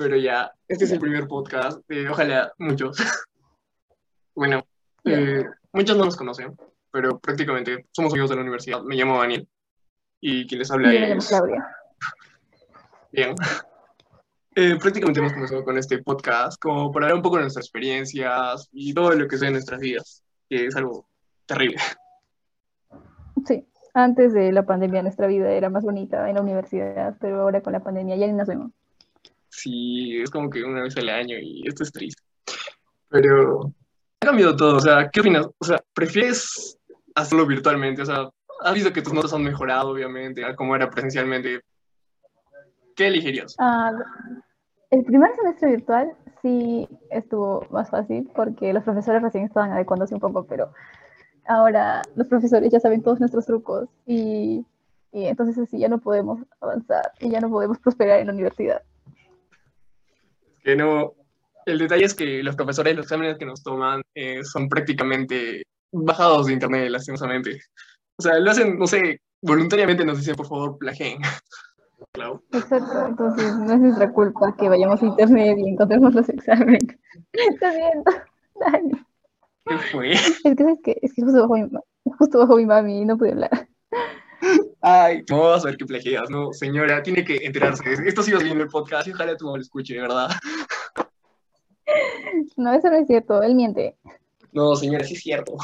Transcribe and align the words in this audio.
Pero 0.00 0.16
ya, 0.16 0.50
este 0.66 0.86
es 0.86 0.92
el 0.92 0.98
primer 0.98 1.28
podcast, 1.28 1.82
eh, 1.90 2.08
ojalá 2.08 2.54
muchos. 2.56 2.96
bueno, 4.34 4.62
eh, 5.04 5.44
muchos 5.74 5.94
no 5.94 6.06
nos 6.06 6.16
conocen, 6.16 6.56
pero 6.90 7.18
prácticamente 7.18 7.84
somos 7.90 8.10
amigos 8.14 8.30
de 8.30 8.36
la 8.36 8.40
universidad. 8.40 8.80
Me 8.80 8.96
llamo 8.96 9.18
Daniel 9.18 9.46
y 10.18 10.46
quien 10.46 10.60
les 10.60 10.70
habla 10.70 10.90
llamo 10.90 11.18
es... 11.18 11.28
Claudia. 11.28 11.68
Bien. 13.12 13.34
Eh, 14.54 14.78
prácticamente 14.80 15.20
hemos 15.20 15.34
comenzado 15.34 15.64
con 15.64 15.76
este 15.76 16.02
podcast 16.02 16.58
como 16.58 16.90
para 16.90 17.04
hablar 17.04 17.16
un 17.16 17.22
poco 17.22 17.36
de 17.36 17.42
nuestras 17.42 17.66
experiencias 17.66 18.70
y 18.72 18.94
todo 18.94 19.10
lo 19.10 19.28
que 19.28 19.36
sea 19.36 19.48
en 19.48 19.54
nuestras 19.54 19.80
vidas, 19.80 20.24
que 20.48 20.64
es 20.64 20.76
algo 20.76 21.10
terrible. 21.44 21.76
Sí, 23.44 23.68
antes 23.92 24.32
de 24.32 24.50
la 24.50 24.64
pandemia 24.64 25.02
nuestra 25.02 25.26
vida 25.26 25.52
era 25.52 25.68
más 25.68 25.84
bonita 25.84 26.26
en 26.26 26.36
la 26.36 26.40
universidad, 26.40 27.16
pero 27.20 27.42
ahora 27.42 27.60
con 27.60 27.74
la 27.74 27.80
pandemia 27.80 28.16
ya 28.16 28.26
ni 28.26 28.32
nos 28.32 28.48
vemos. 28.48 28.72
Sí, 29.62 30.22
es 30.22 30.30
como 30.30 30.48
que 30.48 30.64
una 30.64 30.82
vez 30.82 30.96
al 30.96 31.08
año 31.10 31.36
y 31.38 31.66
esto 31.66 31.82
es 31.82 31.92
triste. 31.92 32.22
Pero 33.10 33.72
ha 34.20 34.26
cambiado 34.26 34.56
todo, 34.56 34.76
o 34.76 34.80
sea, 34.80 35.10
¿qué 35.10 35.20
opinas? 35.20 35.46
O 35.58 35.64
sea, 35.64 35.78
¿prefieres 35.92 36.78
hacerlo 37.14 37.46
virtualmente? 37.46 38.00
O 38.00 38.06
sea, 38.06 38.30
has 38.62 38.74
visto 38.74 38.92
que 38.92 39.02
tus 39.02 39.12
notas 39.12 39.34
han 39.34 39.42
mejorado, 39.42 39.90
obviamente, 39.90 40.44
a 40.44 40.56
como 40.56 40.74
era 40.74 40.88
presencialmente. 40.88 41.60
¿Qué 42.96 43.08
elegirías? 43.08 43.54
Ah, 43.58 43.92
el 44.90 45.04
primer 45.04 45.34
semestre 45.36 45.70
virtual 45.72 46.12
sí 46.40 46.88
estuvo 47.10 47.66
más 47.70 47.90
fácil 47.90 48.30
porque 48.34 48.72
los 48.72 48.82
profesores 48.82 49.22
recién 49.22 49.44
estaban 49.44 49.72
adecuándose 49.72 50.14
un 50.14 50.20
poco, 50.20 50.44
pero 50.44 50.72
ahora 51.46 52.00
los 52.14 52.28
profesores 52.28 52.72
ya 52.72 52.80
saben 52.80 53.02
todos 53.02 53.20
nuestros 53.20 53.44
trucos 53.44 53.88
y, 54.06 54.64
y 55.12 55.24
entonces 55.26 55.58
así 55.58 55.78
ya 55.78 55.88
no 55.88 55.98
podemos 55.98 56.40
avanzar 56.60 57.12
y 57.20 57.30
ya 57.30 57.40
no 57.40 57.50
podemos 57.50 57.78
prosperar 57.78 58.20
en 58.20 58.28
la 58.28 58.32
universidad. 58.32 58.82
Que 60.62 60.76
no, 60.76 61.14
el 61.66 61.78
detalle 61.78 62.04
es 62.04 62.14
que 62.14 62.42
los 62.42 62.56
profesores, 62.56 62.96
los 62.96 63.06
exámenes 63.06 63.38
que 63.38 63.46
nos 63.46 63.62
toman 63.62 64.02
eh, 64.14 64.42
son 64.44 64.68
prácticamente 64.68 65.62
bajados 65.92 66.46
de 66.46 66.54
internet, 66.54 66.90
lastimosamente. 66.90 67.60
O 68.16 68.22
sea, 68.22 68.38
lo 68.38 68.50
hacen, 68.50 68.78
no 68.78 68.86
sé, 68.86 69.20
voluntariamente 69.42 70.04
nos 70.04 70.18
dicen, 70.18 70.36
por 70.36 70.46
favor, 70.46 70.78
plagien. 70.78 71.18
Claro. 72.12 72.42
Exacto, 72.52 73.06
entonces 73.06 73.54
no 73.56 73.74
es 73.74 73.78
nuestra 73.78 74.10
culpa 74.10 74.56
que 74.56 74.70
vayamos 74.70 75.02
a 75.02 75.06
internet 75.06 75.58
y 75.58 75.68
encontremos 75.68 76.14
los 76.14 76.28
exámenes. 76.30 76.82
Está 77.32 77.70
bien, 77.74 78.02
Dani. 78.58 78.92
¿Qué 79.66 79.78
fue? 79.92 80.12
Es 80.12 80.40
que. 80.82 80.98
Es 81.02 81.12
que 81.14 81.22
justo 81.22 81.42
bajo 81.42 81.54
mi, 81.54 81.68
justo 82.18 82.38
bajo 82.38 82.56
mi 82.56 82.64
mami 82.64 83.02
y 83.02 83.04
no 83.04 83.18
pude 83.18 83.32
hablar. 83.32 83.68
Ay, 84.82 85.22
no 85.28 85.40
vas 85.40 85.64
a 85.64 85.68
ver 85.68 85.76
qué 85.76 85.84
plagias, 85.84 86.30
no, 86.30 86.52
señora, 86.52 87.02
tiene 87.02 87.24
que 87.24 87.36
enterarse. 87.42 87.84
Esto 88.06 88.22
sí 88.22 88.32
va 88.32 88.38
viendo 88.38 88.64
el 88.64 88.70
podcast 88.70 89.06
y 89.08 89.12
ojalá 89.12 89.36
tu 89.36 89.44
mamá 89.44 89.58
lo 89.58 89.62
escuche, 89.62 89.94
de 89.94 90.00
verdad. 90.00 90.30
No, 92.56 92.72
eso 92.72 92.88
no 92.88 92.96
es 92.96 93.06
cierto, 93.06 93.42
él 93.42 93.54
miente. 93.54 93.96
No, 94.52 94.74
señora, 94.74 95.04
sí 95.04 95.14
es 95.14 95.20
cierto. 95.20 95.54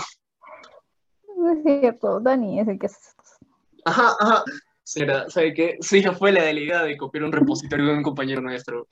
No 1.36 1.52
es 1.52 1.62
cierto, 1.62 2.20
Dani 2.20 2.60
es 2.60 2.68
el 2.68 2.78
que 2.78 2.86
hace 2.86 2.98
esas 2.98 3.14
cosas. 3.14 3.38
Ajá, 3.84 4.16
ajá. 4.20 4.44
Señora, 4.82 5.28
¿sabe 5.28 5.52
qué? 5.52 5.78
Su 5.80 5.96
hija 5.96 6.12
fue 6.12 6.30
la 6.30 6.42
de 6.44 6.54
la 6.54 6.60
idea 6.60 6.82
de 6.82 6.96
copiar 6.96 7.24
un 7.24 7.32
repositorio 7.32 7.86
de 7.86 7.94
un 7.94 8.02
compañero 8.02 8.40
nuestro. 8.40 8.86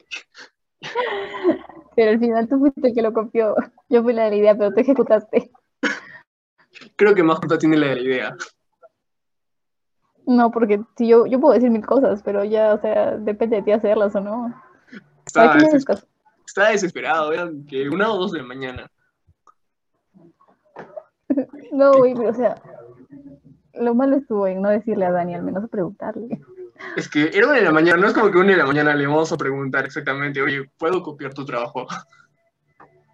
Pero 1.95 2.11
al 2.11 2.19
final 2.19 2.49
tú 2.49 2.59
fuiste 2.59 2.89
el 2.89 2.95
que 2.95 3.03
lo 3.03 3.13
copió. 3.13 3.55
Yo 3.89 4.03
fui 4.03 4.13
la 4.13 4.25
de 4.25 4.31
la 4.31 4.37
idea, 4.37 4.57
pero 4.57 4.73
tú 4.73 4.81
ejecutaste. 4.81 5.51
Creo 6.97 7.15
que 7.15 7.23
más 7.23 7.39
culpa 7.39 7.59
tiene 7.59 7.77
la 7.77 7.89
de 7.89 7.97
la 7.97 8.03
idea. 8.03 8.37
No, 10.27 10.51
porque 10.51 10.81
si 10.97 11.07
yo, 11.09 11.27
yo 11.27 11.39
puedo 11.41 11.55
decir 11.55 11.71
mil 11.71 11.85
cosas, 11.85 12.23
pero 12.23 12.45
ya, 12.45 12.75
o 12.75 12.81
sea, 12.81 13.17
depende 13.17 13.57
de 13.57 13.63
ti 13.63 13.73
hacerlas 13.73 14.15
o 14.17 14.21
no. 14.21 14.55
¿Para 14.91 15.03
Estaba, 15.27 15.53
qué 15.53 15.59
me 15.59 15.65
haces 15.67 15.83
deses- 15.83 15.87
caso? 15.87 16.07
estaba 16.47 16.69
desesperado, 16.71 17.33
eran 17.33 17.65
que 17.67 17.89
una 17.89 18.11
o 18.13 18.17
dos 18.19 18.33
de 18.33 18.39
la 18.39 18.45
mañana. 18.47 18.91
No, 21.73 21.93
güey, 21.99 22.15
pero 22.15 22.31
o 22.31 22.35
sea, 22.35 22.55
lo 23.75 23.95
malo 23.95 24.17
estuvo 24.17 24.47
en 24.47 24.63
no 24.63 24.69
decirle 24.69 25.07
a 25.07 25.11
Dani, 25.11 25.35
al 25.35 25.43
menos 25.43 25.69
preguntarle. 25.69 26.41
Es 26.97 27.09
que 27.09 27.31
era 27.33 27.47
una 27.47 27.57
de 27.57 27.63
la 27.63 27.73
mañana, 27.73 28.01
no 28.01 28.07
es 28.07 28.15
como 28.15 28.31
que 28.31 28.39
una 28.39 28.53
de 28.53 28.59
la 28.59 28.67
mañana 28.67 28.95
le 28.95 29.07
vamos 29.07 29.33
a 29.33 29.37
preguntar 29.37 29.85
exactamente, 29.85 30.41
oye, 30.41 30.71
¿puedo 30.79 31.03
copiar 31.03 31.35
tu 31.35 31.45
trabajo? 31.45 31.87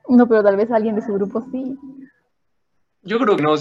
No, 0.08 0.26
pero 0.26 0.42
tal 0.42 0.56
vez 0.56 0.68
alguien 0.72 0.96
de 0.96 1.02
su 1.02 1.14
grupo 1.14 1.40
sí. 1.52 1.78
Yo 3.02 3.16
creo 3.20 3.36
que 3.36 3.44
no, 3.44 3.54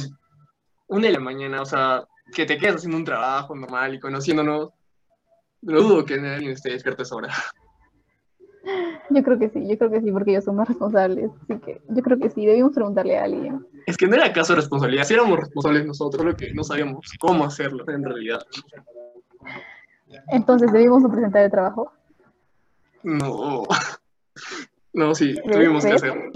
una 0.88 1.06
de 1.08 1.14
la 1.14 1.20
mañana, 1.20 1.62
o 1.62 1.66
sea, 1.66 2.06
que 2.34 2.46
te 2.46 2.58
quedes 2.58 2.76
haciendo 2.76 2.98
un 2.98 3.06
trabajo 3.06 3.56
normal 3.56 3.96
y 3.96 4.00
conociéndonos, 4.00 4.70
lo 5.62 5.82
dudo 5.82 6.06
que 6.06 6.18
nadie 6.18 6.52
esté 6.52 6.72
despierto 6.72 7.02
a 7.02 7.04
esa 7.04 7.16
hora. 7.16 7.34
Yo 9.10 9.24
creo 9.24 9.40
que 9.40 9.50
sí, 9.50 9.68
yo 9.68 9.78
creo 9.78 9.90
que 9.90 10.02
sí, 10.02 10.12
porque 10.12 10.32
ellos 10.32 10.44
son 10.44 10.56
más 10.56 10.68
responsables. 10.68 11.32
Así 11.44 11.60
que 11.60 11.82
yo 11.88 12.04
creo 12.04 12.20
que 12.20 12.30
sí, 12.30 12.46
debimos 12.46 12.74
preguntarle 12.74 13.18
a 13.18 13.24
alguien. 13.24 13.66
Es 13.88 13.98
que 13.98 14.06
no 14.06 14.16
era 14.16 14.32
caso 14.32 14.54
de 14.54 14.58
responsabilidad, 14.58 15.04
si 15.04 15.16
éramos 15.16 15.40
responsables 15.40 15.86
nosotros, 15.86 16.24
lo 16.24 16.36
que 16.36 16.54
no 16.54 16.64
sabíamos 16.64 17.12
cómo 17.20 17.46
hacerlo 17.46 17.84
en 17.90 18.04
realidad. 18.04 18.42
Entonces, 20.28 20.72
debimos 20.72 21.04
presentar 21.10 21.44
el 21.44 21.52
trabajo. 21.52 21.92
No. 23.04 23.64
No, 24.92 25.14
sí, 25.14 25.34
¿Ves? 25.34 25.52
tuvimos 25.52 25.86
que 25.86 25.92
hacerlo. 25.92 26.32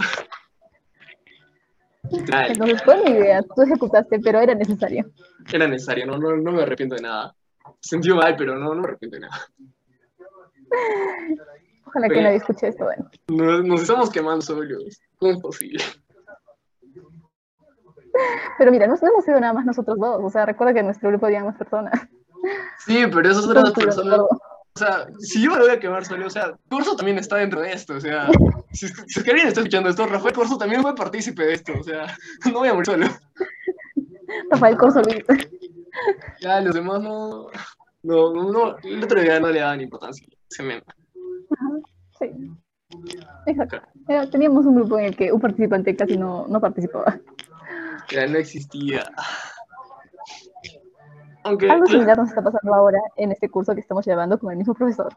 Entonces, 2.12 2.84
fue 2.84 3.04
mi 3.04 3.12
idea, 3.12 3.42
tú 3.42 3.62
ejecutaste, 3.62 4.20
pero 4.20 4.40
era 4.40 4.54
necesario. 4.54 5.10
era 5.52 5.68
necesario, 5.68 6.06
no, 6.06 6.18
no, 6.18 6.36
no 6.36 6.52
me 6.52 6.64
arrepiento 6.64 6.96
de 6.96 7.02
nada. 7.02 7.36
Sentí 7.80 8.10
mal, 8.10 8.36
pero 8.36 8.58
no, 8.58 8.76
no 8.76 8.82
me 8.82 8.88
arrepiento 8.88 9.16
de 9.16 9.22
nada. 9.22 9.38
Ojalá 11.86 12.10
que 12.10 12.22
nadie 12.22 12.38
escuche 12.38 12.68
esto, 12.68 12.86
bueno. 12.86 13.10
Nos, 13.28 13.64
nos 13.66 13.82
estamos 13.82 14.10
quemando 14.10 14.42
solos. 14.42 15.02
¿Cómo 15.18 15.32
es 15.32 15.40
posible? 15.40 15.84
Pero 18.58 18.72
mira, 18.72 18.88
no, 18.88 18.96
no 19.02 19.08
hemos 19.08 19.26
sido 19.26 19.40
nada 19.40 19.54
más 19.54 19.66
nosotros 19.66 19.98
dos. 20.00 20.20
O 20.24 20.30
sea, 20.30 20.46
recuerda 20.46 20.74
que 20.74 20.80
en 20.80 20.88
nuestro 20.88 21.10
grupo 21.10 21.26
había 21.26 21.44
más 21.44 21.58
personas. 21.58 21.94
Sí, 22.80 23.06
pero 23.12 23.30
esas 23.30 23.48
otras 23.48 23.72
personas. 23.72 24.20
acuerdo. 24.20 24.30
O 24.76 24.80
sea, 24.80 25.06
si 25.20 25.44
yo 25.44 25.52
me 25.52 25.60
voy 25.60 25.70
a 25.70 25.80
quemar 25.80 26.04
solo, 26.04 26.26
o 26.26 26.30
sea, 26.30 26.54
Corso 26.70 26.96
también 26.96 27.20
está 27.20 27.36
dentro 27.38 27.62
de 27.62 27.72
esto, 27.74 27.96
o 27.96 28.00
sea, 28.02 28.28
si, 28.72 28.88
es- 28.88 28.94
si 29.08 29.20
alguien 29.20 29.48
está 29.48 29.60
escuchando 29.60 29.90
esto, 29.90 30.06
Rafael 30.08 30.34
Corso 30.34 30.58
también 30.58 30.82
fue 30.82 30.96
partícipe 30.96 31.46
de 31.46 31.54
esto, 31.54 31.74
o 31.80 31.84
sea, 31.84 32.08
no 32.52 32.60
voy 32.60 32.70
a 32.70 32.74
morir 32.74 32.88
solo. 32.88 33.06
Rafael 34.50 34.78
Corso. 34.78 35.02
Ya, 36.42 36.60
los 36.62 36.74
demás 36.74 37.02
no, 37.02 37.50
no, 38.02 38.34
no, 38.52 38.78
el 38.84 39.04
otro 39.04 39.22
día 39.22 39.40
no 39.40 39.50
le 39.50 39.60
daban 39.60 39.82
importancia, 39.82 40.28
se 40.50 40.64
me... 40.64 40.82
Sí. 42.20 42.32
Exacto. 43.46 43.82
Teníamos 44.32 44.66
un 44.66 44.76
grupo 44.76 44.98
en 45.00 45.06
el 45.06 45.16
que 45.16 45.32
un 45.32 45.40
participante 45.42 45.96
casi 45.96 46.18
no, 46.18 46.46
no 46.48 46.60
participaba. 46.60 47.20
Ya 48.10 48.28
no 48.28 48.38
existía. 48.38 49.04
Algo 51.44 51.86
similar 51.88 52.18
nos 52.18 52.30
está 52.30 52.42
pasando 52.42 52.74
ahora 52.74 53.00
en 53.18 53.32
este 53.32 53.50
curso 53.50 53.74
que 53.74 53.82
estamos 53.82 54.06
llevando 54.06 54.40
con 54.40 54.52
el 54.52 54.58
mismo 54.58 54.74
profesor. 54.74 55.14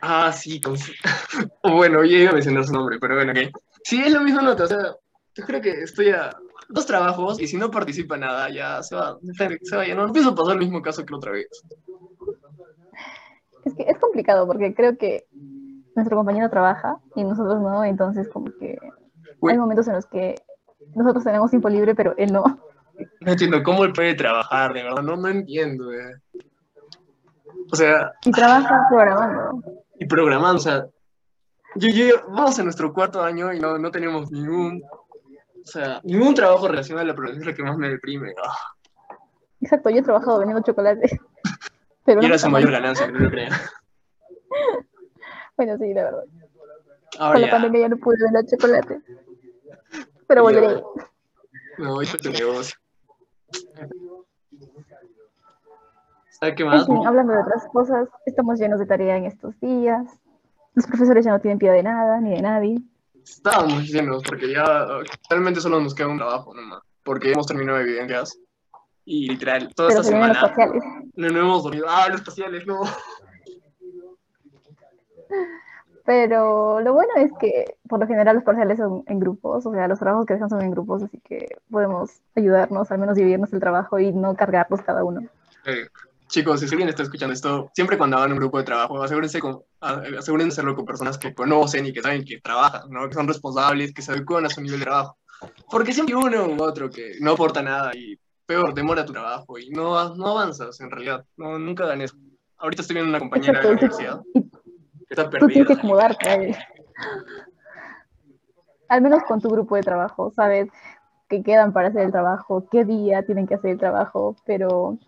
ah, 0.00 0.32
sí, 0.32 0.60
con... 0.60 0.74
bueno, 1.62 2.04
yo 2.04 2.16
iba 2.16 2.30
a 2.30 2.34
mencionar 2.34 2.64
su 2.64 2.72
nombre, 2.72 2.98
pero 3.00 3.14
bueno, 3.16 3.32
ok. 3.32 3.50
Sí, 3.84 4.02
es 4.02 4.12
lo 4.12 4.22
mismo 4.22 4.40
nota, 4.40 4.64
o 4.64 4.66
sea, 4.66 4.96
yo 5.34 5.44
creo 5.44 5.60
que 5.60 5.82
estoy 5.82 6.10
a 6.10 6.30
dos 6.68 6.86
trabajos 6.86 7.40
y 7.40 7.46
si 7.46 7.56
no 7.56 7.70
participa 7.70 8.16
nada, 8.16 8.50
ya 8.50 8.82
se 8.82 8.94
va, 8.94 9.18
se 9.62 9.76
va, 9.76 9.86
ya 9.86 9.94
no 9.94 10.12
pienso 10.12 10.34
pasar 10.34 10.54
el 10.54 10.60
mismo 10.60 10.82
caso 10.82 11.04
que 11.04 11.12
la 11.12 11.16
otra 11.16 11.32
vez. 11.32 11.48
Es 13.64 13.74
que 13.74 13.84
es 13.84 13.98
complicado 13.98 14.46
porque 14.46 14.74
creo 14.74 14.96
que 14.96 15.26
nuestro 15.94 16.16
compañero 16.16 16.48
trabaja 16.50 16.98
y 17.14 17.24
nosotros 17.24 17.60
no, 17.60 17.84
entonces 17.84 18.28
como 18.28 18.46
que 18.58 18.78
Uy. 19.40 19.52
hay 19.52 19.58
momentos 19.58 19.88
en 19.88 19.94
los 19.94 20.06
que 20.06 20.36
nosotros 20.94 21.24
tenemos 21.24 21.50
tiempo 21.50 21.68
libre, 21.68 21.94
pero 21.94 22.14
él 22.16 22.32
no. 22.32 22.58
No 23.20 23.32
entiendo 23.32 23.62
cómo 23.62 23.84
él 23.84 23.92
puede 23.92 24.14
trabajar, 24.14 24.72
de 24.72 24.82
verdad, 24.82 25.02
no, 25.02 25.16
no 25.16 25.28
entiendo. 25.28 25.92
eh. 25.92 26.16
O 27.70 27.76
sea, 27.76 28.12
Y 28.24 28.30
trabaja 28.30 28.86
programando. 28.88 29.62
y 29.98 30.06
programando, 30.06 30.56
o 30.56 30.62
sea, 30.62 30.86
yo, 31.76 31.88
yo, 31.90 32.26
vamos 32.28 32.58
a 32.58 32.62
nuestro 32.62 32.92
cuarto 32.92 33.22
año 33.22 33.52
y 33.52 33.60
no, 33.60 33.78
no 33.78 33.90
tenemos 33.90 34.30
ningún, 34.30 34.82
o 34.82 35.66
sea, 35.66 36.00
ningún 36.02 36.34
trabajo 36.34 36.66
relacionado 36.68 37.04
a 37.04 37.08
la 37.08 37.14
programación, 37.14 37.42
es 37.42 37.46
lo 37.48 37.56
que 37.56 37.62
más 37.62 37.76
me 37.76 37.90
deprime. 37.90 38.34
Exacto, 39.60 39.90
yo 39.90 39.98
he 39.98 40.02
trabajado 40.02 40.38
vendiendo 40.38 40.62
chocolate. 40.64 41.20
Pero 42.04 42.20
y 42.20 42.22
no 42.22 42.26
era 42.26 42.34
me 42.34 42.38
su 42.38 42.48
mayor 42.50 42.70
ganancia, 42.70 43.06
no 43.08 43.18
lo 43.18 43.30
creo. 43.30 43.48
Bueno, 45.56 45.76
sí, 45.76 45.92
la 45.92 46.04
verdad. 46.04 46.22
Ahora 47.18 47.32
Con 47.32 47.42
la 47.42 47.50
pandemia 47.50 47.80
ya 47.80 47.88
no 47.88 47.96
pude 47.96 48.16
vender 48.22 48.46
chocolate. 48.46 49.00
Pero 50.28 50.42
volveré. 50.44 50.80
no, 51.78 52.00
hizo 52.00 52.16
tu 52.16 52.30
negocio. 52.30 52.78
¿Sabes 56.30 56.54
qué 56.56 56.62
En 56.62 56.68
más? 56.68 56.86
fin, 56.86 57.06
hablando 57.06 57.32
de 57.32 57.40
otras 57.40 57.66
cosas, 57.72 58.08
estamos 58.26 58.58
llenos 58.60 58.78
de 58.78 58.86
tarea 58.86 59.16
en 59.16 59.24
estos 59.24 59.58
días. 59.60 60.06
Los 60.74 60.86
profesores 60.86 61.24
ya 61.24 61.32
no 61.32 61.40
tienen 61.40 61.58
piedad 61.58 61.74
de 61.74 61.82
nada, 61.82 62.20
ni 62.20 62.30
de 62.30 62.42
nadie. 62.42 62.78
Estábamos 63.24 63.88
llenos, 63.88 64.22
porque 64.22 64.52
ya 64.52 64.86
realmente 65.28 65.60
solo 65.60 65.80
nos 65.80 65.94
queda 65.94 66.08
un 66.08 66.18
trabajo 66.18 66.54
nomás, 66.54 66.82
porque 67.02 67.32
hemos 67.32 67.46
terminado 67.46 67.80
evidencias. 67.80 68.38
Y 69.04 69.28
literal, 69.28 69.74
toda 69.74 69.88
Pero 69.88 70.00
esta 70.00 70.10
se 70.10 70.16
vienen 70.16 70.28
los 70.28 70.50
semana 70.50 70.72
no, 71.16 71.28
no 71.28 71.40
hemos 71.40 71.62
dormido. 71.64 71.86
Ah, 71.88 72.08
los 72.10 72.20
parciales, 72.20 72.66
no. 72.66 72.82
Pero 76.08 76.80
lo 76.80 76.94
bueno 76.94 77.12
es 77.18 77.30
que 77.38 77.76
por 77.86 78.00
lo 78.00 78.06
general 78.06 78.36
los 78.36 78.42
parciales 78.42 78.78
son 78.78 79.04
en 79.08 79.20
grupos, 79.20 79.66
o 79.66 79.72
sea, 79.72 79.86
los 79.88 79.98
trabajos 79.98 80.24
que 80.24 80.32
dejan 80.32 80.48
son 80.48 80.62
en 80.62 80.70
grupos, 80.70 81.02
así 81.02 81.20
que 81.20 81.58
podemos 81.70 82.22
ayudarnos, 82.34 82.90
al 82.90 82.98
menos 82.98 83.14
dividirnos 83.14 83.52
el 83.52 83.60
trabajo 83.60 83.98
y 83.98 84.10
no 84.10 84.34
cargarlos 84.34 84.80
cada 84.80 85.04
uno. 85.04 85.28
Eh, 85.66 85.86
chicos, 86.26 86.60
si 86.60 86.66
alguien 86.66 86.88
está 86.88 87.02
escuchando 87.02 87.34
esto, 87.34 87.70
siempre 87.74 87.98
cuando 87.98 88.16
hagan 88.16 88.32
un 88.32 88.38
grupo 88.38 88.56
de 88.56 88.64
trabajo, 88.64 89.02
asegúrense, 89.02 89.38
con, 89.38 89.60
asegúrense 89.82 90.44
de 90.44 90.48
hacerlo 90.48 90.74
con 90.74 90.86
personas 90.86 91.18
que 91.18 91.34
conocen 91.34 91.84
y 91.84 91.92
que 91.92 92.00
saben 92.00 92.24
que 92.24 92.40
trabajan, 92.40 92.88
¿no? 92.88 93.06
que 93.06 93.12
son 93.12 93.28
responsables, 93.28 93.92
que 93.92 94.00
se 94.00 94.12
adecuan 94.12 94.46
a 94.46 94.48
su 94.48 94.62
nivel 94.62 94.78
de 94.78 94.86
trabajo. 94.86 95.18
Porque 95.70 95.92
siempre 95.92 96.14
hay 96.14 96.24
uno 96.24 96.46
u 96.46 96.62
otro 96.62 96.88
que 96.88 97.18
no 97.20 97.32
aporta 97.32 97.60
nada 97.60 97.90
y 97.94 98.18
peor, 98.46 98.72
demora 98.72 99.04
tu 99.04 99.12
trabajo 99.12 99.58
y 99.58 99.68
no, 99.68 100.14
no 100.14 100.28
avanzas 100.28 100.80
en 100.80 100.90
realidad, 100.90 101.26
no, 101.36 101.58
nunca 101.58 101.84
dan 101.84 102.00
eso. 102.00 102.16
Ahorita 102.56 102.80
estoy 102.80 102.94
viendo 102.94 103.10
una 103.10 103.18
compañera 103.18 103.60
de 103.60 103.64
la 103.64 103.72
universidad 103.72 104.22
está. 105.10 105.30
Tú 105.30 105.46
tienes 105.46 105.66
que 105.66 105.74
acomodarte 105.74 106.56
Al 108.88 109.02
menos 109.02 109.22
con 109.24 109.40
tu 109.40 109.48
grupo 109.48 109.76
de 109.76 109.82
trabajo, 109.82 110.32
sabes 110.34 110.68
que 111.28 111.42
quedan 111.42 111.72
para 111.72 111.88
hacer 111.88 112.02
el 112.02 112.12
trabajo, 112.12 112.66
qué 112.70 112.84
día 112.84 113.22
tienen 113.22 113.46
que 113.46 113.54
hacer 113.54 113.72
el 113.72 113.78
trabajo, 113.78 114.34
pero 114.46 114.98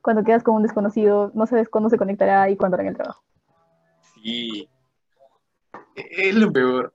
cuando 0.00 0.24
quedas 0.24 0.42
con 0.42 0.56
un 0.56 0.62
desconocido, 0.62 1.30
no 1.34 1.46
sabes 1.46 1.68
cuándo 1.68 1.88
se 1.88 1.98
conectará 1.98 2.50
y 2.50 2.56
cuándo 2.56 2.74
harán 2.74 2.88
el 2.88 2.96
trabajo. 2.96 3.22
Sí. 4.14 4.68
Es 5.94 6.34
lo 6.34 6.52
peor. 6.52 6.92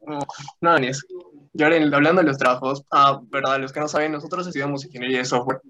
No, 0.60 0.78
ni 0.78 0.88
eso. 0.88 1.06
Y 1.54 1.64
ahora, 1.64 1.78
hablando 1.78 2.22
de 2.22 2.28
los 2.28 2.38
trabajos, 2.38 2.84
ah, 2.92 3.22
verdad, 3.30 3.60
los 3.60 3.72
que 3.72 3.80
no 3.80 3.88
saben, 3.88 4.12
nosotros 4.12 4.46
estudiamos 4.46 4.86
ingeniería 4.86 5.20
de 5.20 5.26
software 5.26 5.62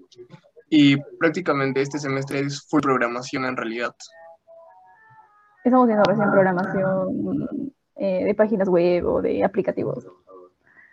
y 0.68 0.96
prácticamente 1.18 1.80
este 1.80 1.98
semestre 1.98 2.40
es 2.40 2.66
full 2.68 2.80
programación 2.80 3.44
en 3.44 3.56
realidad. 3.56 3.94
Estamos 5.68 5.86
viendo 5.86 6.04
recién 6.04 6.30
programación 6.30 7.72
eh, 7.96 8.24
de 8.24 8.34
páginas 8.34 8.68
web 8.70 9.06
o 9.06 9.20
de 9.20 9.44
aplicativos. 9.44 10.06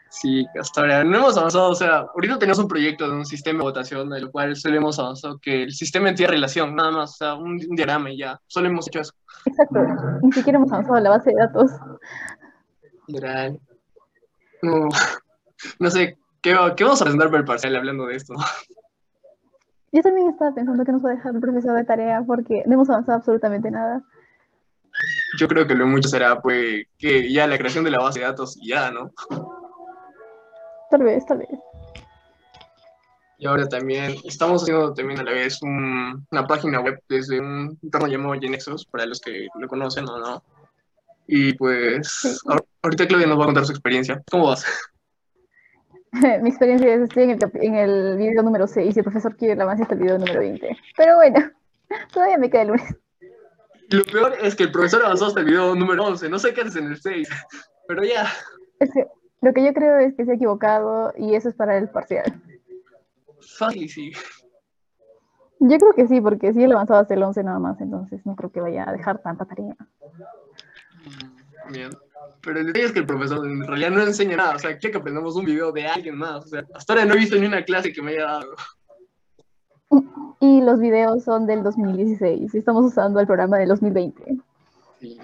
Sí, 0.10 0.46
hasta 0.60 0.82
ahora 0.82 1.04
no 1.06 1.18
hemos 1.18 1.38
avanzado, 1.38 1.70
o 1.70 1.76
sea, 1.76 2.00
ahorita 2.14 2.38
tenemos 2.40 2.60
un 2.60 2.68
proyecto 2.68 3.10
de 3.10 3.16
un 3.16 3.26
sistema 3.26 3.60
de 3.60 3.64
votación, 3.64 4.10
del 4.10 4.30
cual 4.30 4.54
solo 4.56 4.76
hemos 4.76 5.00
avanzado 5.00 5.40
que 5.42 5.64
el 5.64 5.72
sistema 5.72 6.14
tiene 6.14 6.34
relación, 6.34 6.76
nada 6.76 6.92
más, 6.92 7.12
o 7.12 7.16
sea, 7.16 7.36
un, 7.36 7.58
diagrama 7.58 8.12
y 8.12 8.18
ya, 8.18 8.38
solo 8.48 8.68
hemos 8.68 8.88
hecho 8.88 9.00
eso. 9.00 9.14
Exacto, 9.46 9.80
ni 10.22 10.32
siquiera 10.34 10.58
hemos 10.58 10.72
avanzado 10.74 11.00
la 11.00 11.10
base 11.10 11.30
de 11.30 11.36
datos. 11.38 11.72
Literal. 13.08 13.60
No, 14.62 14.90
no 15.80 15.90
sé, 15.90 16.18
¿qué, 16.42 16.54
¿qué, 16.76 16.84
vamos 16.84 17.02
a 17.02 17.06
presentar 17.06 17.30
para 17.30 17.40
el 17.40 17.46
parcial 17.46 17.76
hablando 17.78 18.08
de 18.08 18.16
esto? 18.16 18.34
Yo 19.94 20.02
también 20.02 20.30
estaba 20.30 20.54
pensando 20.54 20.84
que 20.84 20.92
nos 20.92 21.04
va 21.04 21.12
a 21.12 21.16
dejar 21.16 21.34
el 21.34 21.40
profesor 21.40 21.78
de 21.78 21.86
tarea 21.86 22.22
porque 22.28 22.64
no 22.66 22.74
hemos 22.74 22.90
avanzado 22.90 23.20
absolutamente 23.20 23.72
nada. 23.72 24.04
Yo 25.38 25.48
creo 25.48 25.68
que 25.68 25.76
lo 25.76 25.88
mucho 25.88 26.08
será, 26.08 26.42
pues, 26.42 26.86
que 26.98 27.32
ya 27.32 27.48
la 27.48 27.58
creación 27.58 27.84
de 27.84 27.92
la 27.92 28.00
base 28.00 28.20
de 28.20 28.26
datos 28.26 28.58
y 28.62 28.70
ya, 28.70 28.92
¿no? 28.92 29.12
Tal 30.90 31.04
vez, 31.04 31.26
tal 31.26 31.40
vez. 31.40 31.50
Y 33.38 33.48
ahora 33.48 33.68
también 33.68 34.16
estamos 34.24 34.64
haciendo 34.64 34.94
también 34.94 35.20
a 35.20 35.24
la 35.24 35.32
vez 35.32 35.62
una 35.62 36.48
página 36.48 36.80
web 36.80 37.02
desde 37.10 37.40
un 37.40 37.78
entorno 37.84 38.08
llamado 38.08 38.40
Genexus, 38.40 38.86
para 38.86 39.06
los 39.06 39.20
que 39.20 39.48
lo 39.60 39.68
conocen 39.68 40.08
o 40.08 40.18
no. 40.18 40.44
Y 41.28 41.54
pues 41.54 42.42
ahorita 42.82 43.08
Claudia 43.08 43.28
nos 43.28 43.40
va 43.40 43.44
a 43.44 43.48
contar 43.48 43.66
su 43.66 43.72
experiencia. 43.72 44.22
¿Cómo 44.32 44.48
vas? 44.48 44.66
Mi 46.42 46.50
experiencia 46.50 46.94
es 46.94 47.02
estoy 47.02 47.24
en 47.24 47.32
el, 47.32 47.40
en 47.56 47.76
el 47.76 48.18
video 48.18 48.42
número 48.42 48.68
6 48.68 48.96
y 48.96 49.00
el 49.00 49.04
profesor 49.04 49.36
quiere 49.36 49.54
el 49.54 49.62
avance 49.62 49.84
hasta 49.84 49.96
el 49.96 50.02
video 50.02 50.18
número 50.18 50.40
20. 50.40 50.78
Pero 50.96 51.16
bueno, 51.16 51.52
todavía 52.14 52.38
me 52.38 52.50
queda 52.50 52.62
el 52.62 52.68
lunes. 52.70 52.96
Lo 53.90 54.04
peor 54.04 54.34
es 54.42 54.56
que 54.56 54.64
el 54.64 54.72
profesor 54.72 55.04
avanzó 55.04 55.28
hasta 55.28 55.42
el 55.42 55.46
video 55.46 55.76
número 55.76 56.06
11. 56.06 56.30
No 56.30 56.40
sé 56.40 56.54
qué 56.54 56.62
haces 56.62 56.76
en 56.78 56.88
el 56.88 57.02
6, 57.02 57.28
pero 57.88 58.04
ya. 58.04 58.28
Es 58.80 58.92
que 58.92 59.08
lo 59.42 59.54
que 59.54 59.64
yo 59.64 59.74
creo 59.74 60.00
es 60.00 60.16
que 60.16 60.26
se 60.26 60.32
ha 60.32 60.36
equivocado 60.36 61.14
y 61.18 61.36
eso 61.36 61.50
es 61.50 61.56
para 61.56 61.78
el 61.78 61.90
parcial. 61.90 62.42
Fácil, 63.58 63.90
sí. 63.90 64.12
Yo 65.60 65.78
creo 65.78 65.94
que 65.94 66.08
sí, 66.08 66.20
porque 66.20 66.54
sí 66.54 66.64
él 66.64 66.72
avanzado 66.72 67.00
hasta 67.00 67.14
el 67.14 67.24
11 67.24 67.44
nada 67.44 67.60
más, 67.60 67.80
entonces 67.80 68.26
no 68.26 68.36
creo 68.36 68.52
que 68.52 68.62
vaya 68.62 68.90
a 68.90 68.92
dejar 68.92 69.22
tanta 69.22 69.46
tarea. 69.46 69.76
Bien. 71.70 71.90
Pero 72.42 72.60
el 72.60 72.68
detalle 72.68 72.86
es 72.86 72.92
que 72.92 73.00
el 73.00 73.06
profesor 73.06 73.46
en 73.46 73.66
realidad 73.66 73.92
no 73.92 74.02
enseña 74.02 74.38
nada. 74.38 74.56
O 74.56 74.60
sea, 74.60 74.78
quiere 74.78 74.92
que 74.92 74.98
aprendamos 74.98 75.36
un 75.36 75.46
video 75.46 75.72
de 75.72 75.88
alguien 75.88 76.18
más. 76.18 76.46
O 76.46 76.48
sea, 76.48 76.64
hasta 76.74 76.94
ahora 76.94 77.06
no 77.06 77.14
he 77.14 77.18
visto 77.18 77.36
ni 77.38 77.46
una 77.46 77.64
clase 77.64 77.94
que 77.94 78.02
me 78.02 78.12
haya 78.12 78.26
dado. 78.26 78.56
Y 80.40 80.62
los 80.62 80.80
videos 80.80 81.24
son 81.24 81.46
del 81.46 81.64
2016 81.64 82.54
y 82.54 82.58
estamos 82.58 82.86
usando 82.86 83.20
el 83.20 83.26
programa 83.26 83.58
del 83.58 83.70
2020. 83.70 84.38
Sí. 85.00 85.20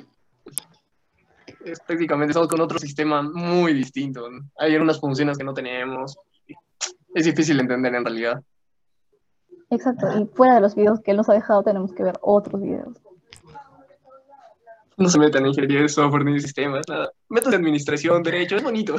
Es, 1.65 1.79
prácticamente 1.81 2.31
estamos 2.31 2.47
con 2.47 2.61
otro 2.61 2.79
sistema 2.79 3.21
muy 3.21 3.73
distinto. 3.73 4.27
Hay 4.57 4.75
unas 4.75 4.99
funciones 4.99 5.37
que 5.37 5.43
no 5.43 5.53
tenemos. 5.53 6.17
Es 7.13 7.25
difícil 7.25 7.57
de 7.57 7.63
entender 7.63 7.93
en 7.93 8.05
realidad. 8.05 8.41
Exacto, 9.69 10.07
y 10.19 10.25
fuera 10.25 10.55
de 10.55 10.61
los 10.61 10.75
videos 10.75 10.99
que 10.99 11.11
él 11.11 11.17
nos 11.17 11.29
ha 11.29 11.33
dejado 11.33 11.63
tenemos 11.63 11.93
que 11.93 12.03
ver 12.03 12.17
otros 12.21 12.61
videos. 12.61 12.97
No 14.97 15.09
se 15.09 15.17
metan 15.17 15.43
en 15.43 15.49
ingeniería 15.49 15.81
de 15.81 15.89
software 15.89 16.25
ni 16.25 16.39
sistemas, 16.39 16.85
nada. 16.89 17.11
Método 17.29 17.51
de 17.51 17.57
administración, 17.57 18.21
derecho, 18.21 18.57
es 18.57 18.63
bonito. 18.63 18.95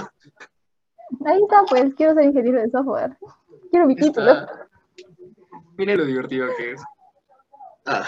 Ahí 1.27 1.43
está, 1.43 1.63
pues, 1.69 1.95
quiero 1.95 2.15
ser 2.15 2.25
ingeniero 2.25 2.61
de 2.61 2.71
software. 2.71 3.17
Quiero 3.71 3.87
mi 3.87 3.95
título. 3.97 4.33
Mira 5.83 5.97
lo 5.97 6.05
divertido 6.05 6.47
que 6.57 6.75
es. 6.75 6.83
Ah. 7.87 8.07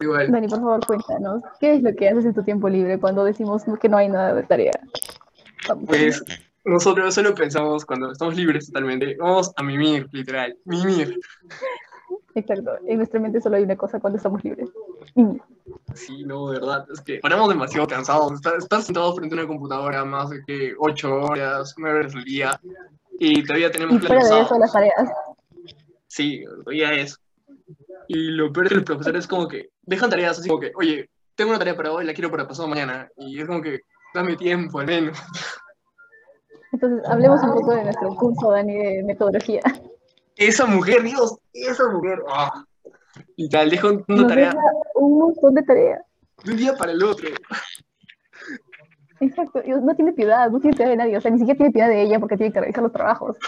Igual. 0.00 0.32
Dani, 0.32 0.48
por 0.48 0.60
favor, 0.60 0.86
cuéntanos, 0.86 1.42
¿qué 1.60 1.74
es 1.74 1.82
lo 1.82 1.94
que 1.94 2.08
haces 2.08 2.24
en 2.24 2.32
tu 2.32 2.42
tiempo 2.42 2.70
libre 2.70 2.98
cuando 2.98 3.22
decimos 3.22 3.62
que 3.78 3.88
no 3.90 3.98
hay 3.98 4.08
nada 4.08 4.32
de 4.32 4.44
tarea? 4.44 4.72
Pues 5.86 6.24
nosotros 6.64 7.14
solo 7.14 7.34
pensamos 7.34 7.84
cuando 7.84 8.12
estamos 8.12 8.34
libres 8.34 8.68
totalmente, 8.68 9.14
vamos 9.20 9.52
a 9.54 9.62
mimir, 9.62 10.08
literal, 10.10 10.56
mimir. 10.64 11.20
Exacto, 12.34 12.78
en 12.86 12.96
nuestra 12.96 13.20
mente 13.20 13.42
solo 13.42 13.56
hay 13.56 13.64
una 13.64 13.76
cosa 13.76 14.00
cuando 14.00 14.16
estamos 14.16 14.42
libres, 14.42 14.70
mimir. 15.14 15.42
Sí, 15.92 16.24
no, 16.24 16.50
de 16.50 16.60
verdad, 16.60 16.86
es 16.90 17.02
que 17.02 17.18
paramos 17.18 17.50
demasiado 17.50 17.86
cansados, 17.86 18.32
estás, 18.32 18.86
sentado 18.86 19.14
frente 19.14 19.34
a 19.34 19.40
una 19.40 19.48
computadora 19.48 20.02
más 20.06 20.30
de 20.30 20.42
que 20.46 20.72
ocho 20.78 21.14
horas, 21.14 21.74
nueve 21.76 21.98
horas 22.00 22.14
al 22.14 22.24
día, 22.24 22.58
y 23.18 23.44
todavía 23.44 23.70
tenemos... 23.70 24.02
Y 24.02 24.06
fuera 24.06 24.24
de 24.24 24.40
eso, 24.40 24.58
las 24.58 24.72
tareas. 24.72 25.12
Sí, 26.12 26.44
ya 26.70 26.92
es. 26.92 27.18
Y 28.06 28.32
lo 28.32 28.52
peor 28.52 28.66
es 28.66 28.68
que 28.68 28.76
los 28.76 28.84
profesores 28.84 29.26
como 29.26 29.48
que 29.48 29.70
dejan 29.80 30.10
tareas 30.10 30.38
así 30.38 30.46
como 30.46 30.60
que, 30.60 30.70
oye, 30.74 31.08
tengo 31.34 31.48
una 31.48 31.58
tarea 31.58 31.74
para 31.74 31.90
hoy, 31.90 32.04
la 32.04 32.12
quiero 32.12 32.30
para 32.30 32.46
pasado 32.46 32.68
mañana. 32.68 33.08
Y 33.16 33.40
es 33.40 33.46
como 33.46 33.62
que, 33.62 33.80
dame 34.12 34.36
tiempo 34.36 34.80
al 34.80 34.86
menos. 34.86 35.18
Entonces, 36.70 37.08
hablemos 37.08 37.42
un 37.42 37.54
poco 37.54 37.74
de 37.74 37.84
nuestro 37.84 38.14
curso, 38.16 38.50
Dani, 38.50 38.74
de 38.74 39.02
metodología. 39.04 39.62
Esa 40.36 40.66
mujer, 40.66 41.02
Dios, 41.02 41.38
esa 41.54 41.88
mujer. 41.88 42.22
Ah. 42.28 42.62
Y 43.36 43.48
tal, 43.48 43.70
dejo 43.70 44.04
una 44.06 44.26
tarea. 44.26 44.54
Un 44.94 45.18
montón 45.18 45.54
de 45.54 45.62
tareas. 45.62 46.02
De 46.44 46.52
un 46.52 46.58
día 46.58 46.74
para 46.74 46.92
el 46.92 47.02
otro. 47.02 47.26
Exacto, 49.20 49.62
no 49.64 49.94
tiene 49.94 50.12
piedad, 50.12 50.50
no 50.50 50.60
tiene 50.60 50.76
piedad 50.76 50.90
de 50.90 50.96
nadie, 50.96 51.16
o 51.16 51.20
sea, 51.22 51.30
ni 51.30 51.38
siquiera 51.38 51.56
tiene 51.56 51.72
piedad 51.72 51.88
de 51.88 52.02
ella 52.02 52.18
porque 52.18 52.36
tiene 52.36 52.52
que 52.52 52.60
revisar 52.60 52.82
los 52.82 52.92
trabajos 52.92 53.38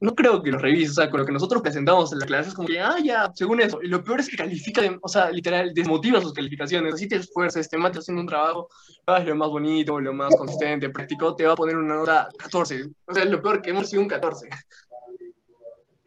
no 0.00 0.14
creo 0.14 0.42
que 0.42 0.50
lo 0.50 0.58
revise, 0.58 0.90
o 0.90 0.94
sea, 0.94 1.10
con 1.10 1.20
lo 1.20 1.26
que 1.26 1.32
nosotros 1.32 1.62
presentamos 1.62 2.12
en 2.12 2.18
la 2.18 2.26
clase 2.26 2.48
es 2.48 2.54
como 2.54 2.68
que, 2.68 2.80
ah, 2.80 2.96
ya, 3.02 3.30
según 3.34 3.60
eso. 3.60 3.80
Y 3.82 3.88
lo 3.88 4.02
peor 4.02 4.20
es 4.20 4.28
que 4.28 4.36
califica, 4.36 4.82
o 5.02 5.08
sea, 5.08 5.30
literal, 5.30 5.72
desmotiva 5.74 6.20
sus 6.20 6.32
calificaciones. 6.32 6.94
Así 6.94 7.08
te 7.08 7.16
esfuerces, 7.16 7.68
te 7.68 7.76
matas 7.76 8.00
haciendo 8.00 8.22
un 8.22 8.28
trabajo, 8.28 8.68
hagas 9.06 9.26
lo 9.26 9.36
más 9.36 9.48
bonito, 9.48 10.00
lo 10.00 10.12
más 10.12 10.34
consistente, 10.36 10.90
práctico, 10.90 11.34
te 11.34 11.46
va 11.46 11.52
a 11.52 11.56
poner 11.56 11.76
una 11.76 11.96
nota 11.96 12.28
14. 12.38 12.84
O 13.06 13.14
sea, 13.14 13.24
lo 13.24 13.40
peor 13.40 13.62
que 13.62 13.70
hemos 13.70 13.88
sido 13.88 14.02
un 14.02 14.08
14. 14.08 14.48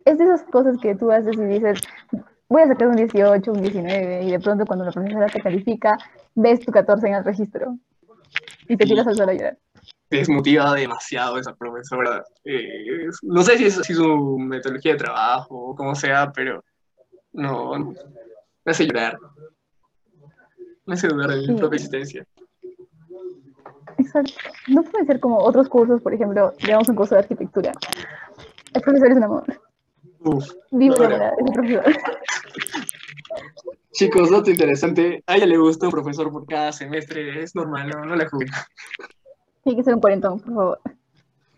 Es 0.06 0.18
de 0.18 0.24
esas 0.24 0.44
cosas 0.44 0.78
que 0.82 0.96
tú 0.96 1.12
haces 1.12 1.36
y 1.38 1.44
dices, 1.44 1.82
voy 2.48 2.64
a 2.64 2.68
sacar 2.68 2.88
un 2.88 2.96
18, 2.96 3.52
un 3.52 3.62
19, 3.62 4.24
y 4.24 4.32
de 4.32 4.40
pronto 4.40 4.66
cuando 4.66 4.86
la 4.86 4.92
profesora 4.92 5.28
te 5.28 5.40
califica, 5.40 5.98
ves 6.36 6.60
tu 6.62 6.72
14 6.72 7.08
en 7.08 7.14
el 7.16 7.24
registro 7.24 7.78
y 8.68 8.78
te 8.78 8.86
tiras 8.86 9.08
al 9.08 9.16
suelo 9.16 9.32
a 9.32 9.36
llorar 9.36 9.58
desmotiva 10.10 10.74
demasiado 10.74 11.38
esa 11.38 11.54
profesora. 11.56 12.24
Eh, 12.44 13.08
no 13.24 13.44
sé 13.44 13.58
si 13.58 13.66
es 13.66 13.76
su 13.76 14.38
metodología 14.40 14.94
de 14.94 14.98
trabajo 14.98 15.56
o 15.56 15.76
como 15.76 15.96
sea, 15.96 16.32
pero 16.32 16.64
no, 17.34 17.94
me 18.66 18.72
hace 18.72 18.86
llorar. 18.86 19.18
Me 20.86 20.96
hace 20.96 21.08
dudar 21.08 21.30
de 21.30 21.48
mi 21.48 21.60
propia 21.60 21.76
existencia. 21.76 22.26
Exacto. 23.98 24.34
No 24.68 24.84
puede 24.84 25.06
ser 25.06 25.20
como 25.20 25.38
otros 25.38 25.70
cursos, 25.70 26.02
por 26.02 26.14
ejemplo, 26.14 26.54
llevamos 26.58 26.90
un 26.90 26.96
curso 26.96 27.16
de 27.16 27.22
arquitectura. 27.22 27.72
El 28.74 28.82
profesor 28.82 29.12
es 29.12 29.18
un 29.18 29.24
amor. 29.24 29.62
Uf, 30.20 30.52
Vivo 30.72 30.96
enamorada 30.96 31.34
de 31.38 31.52
profesor. 31.52 31.84
Chicos, 33.92 34.30
dato 34.30 34.50
interesante. 34.50 35.24
A 35.28 35.36
ella 35.36 35.46
le 35.46 35.58
gusta 35.58 35.88
un 35.88 35.92
profesor 35.92 36.32
por 36.32 36.46
cada 36.46 36.72
semestre. 36.72 37.44
Es 37.44 37.56
normal, 37.56 37.90
no, 37.90 38.06
no 38.06 38.16
la 38.16 38.30
juzgo. 38.30 38.46
Tiene 39.64 39.78
que 39.78 39.84
ser 39.84 39.94
un 39.96 40.02
cuarentón, 40.02 40.40
por 40.40 40.54
favor. 40.54 40.80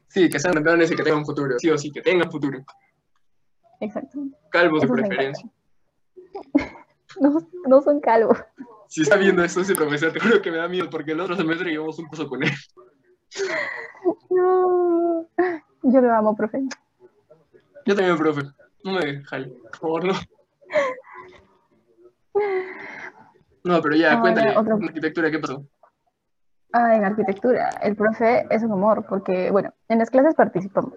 Sí, 0.08 0.30
que 0.30 0.40
sean 0.40 0.56
campeones 0.56 0.92
y 0.92 0.96
que 0.96 1.04
tengan 1.04 1.26
futuro. 1.26 1.56
Sí 1.60 1.70
o 1.70 1.78
sí, 1.78 1.92
que 1.92 2.02
tengan 2.02 2.30
futuro. 2.30 2.60
Exacto. 3.80 4.20
Calvos 4.52 4.82
de 4.82 4.88
preferencia. 4.88 5.50
No, 7.20 7.46
no 7.68 7.82
son 7.82 8.00
calvos. 8.00 8.38
Si 8.88 9.02
está 9.02 9.18
viendo 9.18 9.44
esto 9.44 9.60
ese 9.60 9.76
profesor, 9.76 10.14
te 10.14 10.22
juro 10.22 10.42
que 10.42 10.50
me 10.50 10.58
da 10.58 10.70
miedo 10.70 10.90
porque 10.90 11.12
el 11.12 11.20
otro 11.20 11.36
semestre 11.36 11.70
llevamos 11.70 12.00
un 12.00 12.06
curso 12.08 12.28
con 12.30 12.42
él. 12.42 12.50
No. 14.30 15.28
Yo 15.84 16.02
lo 16.02 16.14
amo, 16.14 16.36
profe. 16.36 16.62
Yo 17.86 17.96
también, 17.96 18.18
profe. 18.18 18.44
No 18.86 18.94
me 18.94 19.22
jale, 19.26 19.50
por 19.50 19.76
favor, 19.78 20.06
no. 20.06 20.14
No, 23.64 23.80
pero 23.82 23.96
ya, 23.96 24.14
Ahora, 24.14 24.22
cuéntale. 24.22 24.88
arquitectura, 24.88 25.30
¿qué 25.30 25.38
pasó? 25.38 25.68
Ah, 26.74 26.96
en 26.96 27.04
arquitectura, 27.04 27.70
el 27.84 27.96
profe 27.96 28.46
es 28.50 28.64
un 28.64 28.72
amor, 28.72 29.06
porque, 29.08 29.52
bueno, 29.52 29.74
en 29.90 30.00
las 30.00 30.10
clases 30.10 30.36
participamos. 30.36 30.94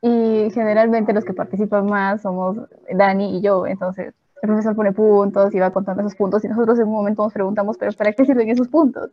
Y 0.00 0.50
generalmente 0.52 1.12
los 1.12 1.24
que 1.24 1.34
participan 1.34 1.84
más 1.86 2.22
somos 2.22 2.56
Dani 2.90 3.36
y 3.36 3.42
yo. 3.42 3.66
Entonces, 3.66 4.14
el 4.42 4.48
profesor 4.48 4.74
pone 4.74 4.92
puntos 4.92 5.54
y 5.54 5.58
va 5.58 5.70
contando 5.70 6.00
esos 6.00 6.16
puntos. 6.16 6.42
Y 6.44 6.48
nosotros 6.48 6.78
en 6.78 6.86
un 6.86 6.94
momento 6.94 7.22
nos 7.22 7.32
preguntamos, 7.32 7.76
¿pero 7.76 7.92
para 7.92 8.12
qué 8.12 8.24
sirven 8.24 8.48
esos 8.48 8.68
puntos? 8.68 9.10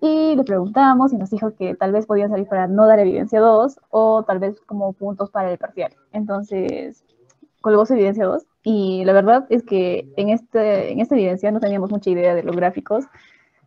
Y 0.00 0.34
le 0.34 0.44
preguntamos 0.44 1.12
y 1.12 1.16
nos 1.16 1.30
dijo 1.30 1.54
que 1.54 1.74
tal 1.76 1.92
vez 1.92 2.06
podían 2.06 2.30
salir 2.30 2.46
para 2.48 2.66
no 2.66 2.86
dar 2.86 2.98
evidencia 2.98 3.40
2 3.40 3.78
o 3.90 4.24
tal 4.24 4.40
vez 4.40 4.60
como 4.66 4.92
puntos 4.92 5.30
para 5.30 5.50
el 5.50 5.58
parcial. 5.58 5.92
Entonces, 6.12 7.04
colgó 7.60 7.86
su 7.86 7.94
evidencia 7.94 8.26
2 8.26 8.44
y 8.64 9.04
la 9.04 9.12
verdad 9.12 9.46
es 9.48 9.62
que 9.62 10.12
en, 10.16 10.28
este, 10.28 10.92
en 10.92 11.00
esta 11.00 11.14
evidencia 11.14 11.50
no 11.52 11.60
teníamos 11.60 11.90
mucha 11.90 12.10
idea 12.10 12.34
de 12.34 12.42
los 12.42 12.56
gráficos, 12.56 13.04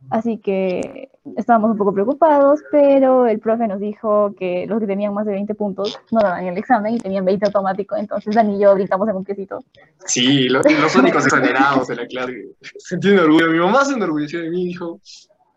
así 0.09 0.37
que 0.37 1.09
estábamos 1.37 1.71
un 1.71 1.77
poco 1.77 1.93
preocupados, 1.93 2.61
pero 2.71 3.27
el 3.27 3.39
profe 3.39 3.67
nos 3.67 3.79
dijo 3.79 4.33
que 4.37 4.65
los 4.67 4.79
que 4.79 4.87
tenían 4.87 5.13
más 5.13 5.25
de 5.25 5.33
20 5.33 5.53
puntos 5.55 5.99
no 6.11 6.21
daban 6.21 6.45
el 6.45 6.57
examen 6.57 6.95
y 6.95 6.99
tenían 6.99 7.25
20 7.25 7.45
automático, 7.47 7.95
entonces 7.95 8.33
Dani 8.33 8.55
y 8.57 8.59
yo 8.61 8.73
brincamos 8.73 9.07
en 9.09 9.15
un 9.17 9.23
piecito. 9.23 9.59
Sí, 10.05 10.49
lo- 10.49 10.61
los 10.63 10.95
únicos 10.95 11.25
exonerados 11.25 11.87
de 11.87 11.95
la 11.95 12.07
clase. 12.07 12.49
Sentí 12.77 13.09
un 13.11 13.19
orgullo. 13.19 13.51
Mi 13.51 13.59
mamá 13.59 13.85
se 13.85 13.93
enorgulleció 13.93 14.41
de 14.41 14.49
mí 14.49 14.63
y 14.63 14.67
dijo, 14.67 14.99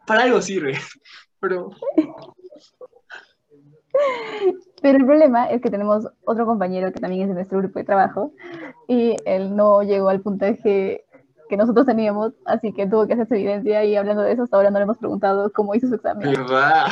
para 0.07 0.25
algo 0.25 0.43
sirve. 0.43 0.75
Pero, 1.41 1.71
Pero 4.81 4.99
el 4.99 5.05
problema 5.07 5.47
es 5.51 5.61
que 5.63 5.71
tenemos 5.71 6.09
otro 6.25 6.45
compañero 6.47 6.93
que 6.93 6.99
también 7.01 7.23
es 7.23 7.29
de 7.29 7.35
nuestro 7.35 7.59
grupo 7.59 7.79
de 7.79 7.85
trabajo 7.85 8.33
y 8.89 9.17
él 9.25 9.55
no 9.55 9.83
llegó 9.83 10.09
al 10.09 10.21
puntaje 10.21 11.05
que 11.53 11.57
nosotros 11.59 11.85
teníamos, 11.85 12.33
así 12.47 12.73
que 12.73 12.87
tuvo 12.87 13.07
que 13.07 13.13
hacer 13.13 13.29
su 13.29 13.35
evidencia 13.35 13.85
y 13.85 13.95
hablando 13.95 14.23
de 14.23 14.33
eso 14.33 14.45
hasta 14.45 14.57
ahora 14.57 14.71
no 14.71 14.79
le 14.79 14.85
hemos 14.85 14.97
preguntado 14.97 15.53
cómo 15.53 15.75
hizo 15.75 15.87
su 15.87 15.97
examen. 15.97 16.33
¿verdad? 16.33 16.87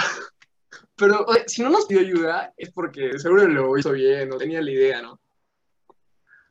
Pero, 0.97 1.25
si 1.47 1.63
no 1.63 1.71
nos 1.71 1.87
pidió 1.87 2.03
ayuda, 2.03 2.53
es 2.59 2.71
porque 2.71 3.19
seguro 3.19 3.49
lo 3.49 3.79
hizo 3.79 3.93
bien, 3.93 4.31
o 4.31 4.37
tenía 4.37 4.61
la 4.61 4.71
idea, 4.71 5.01
¿no? 5.01 5.19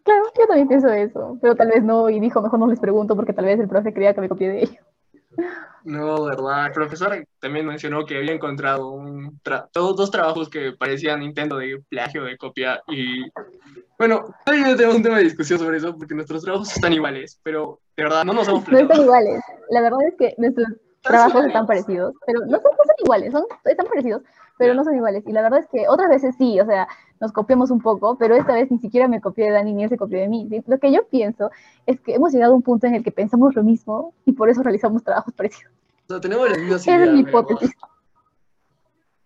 Claro, 0.01 0.24
yo 0.36 0.48
también 0.48 0.68
pienso 0.68 0.88
eso, 0.88 1.38
pero 1.39 1.56
tal 1.56 1.68
vez 1.68 1.84
no 1.84 2.10
y 2.10 2.20
dijo 2.20 2.42
mejor 2.42 2.58
no 2.58 2.66
les 2.66 2.80
pregunto 2.80 3.16
porque 3.16 3.32
tal 3.32 3.46
vez 3.46 3.60
el 3.60 3.70
profe 3.70 3.94
creía 3.94 4.16
que 4.16 4.22
me 4.22 4.30
copié 4.30 4.50
de 4.50 4.63
ellos. 4.63 4.86
No, 5.86 6.25
verdad. 6.25 6.67
El 6.67 6.74
profesor 6.74 7.25
también 7.39 7.65
mencionó 7.65 8.05
que 8.05 8.17
había 8.17 8.34
encontrado 8.34 8.89
un 8.91 9.39
tra- 9.41 9.67
todos 9.72 9.96
dos 9.96 10.12
trabajos 10.12 10.50
que 10.50 10.74
parecían 10.74 11.24
intento 11.24 11.58
de 11.58 11.81
plagio, 11.89 12.25
de 12.25 12.38
copia. 12.38 12.81
Y 12.88 13.24
bueno, 13.98 14.25
todavía 14.46 14.75
tenemos 14.75 14.98
un 14.98 15.03
tema 15.03 15.17
de 15.17 15.24
discusión 15.24 15.58
sobre 15.58 15.77
eso 15.77 15.96
porque 15.98 16.13
nuestros 16.15 16.43
trabajos 16.43 16.72
están 16.75 16.93
iguales, 16.93 17.39
pero 17.43 17.79
de 17.96 18.03
verdad 18.03 18.25
no 18.25 18.34
nos 18.34 18.48
hemos 18.48 18.67
No 18.67 18.77
están 18.77 19.01
iguales. 19.01 19.41
La 19.69 19.81
verdad 19.81 20.00
es 20.08 20.15
que 20.17 20.36
nuestros 20.38 20.67
trabajos 21.01 21.46
están 21.46 21.65
parecidos, 21.65 22.13
pero 22.25 22.41
no 22.41 22.58
son, 22.60 22.72
no 22.72 22.84
son 22.86 22.96
iguales, 23.03 23.31
son, 23.31 23.43
están 23.63 23.88
parecidos, 23.88 24.22
pero 24.60 24.74
no 24.74 24.84
son 24.84 24.94
iguales. 24.94 25.24
Y 25.25 25.32
la 25.32 25.42
verdad 25.42 25.60
es 25.60 25.68
que 25.68 25.88
otras 25.88 26.10
veces 26.10 26.36
sí, 26.38 26.60
o 26.60 26.66
sea, 26.66 26.86
nos 27.22 27.32
copiamos 27.32 27.72
un 27.72 27.80
poco, 27.80 28.18
pero 28.18 28.36
esta 28.36 28.54
vez 28.54 28.70
ni 28.70 28.78
siquiera 28.78 29.08
me 29.08 29.22
copié 29.22 29.46
de 29.46 29.51
Dani 29.51 29.74
ni 29.74 29.84
él 29.86 29.89
se 29.89 29.98
copió 29.98 30.20
de 30.20 30.28
mí. 30.28 30.50
Lo 30.68 30.78
que 30.78 30.92
yo 30.92 31.08
pienso 31.08 31.50
es 31.86 32.00
que 32.01 32.16
hemos 32.16 32.34
llegado 32.34 32.51
a 32.51 32.56
un 32.58 32.62
punto 32.62 32.86
en 32.86 32.96
el 32.96 33.04
que 33.04 33.12
pensamos 33.12 33.56
lo 33.56 33.63
mismo 33.63 34.13
y 34.25 34.34
por 34.34 34.50
eso 34.50 34.62
realizamos 34.62 35.01
trabajos 35.01 35.34
parecidos. 35.34 35.72
O 36.08 36.13
sea, 36.13 36.20
tenemos 36.20 36.50
las 36.50 36.82
Esa 36.82 37.04
es 37.04 37.12
mi 37.12 37.22
hipótesis. 37.22 37.72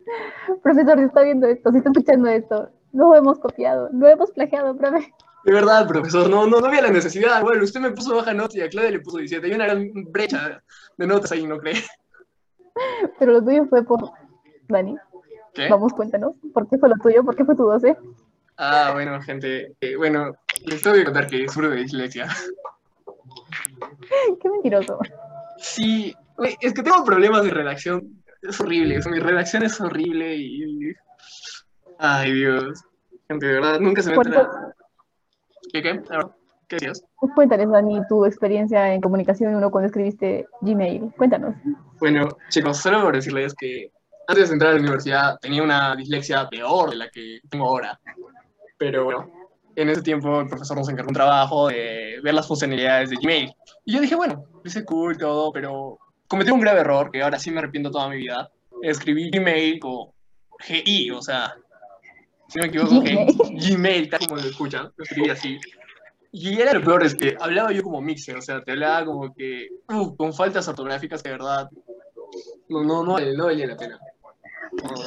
Profesor, 0.61 0.99
si 0.99 1.05
está 1.05 1.23
viendo 1.23 1.47
esto, 1.47 1.71
si 1.71 1.77
está 1.79 1.89
escuchando 1.89 2.29
esto, 2.29 2.69
no 2.91 3.15
hemos 3.15 3.39
copiado, 3.39 3.89
no 3.91 4.07
hemos 4.07 4.29
plagiado, 4.31 4.77
profe. 4.77 5.11
De 5.45 5.51
verdad, 5.51 5.87
profesor, 5.87 6.29
no, 6.29 6.45
no, 6.45 6.59
no 6.59 6.67
había 6.67 6.83
la 6.83 6.91
necesidad. 6.91 7.41
Bueno, 7.41 7.63
usted 7.63 7.79
me 7.79 7.91
puso 7.91 8.15
baja 8.15 8.35
nota 8.35 8.55
y 8.55 8.61
a 8.61 8.69
Claudia 8.69 8.91
le 8.91 8.99
puso 8.99 9.17
17. 9.17 9.47
Hay 9.47 9.53
una 9.53 9.65
gran 9.65 9.89
brecha 10.11 10.61
de 10.95 11.07
notas 11.07 11.31
ahí, 11.31 11.47
¿no 11.47 11.57
cree? 11.57 11.81
Pero 13.17 13.31
lo 13.31 13.43
tuyo 13.43 13.65
fue 13.65 13.83
por 13.83 14.11
Dani. 14.67 14.95
¿Qué? 15.53 15.67
Vamos, 15.69 15.93
cuéntanos. 15.93 16.35
¿Por 16.53 16.67
qué 16.67 16.77
fue 16.77 16.89
lo 16.89 16.95
tuyo? 16.95 17.23
¿Por 17.23 17.35
qué 17.35 17.45
fue 17.45 17.55
tu 17.55 17.63
12? 17.63 17.95
Ah, 18.57 18.91
bueno, 18.93 19.21
gente. 19.21 19.75
eh, 19.81 19.95
bueno, 19.95 20.35
les 20.65 20.81
tengo 20.81 20.95
que 20.95 21.05
contar 21.05 21.27
que 21.27 21.47
sufro 21.47 21.69
de 21.69 21.77
dislexia. 21.77 22.27
Qué 24.41 24.49
mentiroso. 24.49 24.99
Sí, 25.57 26.15
es 26.61 26.73
que 26.73 26.83
tengo 26.83 27.03
problemas 27.03 27.43
de 27.43 27.51
redacción. 27.51 28.23
Es 28.41 28.59
horrible, 28.59 28.99
mi 29.09 29.19
redacción 29.19 29.63
es 29.63 29.79
horrible 29.79 30.35
y... 30.35 30.93
Ay, 31.97 32.33
Dios. 32.33 32.83
Gente, 33.27 33.45
de 33.45 33.53
verdad, 33.53 33.79
nunca 33.79 34.01
se 34.01 34.09
me 34.09 34.15
entra... 34.17 34.49
¿Qué, 35.71 35.81
qué? 35.81 35.89
A 36.09 36.17
ver, 36.17 36.27
¿Qué 36.67 36.75
decías? 36.75 37.03
Cuéntanos, 37.35 37.71
Dani, 37.71 38.05
tu 38.07 38.25
experiencia 38.25 38.93
en 38.93 39.01
comunicación 39.01 39.55
uno 39.55 39.71
cuando 39.71 39.87
escribiste 39.87 40.45
Gmail. 40.61 41.13
Cuéntanos. 41.17 41.55
Bueno, 41.99 42.27
chicos, 42.49 42.77
solo 42.77 43.01
por 43.01 43.15
decirles 43.15 43.53
que 43.53 43.91
antes 44.27 44.49
de 44.49 44.53
entrar 44.53 44.71
a 44.71 44.73
la 44.75 44.81
universidad 44.81 45.39
tenía 45.39 45.63
una 45.63 45.95
dislexia 45.95 46.47
peor 46.49 46.91
de 46.91 46.95
la 46.95 47.09
que 47.09 47.39
tengo 47.49 47.67
ahora. 47.67 47.99
Pero 48.77 49.05
bueno, 49.05 49.31
en 49.75 49.89
ese 49.89 50.01
tiempo 50.01 50.41
el 50.41 50.47
profesor 50.47 50.77
nos 50.77 50.89
encargó 50.89 51.09
un 51.09 51.15
trabajo 51.15 51.67
de 51.67 52.19
ver 52.23 52.33
las 52.33 52.47
funcionalidades 52.47 53.09
de 53.09 53.17
Gmail. 53.17 53.53
Y 53.85 53.93
yo 53.93 54.01
dije, 54.01 54.15
bueno, 54.15 54.45
hice 54.63 54.85
cool 54.85 55.17
todo, 55.17 55.51
pero 55.51 55.99
cometí 56.27 56.51
un 56.51 56.61
grave 56.61 56.81
error 56.81 57.11
que 57.11 57.21
ahora 57.21 57.39
sí 57.39 57.51
me 57.51 57.59
arrepiento 57.59 57.91
toda 57.91 58.09
mi 58.09 58.17
vida. 58.17 58.49
Escribí 58.81 59.29
Gmail 59.29 59.79
con 59.79 60.09
GI, 60.59 61.11
o 61.11 61.21
sea, 61.21 61.55
si 62.47 62.59
no 62.59 62.63
me 62.63 62.67
equivoco, 62.69 63.01
Gmail. 63.51 64.09
Tal 64.09 64.27
como 64.27 64.41
lo 64.41 64.47
escuchan, 64.47 64.91
lo 64.95 65.03
escribí 65.03 65.29
así. 65.29 65.59
Y 66.31 66.59
era 66.59 66.73
lo 66.73 66.83
peor, 66.83 67.03
es 67.03 67.13
que 67.13 67.37
hablaba 67.39 67.71
yo 67.71 67.83
como 67.83 68.01
mixer, 68.01 68.35
o 68.37 68.41
sea, 68.41 68.63
te 68.63 68.71
hablaba 68.71 69.05
como 69.05 69.33
que, 69.35 69.67
uh, 69.89 70.15
con 70.15 70.33
faltas 70.33 70.67
ortográficas 70.67 71.21
que 71.21 71.29
de 71.29 71.35
verdad 71.35 71.69
no, 72.69 72.83
no, 72.83 73.03
no, 73.03 73.19
no 73.19 73.45
valía 73.45 73.67
la 73.67 73.77
pena. 73.77 73.99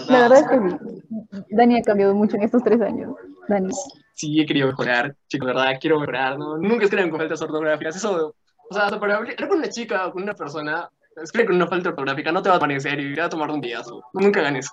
La 0.09 0.29
verdad 0.29 0.39
es 0.41 0.49
que 0.49 0.71
sí. 0.71 1.45
Dani 1.51 1.79
ha 1.79 1.83
cambiado 1.83 2.15
mucho 2.15 2.37
en 2.37 2.43
estos 2.43 2.63
tres 2.63 2.81
años. 2.81 3.15
Dani. 3.49 3.73
sí 4.15 4.41
he 4.41 4.47
querido 4.47 4.69
mejorar, 4.69 5.15
chicos, 5.29 5.47
verdad, 5.47 5.79
quiero 5.81 6.01
mejorar, 6.01 6.39
¿no? 6.39 6.59
Nunca 6.59 6.85
escriban 6.85 7.11
con 7.11 7.21
faltas 7.21 7.43
ortográficas, 7.43 7.97
eso, 7.97 8.35
o 8.69 8.75
sea, 8.75 8.89
para 8.99 9.17
hablar 9.17 9.49
con 9.49 9.59
una 9.59 9.69
chica 9.69 10.07
o 10.07 10.13
con 10.13 10.23
una 10.23 10.35
persona, 10.35 10.91
escribe 11.23 11.47
con 11.47 11.57
una 11.57 11.67
falta 11.67 11.91
ortográfica, 11.91 12.33
no 12.33 12.43
te 12.43 12.49
va 12.49 12.57
a 12.57 12.61
parecer 12.61 12.99
y 12.99 13.15
te 13.15 13.21
va 13.21 13.27
a 13.27 13.31
tomar 13.31 13.51
un 13.51 13.61
día, 13.61 13.81
nunca 14.15 14.41
hagan 14.41 14.57
eso. 14.57 14.71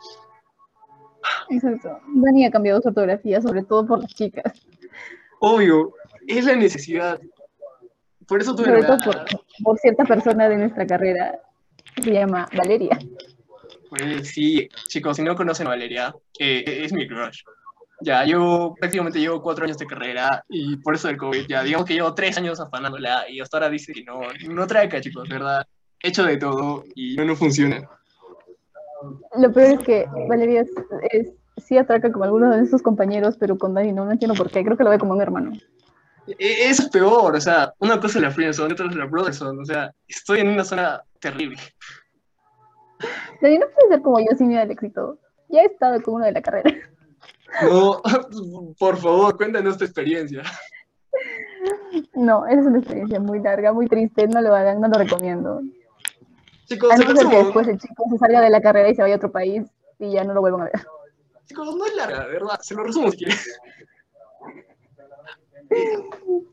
Exacto. 1.49 1.99
Dani 2.15 2.45
ha 2.45 2.51
cambiado 2.51 2.81
su 2.81 2.89
ortografía, 2.89 3.41
sobre 3.41 3.63
todo 3.63 3.85
por 3.85 4.01
las 4.01 4.13
chicas. 4.13 4.65
Obvio, 5.39 5.93
es 6.27 6.45
la 6.45 6.55
necesidad. 6.55 7.19
Por 8.27 8.41
eso 8.41 8.55
tuve 8.55 8.67
Sobre 8.67 8.83
todo 8.83 8.97
por, 9.03 9.25
por 9.63 9.77
cierta 9.77 10.05
persona 10.05 10.49
de 10.49 10.57
nuestra 10.57 10.87
carrera 10.87 11.39
se 12.01 12.11
llama 12.11 12.47
Valeria. 12.57 12.97
Pues 13.95 14.29
sí, 14.29 14.67
chicos, 14.87 15.17
si 15.17 15.23
no 15.23 15.35
conocen 15.35 15.67
a 15.67 15.71
Valeria, 15.71 16.13
eh, 16.39 16.63
es 16.83 16.93
mi 16.93 17.07
crush. 17.07 17.41
Ya, 18.01 18.25
yo 18.25 18.73
prácticamente 18.79 19.19
llevo 19.19 19.41
cuatro 19.41 19.65
años 19.65 19.77
de 19.77 19.85
carrera 19.85 20.43
y 20.49 20.77
por 20.77 20.95
eso 20.95 21.07
del 21.07 21.17
COVID, 21.17 21.45
ya, 21.47 21.63
digamos 21.63 21.85
que 21.85 21.93
llevo 21.93 22.13
tres 22.15 22.37
años 22.37 22.59
afanándola 22.59 23.29
y 23.29 23.39
hasta 23.39 23.57
ahora 23.57 23.69
dice 23.69 23.93
que 23.93 24.03
no, 24.03 24.21
no 24.49 24.67
trae 24.67 24.89
chicos, 24.99 25.29
¿verdad? 25.29 25.65
He 26.01 26.09
hecho 26.09 26.23
de 26.25 26.37
todo 26.37 26.83
y 26.95 27.15
no, 27.15 27.23
no 27.23 27.35
funciona. 27.35 27.87
Lo 29.37 29.51
peor 29.53 29.79
es 29.79 29.85
que 29.85 30.05
Valeria 30.27 30.61
es, 30.61 30.71
es- 31.11 31.31
sí 31.57 31.77
atraca 31.77 32.11
como 32.11 32.23
algunos 32.25 32.55
de 32.57 32.65
sus 32.65 32.81
compañeros, 32.81 33.37
pero 33.39 33.57
con 33.59 33.75
Dani 33.75 33.93
no, 33.93 34.05
no 34.05 34.11
entiendo 34.11 34.33
por 34.35 34.49
qué. 34.49 34.63
Creo 34.63 34.75
que 34.75 34.83
lo 34.83 34.89
ve 34.89 34.97
como 34.97 35.13
un 35.13 35.21
hermano. 35.21 35.51
E- 36.27 36.35
Eso 36.69 36.83
es 36.83 36.89
peor, 36.89 37.35
o 37.35 37.39
sea, 37.41 37.73
una 37.79 37.99
cosa 38.01 38.17
es 38.17 38.23
la 38.23 38.31
friendzone, 38.31 38.73
otra 38.73 38.87
es 38.87 38.95
la 38.95 39.05
brotherzone, 39.05 39.61
o 39.61 39.65
sea, 39.65 39.91
estoy 40.07 40.39
en 40.39 40.47
una 40.49 40.63
zona 40.65 41.01
terrible. 41.19 41.57
Dani 43.41 43.57
no 43.57 43.65
puede 43.67 43.89
ser 43.89 44.01
como 44.01 44.19
yo 44.19 44.35
sin 44.37 44.47
miedo 44.47 44.61
al 44.61 44.71
éxito. 44.71 45.19
Ya 45.49 45.61
he 45.61 45.65
estado 45.65 46.01
con 46.01 46.15
uno 46.15 46.25
de 46.25 46.31
la 46.31 46.41
carrera. 46.41 46.71
No, 47.61 48.01
por 48.79 48.97
favor, 48.97 49.37
cuéntanos 49.37 49.77
tu 49.77 49.85
experiencia. 49.85 50.43
No, 52.15 52.47
esa 52.47 52.61
es 52.61 52.65
una 52.65 52.79
experiencia 52.79 53.19
muy 53.19 53.39
larga, 53.39 53.73
muy 53.73 53.87
triste. 53.87 54.27
No 54.27 54.41
lo 54.41 54.55
hagan, 54.55 54.81
no 54.81 54.87
lo 54.87 54.97
recomiendo. 54.97 55.61
Chicos, 56.65 56.91
A 56.91 56.97
no 56.97 57.15
ser 57.15 57.27
que 57.27 57.37
después 57.37 57.67
el 57.67 57.77
chico 57.77 58.05
se 58.09 58.17
salga 58.17 58.41
de 58.41 58.49
la 58.49 58.61
carrera 58.61 58.89
y 58.89 58.95
se 58.95 59.01
vaya 59.01 59.15
a 59.15 59.17
otro 59.17 59.31
país 59.31 59.63
y 59.99 60.11
ya 60.11 60.23
no 60.23 60.33
lo 60.33 60.41
vuelvan 60.41 60.61
a 60.61 60.65
ver. 60.65 60.73
chicos, 61.45 61.75
no 61.75 61.85
es 61.85 61.95
larga, 61.95 62.25
de 62.25 62.33
verdad, 62.33 62.59
se 62.61 62.73
lo 62.73 62.83
resumo 62.83 63.11
si 63.11 63.17
quieres. 63.17 63.59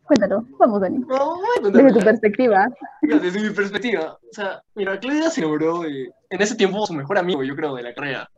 Cuéntalo, 0.05 0.45
vamos, 0.59 0.81
Dani. 0.81 0.99
No, 0.99 1.39
Desde 1.63 1.93
tu 1.93 2.01
perspectiva. 2.01 2.69
Desde 3.03 3.41
mi 3.41 3.51
perspectiva, 3.51 4.19
o 4.21 4.33
sea, 4.35 4.63
mira, 4.75 4.99
Claudia 4.99 5.31
se 5.31 5.41
enamoró 5.41 5.81
de, 5.81 6.11
en 6.31 6.43
ese 6.43 6.57
tiempo, 6.57 6.85
su 6.87 6.95
mejor 6.95 7.19
amigo, 7.19 7.45
yo 7.45 7.55
creo, 7.55 7.75
de 7.75 7.83
la 7.83 7.95
carrera. 7.95 8.29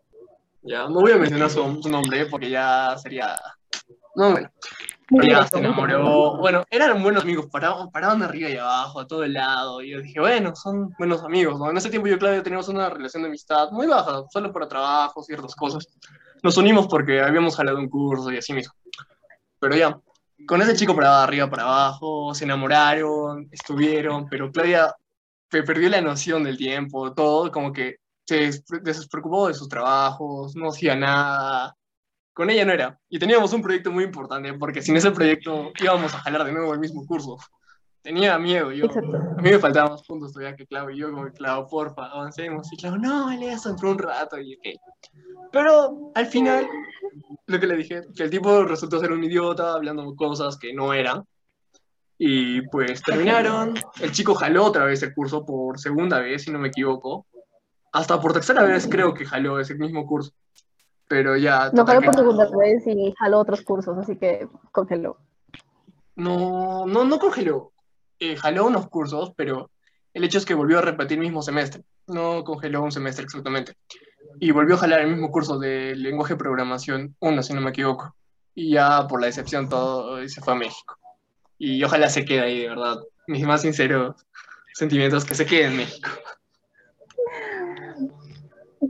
Ya, 0.63 0.87
no 0.89 1.01
voy 1.01 1.13
a 1.13 1.17
mencionar 1.17 1.51
su, 1.51 1.83
su 1.83 1.89
nombre 1.89 2.27
porque 2.27 2.49
ya 2.49 2.97
sería 2.97 3.37
No, 4.15 4.31
bueno. 4.31 4.51
ya 5.11 5.47
se 5.47 5.59
enamoró. 5.59 6.37
Bueno, 6.37 6.65
eran 6.71 7.03
buenos 7.03 7.25
amigos, 7.25 7.47
paraban, 7.51 7.91
paraban 7.91 8.23
arriba 8.23 8.49
y 8.49 8.57
abajo, 8.57 9.01
a 9.01 9.07
todo 9.07 9.25
el 9.25 9.33
lado. 9.33 9.83
Y 9.83 9.91
yo 9.91 10.03
dije, 10.03 10.21
bueno, 10.21 10.55
son 10.55 10.95
buenos 10.99 11.25
amigos. 11.25 11.59
¿no? 11.59 11.71
En 11.71 11.77
ese 11.77 11.91
tiempo 11.91 12.07
yo 12.07 12.15
y 12.17 12.19
Claudia 12.19 12.43
teníamos 12.43 12.69
una 12.69 12.91
relación 12.91 13.23
de 13.23 13.29
amistad 13.31 13.71
muy 13.71 13.87
baja, 13.87 14.25
solo 14.31 14.53
para 14.53 14.69
trabajo, 14.69 15.23
ciertas 15.23 15.55
cosas. 15.57 15.89
Nos 16.43 16.57
unimos 16.57 16.87
porque 16.87 17.21
habíamos 17.21 17.57
jalado 17.57 17.79
un 17.79 17.89
curso 17.89 18.31
y 18.31 18.37
así 18.37 18.53
mismo. 18.53 18.75
Pero 19.59 19.77
ya, 19.77 19.99
con 20.47 20.63
ese 20.63 20.75
chico 20.75 20.95
paraba 20.95 21.25
arriba, 21.25 21.49
para 21.49 21.65
abajo, 21.65 22.35
se 22.35 22.45
enamoraron, 22.45 23.49
estuvieron, 23.51 24.29
pero 24.29 24.51
Claudia 24.51 24.95
perdió 25.49 25.89
la 25.89 26.01
noción 26.01 26.45
del 26.45 26.57
tiempo, 26.57 27.13
todo, 27.13 27.51
como 27.51 27.73
que 27.73 27.97
se 28.25 28.51
despreocupó 28.83 29.49
de 29.49 29.55
sus 29.55 29.69
trabajos, 29.69 30.57
no 30.57 30.71
hacía 30.71 30.97
nada. 30.97 31.77
Con 32.33 32.49
ella 32.49 32.65
no 32.65 32.73
era. 32.73 32.99
Y 33.11 33.19
teníamos 33.19 33.53
un 33.53 33.63
proyecto 33.63 33.91
muy 33.93 34.05
importante, 34.05 34.55
porque 34.55 34.81
sin 34.81 34.97
ese 34.97 35.11
proyecto 35.11 35.73
íbamos 35.79 36.15
a 36.15 36.21
jalar 36.21 36.45
de 36.45 36.53
nuevo 36.53 36.73
el 36.73 36.81
mismo 36.81 37.07
curso. 37.07 37.37
Tenía 38.03 38.37
miedo, 38.37 38.73
yo. 38.73 38.87
A 38.87 39.41
mí 39.41 39.51
me 39.51 39.59
faltaban 39.61 39.93
más 39.93 40.03
puntos 40.03 40.33
todavía 40.33 40.57
que 40.57 40.67
Clau, 40.67 40.91
y 40.91 40.99
yo 40.99 41.13
como, 41.13 41.31
Clau, 41.31 41.69
porfa, 41.69 42.07
avancemos. 42.07 42.73
Y 42.73 42.77
Clau, 42.77 42.99
no, 42.99 43.31
eso 43.31 43.71
entró 43.71 43.93
un 43.93 43.99
rato, 43.99 44.39
y 44.39 44.57
ok. 44.57 44.81
Pero 45.53 46.11
al 46.15 46.27
final, 46.27 46.67
lo 47.47 47.61
que 47.61 47.67
le 47.67 47.77
dije, 47.77 48.03
que 48.17 48.25
el 48.25 48.31
tipo 48.31 48.65
resultó 48.65 48.99
ser 48.99 49.13
un 49.13 49.23
idiota, 49.23 49.75
hablando 49.75 50.17
cosas 50.17 50.59
que 50.59 50.75
no 50.75 50.93
eran. 50.93 51.25
Y 52.19 52.63
pues 52.69 53.03
terminaron. 53.03 53.75
El 54.01 54.13
chico 54.13 54.35
jaló 54.35 54.65
otra 54.65 54.85
vez 54.85 55.03
el 55.03 55.15
curso 55.15 55.45
por 55.45 55.79
segunda 55.79 56.19
vez, 56.19 56.43
si 56.43 56.51
no 56.51 56.59
me 56.59 56.69
equivoco. 56.69 57.27
Hasta 57.93 58.21
por 58.21 58.33
tercera 58.33 58.63
vez 58.63 58.89
creo 58.89 59.13
que 59.15 59.27
jaló 59.27 59.61
ese 59.61 59.75
mismo 59.75 60.07
curso. 60.07 60.33
Pero 61.09 61.37
ya. 61.37 61.71
No 61.73 61.85
jaló 61.85 62.01
por 62.01 62.15
segunda 62.15 62.49
vez 62.57 62.87
y 62.87 63.13
jaló 63.19 63.41
otros 63.41 63.63
cursos, 63.63 63.99
así 63.99 64.17
que 64.17 64.49
congeló. 64.71 65.19
No, 66.15 66.87
no, 66.87 67.05
no 67.05 67.19
congeló. 67.19 67.73
Eh, 68.25 68.37
jaló 68.37 68.67
unos 68.69 68.89
cursos, 68.89 69.33
pero 69.35 69.69
el 70.15 70.23
hecho 70.23 70.39
es 70.39 70.45
que 70.45 70.55
volvió 70.55 70.79
a 70.79 70.83
repetir 70.83 71.19
el 71.19 71.25
mismo 71.25 71.43
semestre. 71.43 71.83
No 72.07 72.45
congeló 72.45 72.81
un 72.81 72.93
semestre 72.93 73.25
exactamente. 73.25 73.73
Y 74.39 74.53
volvió 74.53 74.77
a 74.77 74.79
jalar 74.79 75.01
el 75.01 75.11
mismo 75.11 75.33
curso 75.33 75.59
de 75.59 75.97
lenguaje 75.97 76.35
de 76.35 76.39
programación, 76.39 77.17
uno, 77.19 77.43
si 77.43 77.53
no 77.53 77.61
me 77.61 77.71
equivoco. 77.71 78.15
Y 78.55 78.75
ya 78.75 79.09
por 79.09 79.21
la 79.21 79.27
decepción 79.27 79.69
todo 79.69 80.29
se 80.29 80.41
fue 80.41 80.53
a 80.53 80.57
México. 80.57 80.97
Y 81.59 81.83
ojalá 81.83 82.09
se 82.09 82.25
quede 82.25 82.43
ahí, 82.43 82.61
de 82.61 82.69
verdad. 82.69 83.01
Mis 83.27 83.45
más 83.45 83.63
sinceros 83.63 84.15
sentimientos 84.73 85.25
que 85.25 85.35
se 85.35 85.45
quede 85.45 85.65
en 85.65 85.77
México. 85.79 86.11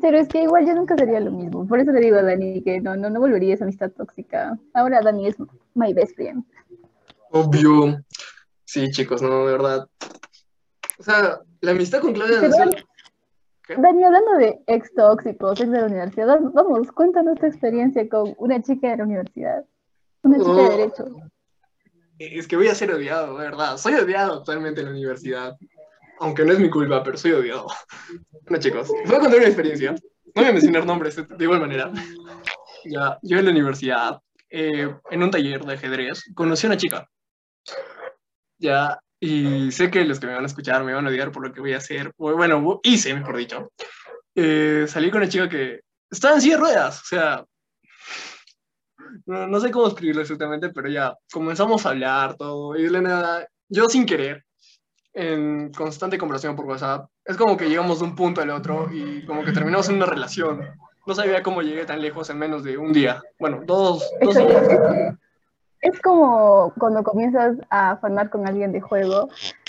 Pero 0.02 0.18
es 0.18 0.28
que 0.28 0.42
igual 0.42 0.66
yo 0.66 0.74
nunca 0.74 0.94
sería 0.98 1.20
lo 1.20 1.30
mismo. 1.30 1.66
Por 1.66 1.80
eso 1.80 1.90
le 1.90 2.00
digo 2.00 2.18
a 2.18 2.22
Dani 2.22 2.62
que 2.62 2.82
no, 2.82 2.96
no, 2.96 3.08
no 3.08 3.18
volvería 3.18 3.52
a 3.52 3.54
esa 3.54 3.64
amistad 3.64 3.92
tóxica. 3.92 4.58
Ahora 4.74 5.00
Dani 5.00 5.28
es 5.28 5.36
my 5.72 5.94
best 5.94 6.16
friend. 6.16 6.44
Obvio. 7.30 8.04
Sí, 8.72 8.90
chicos, 8.90 9.20
no, 9.20 9.44
de 9.44 9.52
verdad. 9.52 9.86
O 10.98 11.02
sea, 11.02 11.40
la 11.60 11.72
amistad 11.72 12.00
con 12.00 12.14
Claudia 12.14 12.40
Dani, 12.40 14.02
hablando 14.02 14.38
de 14.38 14.60
ex 14.66 14.94
tóxicos, 14.94 15.60
ex 15.60 15.70
de 15.70 15.78
la 15.78 15.86
universidad, 15.88 16.38
vamos, 16.40 16.90
cuéntanos 16.92 17.38
tu 17.38 17.44
experiencia 17.44 18.08
con 18.08 18.34
una 18.38 18.62
chica 18.62 18.92
de 18.92 18.96
la 18.96 19.04
universidad. 19.04 19.66
Una 20.22 20.38
chica 20.38 20.54
de 20.54 20.68
derecho. 20.70 21.04
Es 22.18 22.48
que 22.48 22.56
voy 22.56 22.68
a 22.68 22.74
ser 22.74 22.94
odiado, 22.94 23.36
de 23.36 23.44
verdad. 23.44 23.76
Soy 23.76 23.92
odiado 23.92 24.38
actualmente 24.38 24.80
en 24.80 24.86
la 24.86 24.92
universidad. 24.92 25.54
Aunque 26.20 26.42
no 26.42 26.54
es 26.54 26.58
mi 26.58 26.70
culpa, 26.70 27.02
pero 27.02 27.18
soy 27.18 27.32
odiado. 27.32 27.66
Bueno, 28.48 28.58
chicos, 28.58 28.88
les 29.00 29.10
voy 29.10 29.18
a 29.18 29.20
contar 29.20 29.38
una 29.38 29.48
experiencia. 29.48 29.92
No 29.92 30.32
voy 30.34 30.46
a 30.46 30.52
mencionar 30.52 30.86
nombres 30.86 31.16
de 31.16 31.44
igual 31.44 31.60
manera. 31.60 31.92
Ya, 32.86 33.18
yo 33.20 33.38
en 33.38 33.44
la 33.44 33.50
universidad, 33.50 34.22
eh, 34.48 34.88
en 35.10 35.22
un 35.22 35.30
taller 35.30 35.62
de 35.62 35.74
ajedrez, 35.74 36.22
conocí 36.34 36.66
a 36.66 36.70
una 36.70 36.78
chica. 36.78 37.06
Ya, 38.62 39.00
y 39.18 39.72
sé 39.72 39.90
que 39.90 40.04
los 40.04 40.20
que 40.20 40.28
me 40.28 40.34
van 40.34 40.44
a 40.44 40.46
escuchar 40.46 40.84
me 40.84 40.94
van 40.94 41.04
a 41.04 41.08
odiar 41.08 41.32
por 41.32 41.44
lo 41.44 41.52
que 41.52 41.60
voy 41.60 41.72
a 41.72 41.78
hacer. 41.78 42.12
Bueno, 42.16 42.80
hice, 42.84 43.12
mejor 43.12 43.36
dicho. 43.36 43.72
Eh, 44.36 44.86
salí 44.86 45.10
con 45.10 45.20
una 45.20 45.28
chica 45.28 45.48
que 45.48 45.80
estaba 46.08 46.36
en 46.36 46.40
silla 46.40 46.54
de 46.54 46.60
ruedas, 46.60 47.02
o 47.02 47.04
sea, 47.04 47.44
no, 49.26 49.48
no, 49.48 49.60
sé 49.60 49.70
cómo 49.72 49.88
escribirlo 49.88 50.22
exactamente, 50.22 50.70
pero 50.70 50.88
ya 50.88 51.14
comenzamos 51.30 51.84
a 51.84 51.90
hablar 51.90 52.36
todo 52.36 52.76
y 52.76 52.88
de 52.88 53.02
nada, 53.02 53.46
yo 53.68 53.88
sin 53.88 54.06
querer, 54.06 54.44
en 55.12 55.72
constante 55.72 56.16
conversación 56.16 56.54
por 56.54 56.66
WhatsApp, 56.66 57.10
es 57.24 57.36
como 57.36 57.56
que 57.56 57.68
llegamos 57.68 57.98
de 57.98 58.04
un 58.06 58.14
punto 58.14 58.40
al 58.40 58.50
otro 58.50 58.88
y 58.92 59.26
como 59.26 59.44
que 59.44 59.52
terminamos 59.52 59.88
en 59.88 59.96
una 59.96 60.06
relación. 60.06 60.70
No 61.04 61.14
sabía 61.14 61.42
cómo 61.42 61.62
llegué 61.62 61.84
tan 61.84 62.00
lejos 62.00 62.30
en 62.30 62.38
menos 62.38 62.62
de 62.62 62.78
un 62.78 62.92
día. 62.92 63.22
Bueno, 63.40 63.62
dos, 63.66 64.08
dos 64.20 64.36
días. 64.36 65.18
Es 65.82 66.00
como 66.00 66.72
cuando 66.78 67.02
comienzas 67.02 67.58
a 67.68 67.92
afanar 67.92 68.30
con 68.30 68.46
alguien 68.46 68.72
de 68.72 68.80
juego 68.80 69.28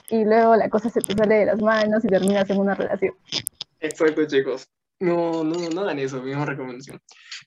y 0.09 0.23
luego 0.23 0.55
la 0.55 0.69
cosa 0.69 0.89
se 0.89 1.01
te 1.01 1.13
sale 1.15 1.35
de 1.35 1.45
las 1.47 1.61
manos 1.61 2.05
y 2.05 2.07
terminas 2.07 2.49
en 2.49 2.59
una 2.59 2.75
relación. 2.75 3.15
Exacto, 3.79 4.25
chicos. 4.25 4.67
No, 4.99 5.43
no, 5.43 5.69
no 5.69 5.81
hagan 5.81 5.99
eso, 5.99 6.21
misma 6.21 6.45
recomendación. 6.45 7.01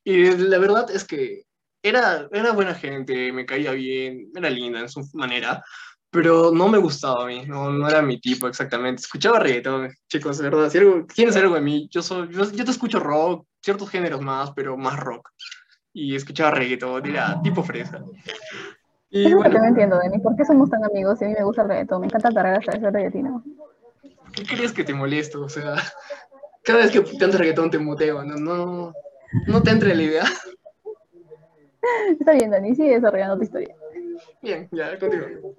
Y 0.05 0.31
la 0.33 0.59
verdad 0.59 0.90
es 0.90 1.05
que 1.05 1.44
era, 1.83 2.29
era 2.33 2.52
buena 2.52 2.74
gente, 2.74 3.33
me 3.33 3.46
caía 3.46 3.70
bien, 3.72 4.31
era 4.35 4.50
linda 4.50 4.81
en 4.81 4.88
su 4.88 5.00
manera, 5.14 5.64
pero 6.11 6.50
no 6.50 6.68
me 6.68 6.79
gustaba 6.79 7.24
a 7.24 7.26
mí, 7.26 7.44
no, 7.46 7.70
no 7.70 7.88
era 7.88 8.02
mi 8.02 8.20
tipo 8.20 8.48
exactamente. 8.48 9.02
Escuchaba 9.02 9.38
reggaetón, 9.38 9.94
chicos, 10.09 10.40
verdad. 10.40 10.68
Si 10.70 10.79
algo, 10.79 11.07
¿Quieres 11.07 11.37
algo 11.37 11.55
de 11.55 11.61
mí? 11.61 11.88
Yo, 11.90 12.02
soy, 12.02 12.29
yo, 12.33 12.50
yo, 12.50 12.64
te 12.64 12.70
escucho 12.70 12.98
rock, 12.98 13.46
ciertos 13.62 13.90
géneros 13.90 14.20
más, 14.20 14.50
pero 14.52 14.76
más 14.76 14.98
rock. 14.98 15.31
Y 15.98 16.14
escuchaba 16.14 16.50
reggaetón, 16.50 17.06
era 17.06 17.40
tipo 17.42 17.62
fresa. 17.62 18.04
Y 19.09 19.28
Eso 19.28 19.37
bueno, 19.37 19.50
que 19.50 19.59
no 19.59 19.64
entiendo, 19.64 19.96
Dani. 19.96 20.18
¿Por 20.18 20.37
qué 20.37 20.44
somos 20.44 20.68
tan 20.68 20.85
amigos 20.85 21.18
si 21.18 21.24
a 21.24 21.28
mí 21.28 21.35
me 21.38 21.42
gusta 21.42 21.62
el 21.62 21.68
reggaetón? 21.68 22.02
Me 22.02 22.06
encanta 22.09 22.30
tarar 22.30 22.59
hasta 22.59 22.76
ese 22.76 22.90
reggaetino. 22.90 23.42
¿Qué 24.35 24.56
crees 24.56 24.72
que 24.74 24.85
te 24.85 24.92
molesto? 24.92 25.42
O 25.42 25.48
sea, 25.48 25.76
cada 26.62 26.80
vez 26.80 26.90
que 26.90 27.02
cantas 27.02 27.40
reggaetón 27.40 27.70
te 27.70 27.78
muteo, 27.78 28.22
¿no? 28.24 28.37
No, 28.37 28.92
no 29.46 29.62
te 29.62 29.70
entre 29.70 29.94
la 29.94 30.02
idea. 30.02 30.24
Está 32.20 32.32
bien, 32.32 32.50
Dani, 32.50 32.74
sigue 32.74 32.96
desarrollando 32.96 33.38
tu 33.38 33.44
historia. 33.44 33.74
Bien, 34.42 34.68
ya, 34.72 34.98
continúo. 34.98 35.54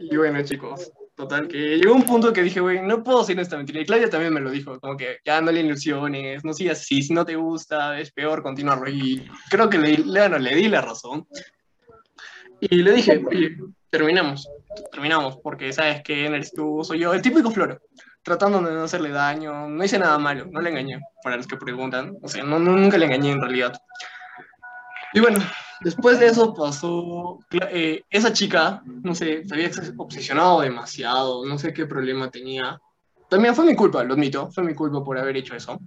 Y 0.00 0.16
bueno, 0.16 0.42
chicos, 0.42 0.92
total, 1.16 1.48
que 1.48 1.78
llegó 1.78 1.94
un 1.94 2.04
punto 2.04 2.32
que 2.32 2.42
dije, 2.42 2.60
güey, 2.60 2.82
no 2.82 3.02
puedo 3.02 3.20
decir 3.20 3.38
esta 3.40 3.56
mentira. 3.56 3.80
Y 3.80 3.86
Claudia 3.86 4.10
también 4.10 4.34
me 4.34 4.40
lo 4.40 4.50
dijo, 4.50 4.78
como 4.78 4.96
que 4.96 5.18
ya 5.24 5.40
no 5.40 5.50
le 5.50 5.60
ilusiones, 5.60 6.44
no 6.44 6.52
sigas 6.52 6.80
así, 6.80 7.02
si 7.02 7.14
no 7.14 7.24
te 7.24 7.36
gusta, 7.36 7.98
es 7.98 8.12
peor 8.12 8.42
continuarlo. 8.42 8.88
Y 8.88 9.28
creo 9.50 9.68
que 9.68 9.78
le, 9.78 9.96
le, 9.96 10.38
le 10.38 10.54
di 10.54 10.68
la 10.68 10.82
razón. 10.82 11.26
Y 12.60 12.76
le 12.76 12.92
dije, 12.92 13.22
oye, 13.26 13.56
terminamos, 13.90 14.48
terminamos, 14.92 15.38
porque 15.42 15.72
sabes 15.72 16.02
que 16.02 16.26
eres 16.26 16.52
tú, 16.52 16.82
soy 16.84 17.00
yo, 17.00 17.12
el 17.12 17.22
típico 17.22 17.50
floro, 17.50 17.80
tratando 18.22 18.60
de 18.60 18.72
no 18.72 18.84
hacerle 18.84 19.10
daño, 19.10 19.68
no 19.68 19.84
hice 19.84 19.98
nada 19.98 20.18
malo, 20.18 20.46
no 20.50 20.60
le 20.60 20.70
engañé, 20.70 21.00
para 21.22 21.36
los 21.36 21.46
que 21.46 21.56
preguntan, 21.56 22.16
o 22.22 22.28
sea, 22.28 22.44
no, 22.44 22.58
nunca 22.58 22.98
le 22.98 23.06
engañé 23.06 23.32
en 23.32 23.40
realidad. 23.40 23.78
Y 25.12 25.20
bueno, 25.20 25.38
después 25.80 26.18
de 26.20 26.26
eso 26.26 26.54
pasó, 26.54 27.38
eh, 27.70 28.02
esa 28.10 28.32
chica, 28.32 28.82
no 28.84 29.14
sé, 29.14 29.44
se 29.46 29.54
había 29.54 29.70
obsesionado 29.96 30.60
demasiado, 30.60 31.44
no 31.46 31.58
sé 31.58 31.72
qué 31.72 31.86
problema 31.86 32.30
tenía. 32.30 32.80
También 33.28 33.54
fue 33.54 33.64
mi 33.64 33.74
culpa, 33.74 34.04
lo 34.04 34.14
admito, 34.14 34.50
fue 34.50 34.64
mi 34.64 34.74
culpa 34.74 35.02
por 35.02 35.18
haber 35.18 35.36
hecho 35.36 35.54
eso. 35.54 35.80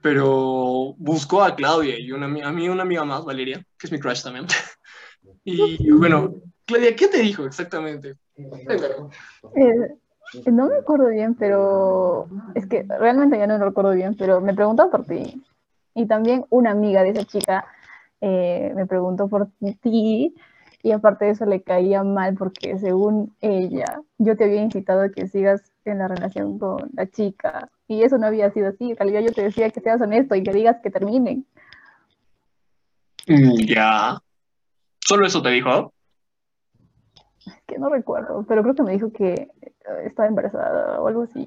Pero 0.00 0.94
buscó 0.98 1.42
a 1.42 1.54
Claudia 1.54 1.98
y 1.98 2.12
una, 2.12 2.26
a 2.26 2.52
mí 2.52 2.68
una 2.68 2.82
amiga 2.82 3.04
más, 3.04 3.24
Valeria, 3.24 3.64
que 3.78 3.86
es 3.86 3.92
mi 3.92 3.98
crush 3.98 4.22
también. 4.22 4.46
Y 5.46 5.90
bueno, 5.90 6.34
Claudia, 6.64 6.96
¿qué 6.96 7.08
te 7.08 7.18
dijo 7.18 7.44
exactamente? 7.44 8.16
Eh, 8.36 9.94
no 10.46 10.68
me 10.68 10.76
acuerdo 10.76 11.08
bien, 11.08 11.34
pero 11.34 12.28
es 12.54 12.66
que 12.66 12.82
realmente 12.82 13.38
ya 13.38 13.46
no 13.46 13.58
lo 13.58 13.66
recuerdo 13.66 13.92
bien, 13.92 14.16
pero 14.16 14.40
me 14.40 14.54
preguntó 14.54 14.90
por 14.90 15.04
ti. 15.04 15.42
Y 15.94 16.06
también 16.06 16.44
una 16.50 16.70
amiga 16.70 17.02
de 17.02 17.10
esa 17.10 17.24
chica 17.24 17.66
eh, 18.26 18.72
me 18.74 18.86
preguntó 18.86 19.28
por 19.28 19.50
ti 19.82 20.34
y 20.82 20.92
aparte 20.92 21.26
de 21.26 21.32
eso 21.32 21.44
le 21.44 21.62
caía 21.62 22.02
mal 22.04 22.34
porque 22.36 22.78
según 22.78 23.36
ella, 23.42 24.00
yo 24.16 24.34
te 24.34 24.44
había 24.44 24.62
incitado 24.62 25.02
a 25.02 25.10
que 25.10 25.28
sigas 25.28 25.62
en 25.84 25.98
la 25.98 26.08
relación 26.08 26.58
con 26.58 26.90
la 26.94 27.06
chica 27.06 27.70
y 27.86 28.02
eso 28.02 28.16
no 28.16 28.26
había 28.26 28.50
sido 28.50 28.68
así. 28.68 28.92
En 28.92 28.96
realidad 28.96 29.20
yo 29.20 29.32
te 29.32 29.42
decía 29.42 29.68
que 29.68 29.80
seas 29.80 30.00
honesto 30.00 30.34
y 30.34 30.42
que 30.42 30.54
digas 30.54 30.78
que 30.82 30.90
terminen. 30.90 31.46
Mm, 33.26 33.66
ya. 33.66 34.18
¿Solo 35.00 35.26
eso 35.26 35.42
te 35.42 35.50
dijo? 35.50 35.92
Es 37.46 37.62
que 37.66 37.78
no 37.78 37.90
recuerdo, 37.90 38.46
pero 38.48 38.62
creo 38.62 38.74
que 38.74 38.84
me 38.84 38.92
dijo 38.92 39.12
que 39.12 39.32
eh, 39.34 39.50
estaba 40.06 40.28
embarazada 40.28 40.98
o 40.98 41.08
algo 41.08 41.24
así. 41.24 41.46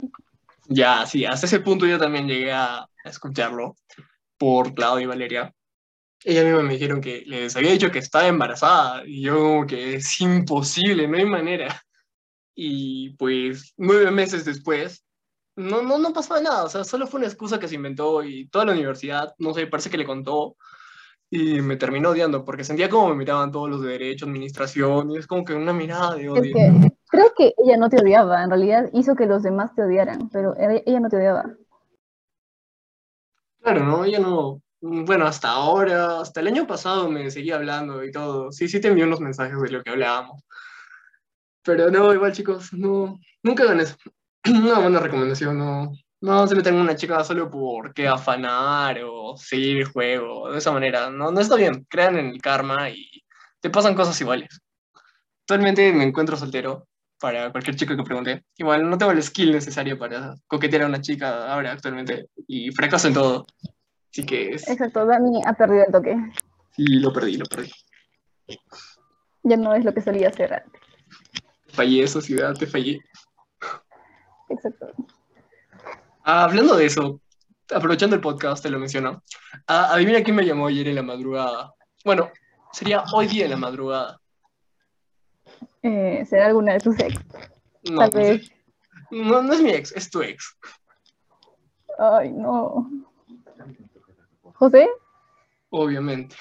Ya, 0.67 1.07
sí, 1.07 1.25
hasta 1.25 1.47
ese 1.47 1.59
punto 1.59 1.87
yo 1.87 1.97
también 1.97 2.27
llegué 2.27 2.51
a 2.51 2.87
escucharlo 3.03 3.77
por 4.37 4.75
Claudia 4.75 5.05
y 5.05 5.07
Valeria. 5.07 5.53
Ella 6.23 6.43
misma 6.43 6.63
me 6.63 6.73
dijeron 6.73 6.99
que 6.99 7.23
les 7.25 7.55
había 7.55 7.71
dicho 7.71 7.91
que 7.91 7.99
estaba 7.99 8.27
embarazada 8.27 9.03
y 9.05 9.21
yo 9.21 9.35
como 9.37 9.67
que 9.67 9.95
es 9.95 10.19
imposible, 10.21 11.07
no 11.07 11.17
hay 11.17 11.25
manera. 11.25 11.81
Y 12.55 13.11
pues 13.17 13.73
nueve 13.77 14.09
meses 14.11 14.43
después, 14.43 15.05
no, 15.55 15.81
no, 15.81 15.97
no 15.99 16.13
pasó 16.13 16.41
nada, 16.41 16.63
o 16.63 16.69
sea, 16.69 16.83
solo 16.83 17.07
fue 17.07 17.19
una 17.19 17.27
excusa 17.27 17.59
que 17.59 17.67
se 17.67 17.75
inventó 17.75 18.23
y 18.23 18.47
toda 18.47 18.65
la 18.65 18.71
universidad, 18.73 19.33
no 19.37 19.53
sé, 19.53 19.67
parece 19.67 19.89
que 19.89 19.97
le 19.97 20.05
contó 20.05 20.55
y 21.29 21.61
me 21.61 21.75
terminó 21.75 22.09
odiando 22.09 22.45
porque 22.45 22.63
sentía 22.63 22.89
como 22.89 23.09
me 23.09 23.15
miraban 23.15 23.51
todos 23.51 23.69
los 23.69 23.81
de 23.81 23.89
derecho, 23.89 24.25
administración, 24.25 25.11
y 25.11 25.17
es 25.17 25.27
como 25.27 25.43
que 25.45 25.53
una 25.53 25.73
mirada 25.73 26.15
de 26.15 26.25
Es 26.25 26.29
odio. 26.29 26.53
que 26.53 26.91
creo 27.09 27.33
que 27.35 27.53
ella 27.57 27.77
no 27.77 27.89
te 27.89 28.01
odiaba, 28.01 28.43
en 28.43 28.49
realidad 28.49 28.89
hizo 28.93 29.15
que 29.15 29.25
los 29.25 29.43
demás 29.43 29.73
te 29.75 29.83
odiaran, 29.83 30.29
pero 30.29 30.55
ella 30.57 30.99
no 30.99 31.09
te 31.09 31.17
odiaba. 31.17 31.55
Claro, 33.61 33.83
¿no? 33.83 34.05
Ella 34.05 34.19
no, 34.19 34.61
bueno, 35.05 35.25
hasta 35.25 35.49
ahora, 35.49 36.21
hasta 36.21 36.39
el 36.39 36.47
año 36.47 36.67
pasado 36.67 37.09
me 37.09 37.29
seguía 37.31 37.55
hablando 37.55 38.03
y 38.03 38.11
todo. 38.11 38.51
Sí, 38.51 38.67
sí 38.67 38.79
te 38.81 38.89
envió 38.89 39.05
unos 39.05 39.19
mensajes 39.21 39.59
de 39.61 39.69
lo 39.71 39.83
que 39.83 39.91
hablábamos. 39.91 40.43
Pero 41.63 41.91
no, 41.91 42.13
igual 42.13 42.31
chicos, 42.33 42.73
no, 42.73 43.19
nunca 43.43 43.63
hagan 43.63 43.81
eso. 43.81 43.95
Una 44.47 44.79
buena 44.79 44.99
recomendación, 44.99 45.57
no, 45.57 45.91
no 46.21 46.47
se 46.47 46.55
metan 46.55 46.75
en 46.75 46.81
una 46.81 46.95
chica 46.95 47.23
solo 47.23 47.49
porque 47.49 48.07
afanar 48.07 48.99
o 49.03 49.35
seguir 49.37 49.77
el 49.77 49.85
juego, 49.85 50.51
de 50.51 50.59
esa 50.59 50.71
manera. 50.71 51.09
No, 51.09 51.31
no 51.31 51.39
está 51.39 51.55
bien, 51.55 51.85
crean 51.89 52.17
en 52.17 52.27
el 52.27 52.41
karma 52.41 52.89
y 52.89 53.23
te 53.59 53.69
pasan 53.69 53.95
cosas 53.95 54.19
iguales. 54.21 54.61
Actualmente 55.41 55.91
me 55.93 56.03
encuentro 56.05 56.37
soltero, 56.37 56.87
para 57.19 57.51
cualquier 57.51 57.75
chico 57.75 57.95
que 57.95 58.03
pregunte. 58.03 58.43
Igual 58.57 58.89
no 58.89 58.97
tengo 58.97 59.11
el 59.11 59.23
skill 59.23 59.51
necesario 59.51 59.97
para 59.97 60.35
coquetear 60.47 60.83
a 60.83 60.87
una 60.87 61.01
chica 61.01 61.51
ahora 61.51 61.71
actualmente 61.71 62.27
y 62.47 62.71
fracaso 62.71 63.07
en 63.07 63.13
todo. 63.13 63.47
Así 64.17 64.25
que 64.25 64.49
es- 64.55 64.67
Exacto, 64.67 65.05
Dani 65.05 65.41
ha 65.45 65.53
perdido 65.53 65.85
el 65.85 65.91
toque. 65.91 66.15
sí, 66.71 66.83
lo 66.99 67.13
perdí, 67.13 67.37
lo 67.37 67.45
perdí. 67.45 67.71
Ya 69.43 69.57
no 69.57 69.75
es 69.75 69.85
lo 69.85 69.93
que 69.93 70.01
solía 70.01 70.33
ser 70.33 70.55
antes. 70.55 70.81
Fallé, 71.67 72.07
sociedad, 72.07 72.55
te 72.55 72.65
fallé. 72.65 72.99
Exacto. 74.49 74.87
Ah, 76.23 76.45
hablando 76.45 76.75
de 76.75 76.87
eso, 76.87 77.21
aprovechando 77.71 78.15
el 78.15 78.21
podcast, 78.23 78.63
te 78.63 78.71
lo 78.71 78.79
menciono. 78.79 79.21
Ah, 79.67 79.93
adivina 79.93 80.23
quién 80.23 80.35
me 80.35 80.45
llamó 80.45 80.65
ayer 80.65 80.87
en 80.87 80.95
la 80.95 81.03
madrugada. 81.03 81.75
Bueno, 82.03 82.31
sería 82.71 83.03
hoy 83.13 83.27
día 83.27 83.45
en 83.45 83.51
la 83.51 83.57
madrugada. 83.57 84.19
Eh, 85.83 86.25
¿Será 86.27 86.47
alguna 86.47 86.73
de 86.73 86.79
tus 86.79 86.99
ex? 86.99 87.13
No, 87.91 88.09
Tal 88.09 88.19
vez. 88.19 88.51
no, 89.11 89.43
no 89.43 89.53
es 89.53 89.61
mi 89.61 89.69
ex, 89.69 89.91
es 89.91 90.09
tu 90.09 90.23
ex. 90.23 90.57
Ay, 91.99 92.31
no. 92.31 92.89
¿José? 94.57 94.89
Obviamente. 95.69 96.35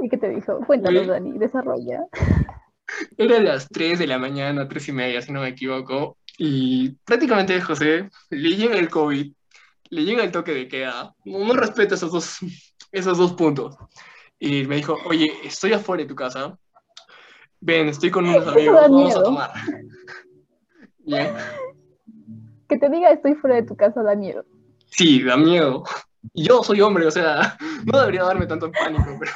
¿Y 0.00 0.08
qué 0.08 0.16
te 0.16 0.28
dijo? 0.28 0.60
Cuéntanos. 0.66 1.06
Dani, 1.06 1.38
desarrolla. 1.38 2.06
Era 3.16 3.40
las 3.40 3.68
3 3.68 3.98
de 3.98 4.06
la 4.06 4.18
mañana, 4.18 4.68
3 4.68 4.88
y 4.88 4.92
media, 4.92 5.20
si 5.20 5.32
no 5.32 5.40
me 5.40 5.48
equivoco. 5.48 6.18
Y 6.38 6.92
prácticamente 7.04 7.60
José 7.60 8.08
le 8.30 8.56
llega 8.56 8.78
el 8.78 8.88
COVID, 8.88 9.32
le 9.90 10.04
llega 10.04 10.22
el 10.22 10.30
toque 10.30 10.52
de 10.52 10.68
queda. 10.68 11.14
No, 11.24 11.44
no 11.44 11.54
respeta 11.54 11.96
esos 11.96 12.12
dos, 12.12 12.38
esos 12.92 13.18
dos 13.18 13.32
puntos. 13.34 13.76
Y 14.38 14.64
me 14.66 14.76
dijo, 14.76 14.96
oye, 15.06 15.32
estoy 15.44 15.72
afuera 15.72 16.02
de 16.02 16.08
tu 16.08 16.14
casa. 16.14 16.56
Ven, 17.60 17.88
estoy 17.88 18.10
con 18.10 18.28
unos 18.28 18.46
amigos, 18.48 18.80
vamos 18.80 19.16
a 19.16 19.22
tomar. 19.22 19.50
Bien. 20.98 21.34
Que 22.68 22.78
te 22.78 22.88
diga 22.88 23.10
estoy 23.10 23.34
fuera 23.34 23.56
de 23.56 23.64
tu 23.64 23.76
casa 23.76 24.02
da 24.02 24.14
miedo. 24.14 24.44
Sí, 24.86 25.22
da 25.22 25.36
miedo. 25.36 25.84
Y 26.32 26.44
Yo 26.44 26.62
soy 26.62 26.80
hombre, 26.80 27.06
o 27.06 27.10
sea, 27.10 27.56
no 27.84 28.00
debería 28.00 28.24
darme 28.24 28.46
tanto 28.46 28.70
pánico, 28.70 29.16
pero, 29.18 29.32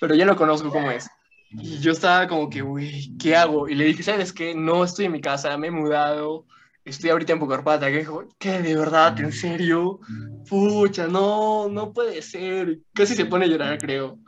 pero 0.00 0.14
ya 0.14 0.24
lo 0.24 0.36
conozco 0.36 0.70
como 0.70 0.90
es. 0.90 1.08
Y 1.50 1.78
yo 1.78 1.92
estaba 1.92 2.28
como 2.28 2.50
que, 2.50 2.62
uy, 2.62 3.16
¿qué 3.18 3.36
hago? 3.36 3.68
Y 3.68 3.74
le 3.74 3.84
dije, 3.84 4.02
¿sabes 4.02 4.32
qué? 4.32 4.54
No 4.54 4.84
estoy 4.84 5.06
en 5.06 5.12
mi 5.12 5.20
casa, 5.20 5.56
me 5.56 5.68
he 5.68 5.70
mudado, 5.70 6.44
estoy 6.84 7.10
ahorita 7.10 7.32
en 7.32 7.38
Pucarpata. 7.38 7.86
Que 7.86 7.98
dijo, 7.98 8.24
¿qué? 8.38 8.60
¿De 8.60 8.76
verdad? 8.76 9.18
¿En 9.20 9.32
serio? 9.32 10.00
Pucha, 10.48 11.06
no, 11.06 11.68
no 11.68 11.92
puede 11.92 12.20
ser. 12.20 12.80
Casi 12.92 13.14
se 13.14 13.24
pone 13.24 13.46
a 13.46 13.48
llorar, 13.48 13.78
creo. 13.78 14.18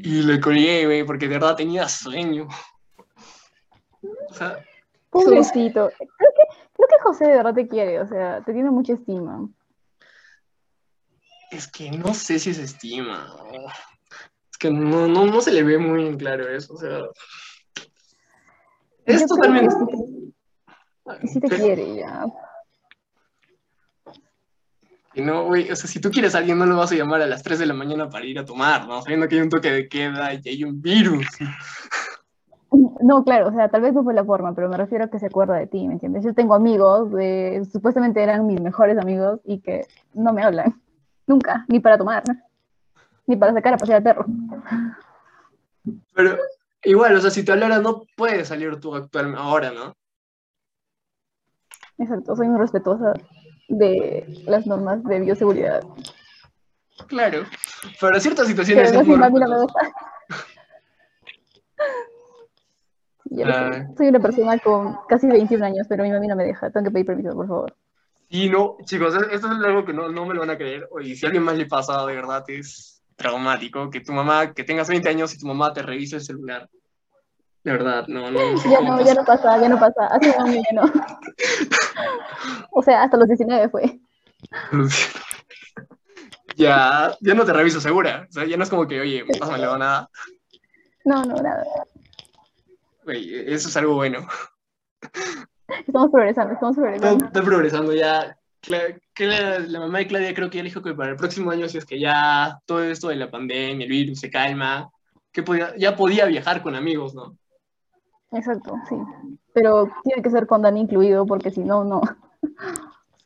Y 0.00 0.22
le 0.22 0.40
colgué, 0.40 0.86
güey, 0.86 1.04
porque 1.04 1.26
de 1.26 1.34
verdad 1.34 1.56
tenía 1.56 1.88
sueño. 1.88 2.46
O 4.28 4.34
sea, 4.34 4.64
Pobrecito. 5.10 5.90
Creo 5.98 6.08
que, 6.08 6.56
creo 6.74 6.88
que 6.88 7.02
José 7.02 7.24
de 7.26 7.36
verdad 7.36 7.54
te 7.54 7.66
quiere, 7.66 8.00
o 8.00 8.06
sea, 8.06 8.42
te 8.42 8.52
tiene 8.52 8.70
mucha 8.70 8.94
estima. 8.94 9.48
Es 11.50 11.66
que 11.68 11.90
no 11.90 12.14
sé 12.14 12.38
si 12.38 12.54
se 12.54 12.62
estima. 12.62 13.36
Es 14.50 14.58
que 14.58 14.70
no, 14.70 15.08
no, 15.08 15.26
no 15.26 15.40
se 15.40 15.52
le 15.52 15.62
ve 15.62 15.78
muy 15.78 16.06
en 16.06 16.16
claro 16.16 16.48
eso. 16.48 16.74
O 16.74 16.76
sea. 16.76 17.00
Es 19.04 19.22
Yo 19.22 19.26
totalmente. 19.26 19.74
que 21.20 21.26
sí 21.28 21.40
te- 21.40 21.48
quiere 21.48 21.96
ya. 21.96 22.26
Y 25.12 25.22
no, 25.22 25.46
güey, 25.46 25.68
o 25.72 25.74
sea, 25.74 25.90
si 25.90 26.00
tú 26.00 26.08
quieres 26.10 26.36
a 26.36 26.38
alguien, 26.38 26.56
no 26.56 26.66
lo 26.66 26.76
vas 26.76 26.92
a 26.92 26.94
llamar 26.94 27.20
a 27.20 27.26
las 27.26 27.42
3 27.42 27.58
de 27.58 27.66
la 27.66 27.74
mañana 27.74 28.08
para 28.08 28.24
ir 28.26 28.38
a 28.38 28.44
tomar, 28.44 28.86
¿no? 28.86 29.02
Sabiendo 29.02 29.26
que 29.26 29.34
hay 29.34 29.40
un 29.40 29.48
toque 29.48 29.72
de 29.72 29.88
queda 29.88 30.32
y 30.34 30.48
hay 30.48 30.62
un 30.62 30.80
virus. 30.80 31.26
No, 33.02 33.24
claro, 33.24 33.48
o 33.48 33.52
sea, 33.52 33.68
tal 33.68 33.82
vez 33.82 33.92
no 33.92 34.04
fue 34.04 34.14
la 34.14 34.24
forma, 34.24 34.54
pero 34.54 34.68
me 34.68 34.76
refiero 34.76 35.04
a 35.04 35.10
que 35.10 35.18
se 35.18 35.26
acuerda 35.26 35.56
de 35.56 35.66
ti, 35.66 35.88
¿me 35.88 35.94
entiendes? 35.94 36.22
Yo 36.22 36.32
tengo 36.34 36.54
amigos, 36.54 37.10
de, 37.10 37.66
supuestamente 37.72 38.22
eran 38.22 38.46
mis 38.46 38.60
mejores 38.60 38.96
amigos 38.98 39.40
y 39.44 39.58
que 39.60 39.86
no 40.14 40.32
me 40.32 40.44
hablan. 40.44 40.80
Nunca, 41.30 41.64
ni 41.68 41.78
para 41.78 41.96
tomar, 41.96 42.24
ni 43.24 43.36
para 43.36 43.52
sacar 43.52 43.74
a 43.74 43.76
pasear 43.76 43.98
al 43.98 44.02
perro. 44.02 44.26
Pero 46.12 46.36
igual, 46.82 47.14
o 47.14 47.20
sea, 47.20 47.30
si 47.30 47.44
te 47.44 47.52
hablara, 47.52 47.78
no 47.78 48.02
puedes 48.16 48.48
salir 48.48 48.80
tú 48.80 48.96
actualmente 48.96 49.40
ahora, 49.40 49.70
¿no? 49.70 49.94
Exacto, 51.98 52.34
soy 52.34 52.48
muy 52.48 52.58
respetuosa 52.58 53.12
de 53.68 54.42
las 54.44 54.66
normas 54.66 55.04
de 55.04 55.20
bioseguridad. 55.20 55.84
Claro. 57.06 57.44
Para 58.00 58.18
ciertas 58.18 58.48
situaciones 58.48 58.90
es 58.90 59.06
muy 59.06 59.16
mami 59.16 59.38
no 59.38 59.68
ya 63.26 63.46
lo 63.46 63.52
sé. 63.52 63.78
Ah. 63.78 63.88
Soy 63.96 64.08
una 64.08 64.18
persona 64.18 64.58
con 64.58 64.98
casi 65.08 65.28
21 65.28 65.64
años, 65.64 65.86
pero 65.88 66.02
mi 66.02 66.10
mami 66.10 66.26
no 66.26 66.34
me 66.34 66.42
deja. 66.42 66.70
Tengo 66.70 66.86
que 66.86 66.90
pedir 66.90 67.06
permiso, 67.06 67.36
por 67.36 67.46
favor. 67.46 67.76
Y 68.32 68.48
no, 68.48 68.76
chicos, 68.84 69.14
e- 69.14 69.34
esto 69.34 69.48
es 69.48 69.64
algo 69.64 69.84
que 69.84 69.92
no, 69.92 70.08
no 70.08 70.24
me 70.24 70.34
lo 70.34 70.40
van 70.40 70.50
a 70.50 70.56
creer. 70.56 70.88
Oye, 70.92 71.16
si 71.16 71.26
a 71.26 71.28
alguien 71.28 71.42
más 71.42 71.56
le 71.56 71.66
pasa, 71.66 72.06
de 72.06 72.14
verdad 72.14 72.44
es 72.48 73.02
traumático. 73.16 73.90
Que 73.90 74.00
tu 74.00 74.12
mamá, 74.12 74.54
que 74.54 74.62
tengas 74.64 74.88
20 74.88 75.08
años 75.08 75.34
y 75.34 75.38
tu 75.38 75.46
mamá 75.46 75.72
te 75.72 75.82
revise 75.82 76.16
el 76.16 76.22
celular. 76.22 76.68
De 77.64 77.72
verdad, 77.72 78.06
no, 78.06 78.30
no. 78.30 78.52
no 78.52 78.58
sé 78.58 78.70
Ya 78.70 78.80
no, 78.80 78.98
ya 79.00 79.04
pasa. 79.04 79.14
no 79.14 79.24
pasa, 79.24 79.60
ya 79.60 79.68
no 79.68 79.78
pasa. 79.80 80.06
Hace 80.06 80.30
un 80.30 80.48
año 80.48 80.62
ya 80.70 80.80
no. 80.80 80.92
O 82.72 82.82
sea, 82.82 83.02
hasta 83.02 83.16
los 83.16 83.26
19 83.28 83.68
fue. 83.68 83.98
Ya, 86.56 87.16
ya 87.20 87.34
no 87.34 87.44
te 87.46 87.52
reviso 87.54 87.80
segura. 87.80 88.26
O 88.28 88.32
sea, 88.32 88.44
ya 88.44 88.56
no 88.58 88.64
es 88.64 88.68
como 88.70 88.86
que, 88.86 89.00
oye, 89.00 89.24
pásamelo 89.38 89.78
nada. 89.78 90.10
No, 91.04 91.24
no, 91.24 91.34
nada. 91.36 91.64
Oye, 93.06 93.54
eso 93.54 93.68
es 93.68 93.76
algo 93.78 93.94
bueno. 93.94 94.26
Estamos 96.00 96.12
progresando, 96.12 96.54
estamos 96.54 96.76
progresando. 96.76 97.24
está 97.26 97.42
progresando 97.42 97.94
ya. 97.94 98.36
Cla- 98.62 98.98
la, 99.18 99.58
la 99.58 99.80
mamá 99.80 99.98
de 99.98 100.06
Claudia 100.06 100.34
creo 100.34 100.48
que 100.48 100.58
ya 100.58 100.64
dijo 100.64 100.80
que 100.82 100.94
para 100.94 101.10
el 101.10 101.16
próximo 101.16 101.50
año, 101.50 101.68
si 101.68 101.76
es 101.76 101.84
que 101.84 102.00
ya 102.00 102.58
todo 102.64 102.82
esto 102.82 103.08
de 103.08 103.16
la 103.16 103.30
pandemia, 103.30 103.84
el 103.84 103.90
virus 103.90 104.20
se 104.20 104.30
calma, 104.30 104.90
que 105.30 105.42
podía, 105.42 105.76
ya 105.76 105.94
podía 105.96 106.24
viajar 106.24 106.62
con 106.62 106.74
amigos, 106.74 107.14
¿no? 107.14 107.36
Exacto, 108.32 108.74
sí. 108.88 108.96
Pero 109.52 109.90
tiene 110.04 110.22
que 110.22 110.30
ser 110.30 110.46
con 110.46 110.62
Dani 110.62 110.80
incluido, 110.80 111.26
porque 111.26 111.50
si 111.50 111.60
no, 111.60 111.84
no. 111.84 112.00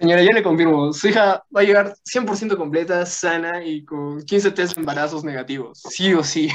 Señora, 0.00 0.22
ya 0.22 0.32
le 0.34 0.42
confirmo, 0.42 0.92
su 0.92 1.08
hija 1.08 1.44
va 1.56 1.60
a 1.60 1.64
llegar 1.64 1.94
100% 2.04 2.56
completa, 2.56 3.06
sana 3.06 3.62
y 3.64 3.84
con 3.84 4.20
15 4.24 4.50
test 4.50 4.74
de 4.74 4.80
embarazos 4.80 5.22
negativos. 5.22 5.80
Sí 5.80 6.12
o 6.12 6.24
sí. 6.24 6.48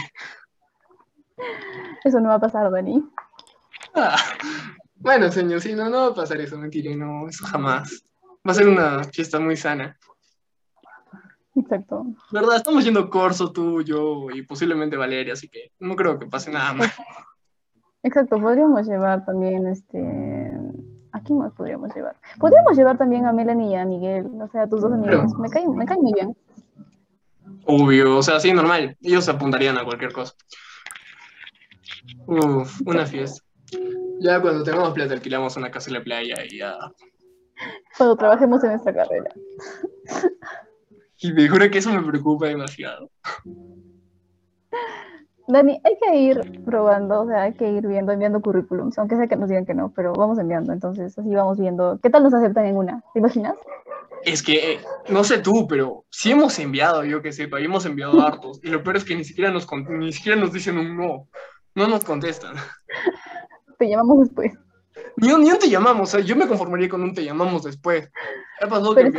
Eso 2.03 2.19
no 2.19 2.27
va 2.29 2.35
a 2.35 2.39
pasar, 2.39 2.69
Dani. 2.69 3.03
Ah, 3.95 4.17
bueno, 4.99 5.31
señor, 5.31 5.61
sí, 5.61 5.73
no, 5.73 5.89
no 5.89 5.97
va 5.97 6.07
a 6.07 6.13
pasar 6.13 6.39
eso, 6.41 6.57
mentira, 6.57 6.95
no, 6.95 7.27
eso 7.27 7.45
jamás. 7.45 8.03
Va 8.47 8.51
a 8.51 8.55
ser 8.55 8.67
una 8.67 9.03
fiesta 9.05 9.39
muy 9.39 9.55
sana. 9.55 9.97
Exacto. 11.55 12.05
¿Verdad? 12.31 12.57
Estamos 12.57 12.83
yendo 12.83 13.09
Corso, 13.09 13.51
tú, 13.51 13.81
yo 13.81 14.29
y 14.33 14.43
posiblemente 14.43 14.97
Valeria, 14.97 15.33
así 15.33 15.49
que 15.49 15.71
no 15.79 15.95
creo 15.95 16.19
que 16.19 16.27
pase 16.27 16.51
nada 16.51 16.73
más. 16.73 16.91
Exacto, 18.03 18.39
podríamos 18.39 18.87
llevar 18.87 19.25
también 19.25 19.67
este. 19.67 20.51
¿A 21.11 21.21
quién 21.21 21.39
más 21.39 21.51
podríamos 21.53 21.93
llevar? 21.93 22.15
Podríamos 22.39 22.77
llevar 22.77 22.97
también 22.97 23.25
a 23.25 23.33
Melanie 23.33 23.71
y 23.71 23.75
a 23.75 23.85
Miguel, 23.85 24.27
o 24.39 24.47
sea, 24.47 24.67
tus 24.67 24.81
dos 24.81 24.93
amigos. 24.93 25.33
Me 25.37 25.49
caen, 25.49 25.75
me 25.75 25.85
caen 25.85 26.01
muy 26.01 26.13
bien. 26.13 26.37
Obvio, 27.65 28.17
o 28.17 28.23
sea, 28.23 28.39
sí, 28.39 28.53
normal. 28.53 28.95
Ellos 29.01 29.25
se 29.25 29.31
apuntarían 29.31 29.77
a 29.77 29.83
cualquier 29.83 30.13
cosa. 30.13 30.33
Uf, 32.25 32.81
una 32.85 33.05
fiesta. 33.05 33.43
Ya 34.19 34.41
cuando 34.41 34.63
tengamos 34.63 34.93
plata 34.93 35.13
alquilamos 35.13 35.55
una 35.57 35.71
casa 35.71 35.89
en 35.89 35.95
la 35.95 36.03
playa 36.03 36.35
y 36.49 36.59
ya. 36.59 36.75
Cuando 37.97 38.15
trabajemos 38.15 38.63
en 38.63 38.71
esta 38.71 38.93
carrera. 38.93 39.31
Y 41.21 41.33
me 41.33 41.49
juro 41.49 41.69
que 41.69 41.79
eso 41.79 41.91
me 41.91 42.01
preocupa 42.01 42.47
demasiado. 42.47 43.09
Dani, 45.49 45.81
hay 45.83 45.97
que 45.99 46.15
ir 46.15 46.63
probando, 46.63 47.21
o 47.21 47.27
sea, 47.27 47.41
hay 47.43 47.53
que 47.53 47.69
ir 47.71 47.87
viendo, 47.87 48.11
enviando 48.11 48.39
currículums, 48.39 48.97
aunque 48.99 49.15
sea 49.15 49.27
que 49.27 49.35
nos 49.35 49.49
digan 49.49 49.65
que 49.65 49.73
no, 49.73 49.91
pero 49.95 50.13
vamos 50.13 50.37
enviando, 50.37 50.71
entonces 50.71 51.17
así 51.17 51.33
vamos 51.33 51.59
viendo. 51.59 51.99
¿Qué 52.03 52.11
tal 52.11 52.21
nos 52.21 52.35
aceptan 52.35 52.67
en 52.67 52.77
una? 52.77 53.03
¿Te 53.13 53.19
imaginas? 53.19 53.57
Es 54.23 54.43
que, 54.43 54.79
no 55.09 55.23
sé 55.23 55.39
tú, 55.39 55.67
pero 55.67 56.05
sí 56.11 56.31
hemos 56.31 56.59
enviado, 56.59 57.03
yo 57.03 57.21
que 57.21 57.31
sepa, 57.31 57.59
y 57.59 57.65
hemos 57.65 57.85
enviado 57.85 58.21
hartos. 58.21 58.59
Y 58.63 58.69
lo 58.69 58.83
peor 58.83 58.97
es 58.97 59.03
que 59.03 59.15
ni 59.15 59.23
siquiera 59.23 59.49
nos, 59.49 59.67
ni 59.89 60.13
siquiera 60.13 60.39
nos 60.39 60.53
dicen 60.53 60.77
un 60.77 60.95
no. 60.95 61.27
No 61.73 61.87
nos 61.87 62.03
contestan. 62.03 62.55
Te 63.79 63.89
llamamos 63.89 64.19
después. 64.19 64.53
Ni 65.15 65.31
un, 65.31 65.41
ni 65.41 65.51
un 65.51 65.57
te 65.57 65.69
llamamos, 65.69 66.09
o 66.09 66.17
sea, 66.17 66.19
yo 66.19 66.35
me 66.35 66.47
conformaría 66.47 66.89
con 66.89 67.01
un 67.01 67.13
te 67.13 67.23
llamamos 67.23 67.63
después. 67.63 68.11
¿Qué 68.59 68.67
pasó 68.67 68.93
Pero 68.93 69.07
es 69.07 69.15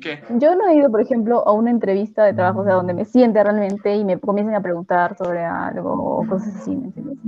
que. 0.00 0.24
Yo 0.38 0.54
no 0.54 0.66
he 0.68 0.76
ido, 0.76 0.90
por 0.90 1.02
ejemplo, 1.02 1.46
a 1.46 1.52
una 1.52 1.70
entrevista 1.70 2.24
de 2.24 2.32
trabajo, 2.32 2.60
o 2.60 2.64
sea, 2.64 2.74
donde 2.74 2.94
me 2.94 3.04
siente 3.04 3.42
realmente 3.44 3.94
y 3.94 4.04
me 4.04 4.18
comiencen 4.18 4.54
a 4.54 4.62
preguntar 4.62 5.16
sobre 5.16 5.44
algo 5.44 5.92
o 5.92 6.26
cosas 6.26 6.56
así, 6.56 6.74
¿me 6.74 6.86
entiendes? 6.86 7.18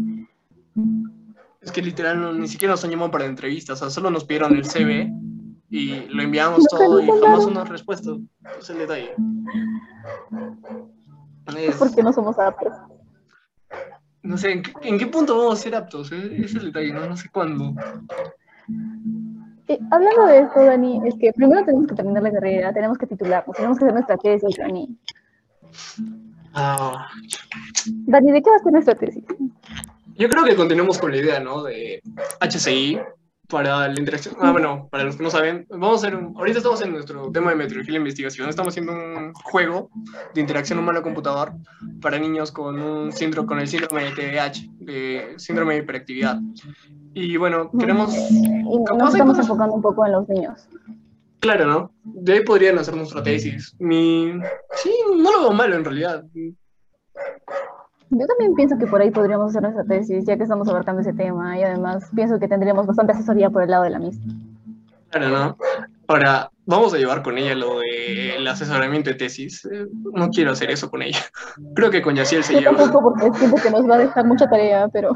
Es 1.61 1.71
que 1.71 1.83
literal 1.83 2.21
no, 2.21 2.33
ni 2.33 2.49
siquiera 2.49 2.73
nos 2.73 2.83
han 2.85 2.91
llamado 2.91 3.11
para 3.11 3.27
entrevistas, 3.27 3.81
o 3.81 3.85
sea, 3.85 3.91
solo 3.91 4.11
nos 4.11 4.25
pidieron 4.25 4.57
el 4.57 4.65
CV 4.65 5.13
y 5.69 6.07
lo 6.09 6.23
enviamos 6.23 6.65
todo 6.69 7.01
y 7.01 7.07
jamás 7.07 7.45
una 7.45 7.65
respuesta. 7.65 8.11
Es 8.59 8.71
el 8.71 8.79
detalle. 8.79 9.15
Es 11.59 11.77
porque 11.77 12.03
no 12.03 12.13
somos 12.13 12.39
aptos. 12.39 12.73
No 14.23 14.39
sé, 14.39 14.53
¿en 14.53 14.63
qué, 14.63 14.73
¿en 14.83 14.99
qué, 14.99 15.07
punto 15.07 15.37
vamos 15.37 15.59
a 15.59 15.63
ser 15.63 15.75
aptos? 15.75 16.13
Ese 16.13 16.45
es 16.45 16.55
el 16.55 16.67
detalle, 16.67 16.93
no, 16.93 17.07
no 17.07 17.17
sé 17.17 17.29
cuándo. 17.31 17.75
Eh, 19.69 19.79
hablando 19.91 20.27
de 20.27 20.41
esto, 20.41 20.65
Dani, 20.65 21.01
es 21.07 21.15
que 21.17 21.33
primero 21.33 21.65
tenemos 21.65 21.87
que 21.87 21.95
terminar 21.95 22.23
la 22.23 22.33
carrera, 22.33 22.73
tenemos 22.73 22.99
que 22.99 23.07
titularnos, 23.07 23.57
tenemos 23.57 23.79
que 23.79 23.85
hacer 23.85 23.95
nuestra 23.95 24.17
tesis, 24.17 24.57
Dani. 24.57 24.97
Ah. 26.55 27.09
Dani, 27.87 28.33
¿de 28.33 28.43
qué 28.43 28.51
va 28.51 28.57
a 28.57 28.63
ser 28.63 28.73
nuestra 28.73 28.95
tesis? 28.95 29.25
Yo 30.17 30.29
creo 30.29 30.45
que 30.45 30.55
continuemos 30.55 30.99
con 30.99 31.11
la 31.11 31.17
idea, 31.17 31.41
¿no? 31.41 31.63
De 31.63 32.03
HCI 32.41 33.01
para 33.49 33.89
la 33.89 33.99
interacción. 33.99 34.35
Ah, 34.41 34.53
bueno, 34.53 34.89
para 34.91 35.05
los 35.05 35.17
que 35.17 35.23
no 35.23 35.31
saben, 35.31 35.67
vamos 35.69 36.03
a 36.03 36.07
hacer 36.07 36.17
un, 36.17 36.37
ahorita 36.37 36.59
estamos 36.59 36.81
en 36.83 36.93
nuestro 36.93 37.31
tema 37.31 37.55
de 37.55 37.67
de 37.67 37.93
investigación. 37.95 38.49
Estamos 38.49 38.73
haciendo 38.73 38.93
un 38.93 39.33
juego 39.35 39.91
de 40.35 40.41
interacción 40.41 40.79
humano-computador 40.79 41.53
para 42.01 42.19
niños 42.19 42.51
con 42.51 42.81
un 42.81 43.13
síndrome, 43.13 43.49
con 43.49 43.61
el 43.61 43.69
síndrome 43.69 44.05
de 44.05 44.11
TDAH, 44.13 44.69
de 44.79 45.35
síndrome 45.37 45.75
de 45.75 45.81
hiperactividad. 45.81 46.41
Y 47.15 47.37
bueno, 47.37 47.71
queremos. 47.79 48.15
Y 48.15 48.79
nos 48.97 49.13
estamos 49.13 49.39
enfocando 49.39 49.75
un 49.75 49.83
poco 49.83 50.07
en 50.07 50.13
los 50.13 50.29
niños. 50.29 50.69
Claro, 51.41 51.67
¿no? 51.67 51.93
De 52.05 52.35
ahí 52.35 52.45
podrían 52.45 52.79
hacer 52.79 52.95
nuestra 52.95 53.23
tesis. 53.23 53.75
Mi... 53.81 54.33
Sí, 54.77 54.95
no 55.17 55.33
lo 55.33 55.41
veo 55.41 55.53
malo 55.53 55.75
en 55.75 55.85
realidad. 55.85 56.25
Yo 58.15 58.27
también 58.27 58.55
pienso 58.55 58.77
que 58.77 58.87
por 58.87 59.01
ahí 59.01 59.11
podríamos 59.11 59.49
hacer 59.49 59.63
nuestra 59.63 59.85
tesis, 59.85 60.27
ya 60.27 60.37
que 60.37 60.43
estamos 60.43 60.69
abarcando 60.69 61.01
ese 61.01 61.15
tema, 61.15 61.59
y 61.59 61.63
además 61.63 62.11
pienso 62.15 62.39
que 62.39 62.47
tendríamos 62.47 62.87
bastante 62.87 63.13
asesoría 63.13 63.49
por 63.49 63.63
el 63.63 63.71
lado 63.71 63.85
de 63.85 63.91
la 63.91 63.99
misma. 63.99 64.35
Claro, 65.09 65.29
¿no? 65.31 65.57
Ahora, 66.09 66.51
vamos 66.67 66.93
a 66.93 66.99
llevar 66.99 67.23
con 67.23 67.39
ella 67.39 67.55
lo 67.55 67.81
del 67.81 68.47
asesoramiento 68.47 69.09
de 69.09 69.17
tesis. 69.17 69.65
Eh, 69.65 69.87
no 70.13 70.29
quiero 70.29 70.53
hacer 70.53 70.71
eso 70.71 70.91
con 70.91 71.01
ella. 71.01 71.21
Creo 71.75 71.91
que 71.91 72.03
con 72.03 72.15
Yaciel 72.15 72.45
se 72.45 72.53
Yo 72.53 72.61
lleva. 72.61 72.77
tampoco, 72.77 73.15
porque 73.19 73.39
siento 73.39 73.63
que 73.63 73.71
nos 73.71 73.89
va 73.89 73.95
a 73.95 73.99
dejar 73.99 74.27
mucha 74.27 74.47
tarea, 74.47 74.89
pero... 74.89 75.13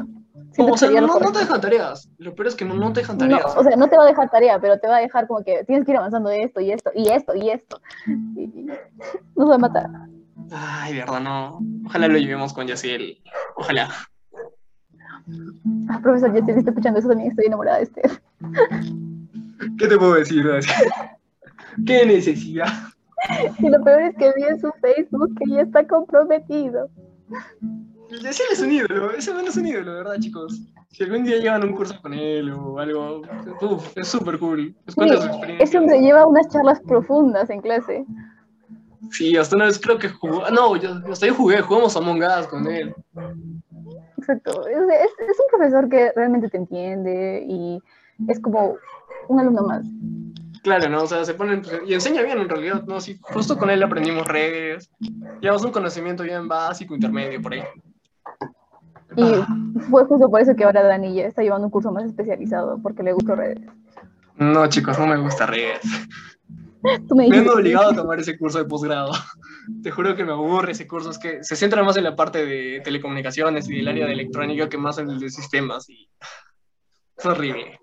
O 0.59 0.75
sea, 0.75 0.89
no, 0.89 1.19
no, 1.19 1.31
te 1.31 1.39
dejan 1.39 1.61
tareas. 1.61 2.09
Lo 2.17 2.33
peor 2.33 2.47
es 2.47 2.55
que 2.55 2.65
no, 2.65 2.73
no 2.73 2.91
te 2.91 3.01
dejan 3.01 3.19
tareas. 3.19 3.43
No, 3.43 3.61
o 3.61 3.63
sea, 3.63 3.75
no 3.75 3.87
te 3.89 3.95
va 3.95 4.05
a 4.05 4.07
dejar 4.07 4.31
tarea, 4.31 4.59
pero 4.59 4.79
te 4.79 4.87
va 4.87 4.97
a 4.97 5.01
dejar 5.01 5.27
como 5.27 5.43
que 5.43 5.63
tienes 5.65 5.85
que 5.85 5.91
ir 5.91 5.97
avanzando 5.97 6.29
de 6.29 6.41
esto 6.41 6.61
y 6.61 6.71
esto 6.71 6.89
y 6.95 7.09
esto 7.09 7.35
y 7.35 7.49
esto. 7.51 7.79
Y 8.07 8.65
nos 9.35 9.49
va 9.51 9.55
a 9.55 9.59
matar. 9.59 9.87
Ay, 10.51 10.93
de 10.93 10.99
verdad, 10.99 11.19
no. 11.19 11.59
Ojalá 11.85 12.07
lo 12.07 12.17
llevemos 12.17 12.53
con 12.53 12.67
Yaciel. 12.67 13.21
Ojalá. 13.55 13.89
Ah, 15.89 15.99
profesor 16.01 16.33
Yaciel, 16.33 16.57
está 16.57 16.71
escuchando 16.71 16.99
eso 16.99 17.09
también, 17.09 17.31
estoy 17.31 17.45
enamorada 17.45 17.77
de 17.77 17.83
este. 17.83 18.01
¿Qué 19.77 19.87
te 19.87 19.97
puedo 19.97 20.13
decir? 20.13 20.45
¿Qué 21.85 22.05
necesidad? 22.05 22.67
Y 23.59 23.67
lo 23.67 23.83
peor 23.83 24.03
es 24.03 24.15
que 24.15 24.31
vi 24.35 24.43
en 24.43 24.59
su 24.61 24.71
Facebook 24.79 25.33
que 25.39 25.51
ya 25.51 25.61
está 25.61 25.85
comprometido. 25.87 26.87
Yaciel 28.21 28.47
es 28.51 28.61
un 28.61 28.71
ídolo, 28.71 29.11
ese 29.11 29.33
man 29.33 29.47
es 29.47 29.57
un 29.57 29.65
ídolo, 29.65 29.95
¿verdad, 29.95 30.17
chicos? 30.19 30.61
Si 30.91 31.03
algún 31.03 31.25
día 31.25 31.37
llevan 31.37 31.63
un 31.63 31.73
curso 31.75 31.99
con 32.01 32.13
él 32.13 32.51
o 32.51 32.79
algo, 32.79 33.23
uf, 33.61 33.97
es 33.97 34.07
súper 34.07 34.39
cool. 34.39 34.75
Es 34.85 34.93
sí, 34.93 35.01
ese 35.59 35.77
hombre 35.77 35.99
lleva 35.99 36.25
unas 36.25 36.47
charlas 36.47 36.79
profundas 36.81 37.49
en 37.49 37.61
clase. 37.61 38.05
Sí, 39.11 39.37
hasta 39.37 39.55
una 39.55 39.65
vez 39.65 39.79
creo 39.79 39.97
que 39.97 40.09
jugó. 40.09 40.49
No, 40.49 40.75
yo, 40.75 40.91
hasta 41.11 41.27
yo 41.27 41.35
jugué, 41.35 41.61
jugamos 41.61 41.95
Among 41.95 42.23
Us 42.23 42.47
con 42.47 42.67
él. 42.67 42.93
Exacto. 44.17 44.67
Es, 44.67 44.77
es, 44.77 45.29
es, 45.29 45.39
un 45.39 45.45
profesor 45.49 45.89
que 45.89 46.11
realmente 46.15 46.49
te 46.49 46.57
entiende 46.57 47.45
y 47.47 47.81
es 48.27 48.39
como 48.39 48.77
un 49.27 49.39
alumno 49.39 49.63
más. 49.63 49.85
Claro, 50.63 50.89
¿no? 50.89 51.03
O 51.03 51.07
sea, 51.07 51.23
se 51.23 51.33
ponen. 51.33 51.61
Y 51.85 51.93
enseña 51.93 52.21
bien 52.23 52.39
en 52.39 52.49
realidad, 52.49 52.83
¿no? 52.85 52.99
Sí, 52.99 53.17
justo 53.21 53.57
con 53.57 53.69
él 53.69 53.81
aprendimos 53.83 54.27
redes. 54.27 54.89
Llevamos 55.39 55.63
un 55.63 55.71
conocimiento 55.71 56.23
bien 56.23 56.47
básico, 56.47 56.93
intermedio, 56.93 57.41
por 57.41 57.53
ahí. 57.53 57.63
Y 59.15 59.23
ah. 59.23 59.47
fue 59.89 60.05
justo 60.05 60.29
por 60.29 60.41
eso 60.41 60.55
que 60.55 60.63
ahora 60.63 60.83
Dani 60.83 61.15
ya 61.15 61.25
está 61.25 61.41
llevando 61.41 61.67
un 61.67 61.71
curso 61.71 61.91
más 61.91 62.03
especializado, 62.03 62.79
porque 62.81 63.03
le 63.03 63.13
gustó 63.13 63.35
redes. 63.35 63.61
No, 64.35 64.67
chicos, 64.67 64.99
no 64.99 65.07
me 65.07 65.17
gusta 65.17 65.45
redes. 65.45 65.79
Me, 66.81 67.29
me 67.29 67.37
han 67.37 67.49
obligado 67.49 67.91
a 67.91 67.95
tomar 67.95 68.19
ese 68.19 68.37
curso 68.37 68.59
de 68.59 68.65
posgrado. 68.65 69.11
Te 69.83 69.91
juro 69.91 70.15
que 70.15 70.23
me 70.23 70.31
aburre 70.31 70.71
ese 70.71 70.87
curso. 70.87 71.09
Es 71.09 71.17
que 71.17 71.43
se 71.43 71.55
centra 71.55 71.83
más 71.83 71.97
en 71.97 72.03
la 72.03 72.15
parte 72.15 72.45
de 72.45 72.81
telecomunicaciones 72.83 73.69
y 73.69 73.77
del 73.77 73.87
área 73.87 74.05
de 74.05 74.13
electrónica 74.13 74.69
que 74.69 74.77
más 74.77 74.97
en 74.97 75.09
el 75.09 75.19
de 75.19 75.29
sistemas. 75.29 75.89
Y... 75.89 76.09
Es 77.17 77.25
horrible. 77.25 77.79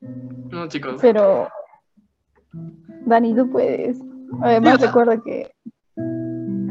No, 0.00 0.68
chicos. 0.68 0.96
Pero, 1.00 1.48
Dani, 3.06 3.34
tú 3.34 3.50
puedes. 3.50 3.98
Además, 4.42 4.80
recuerda 4.80 5.20
que 5.22 5.50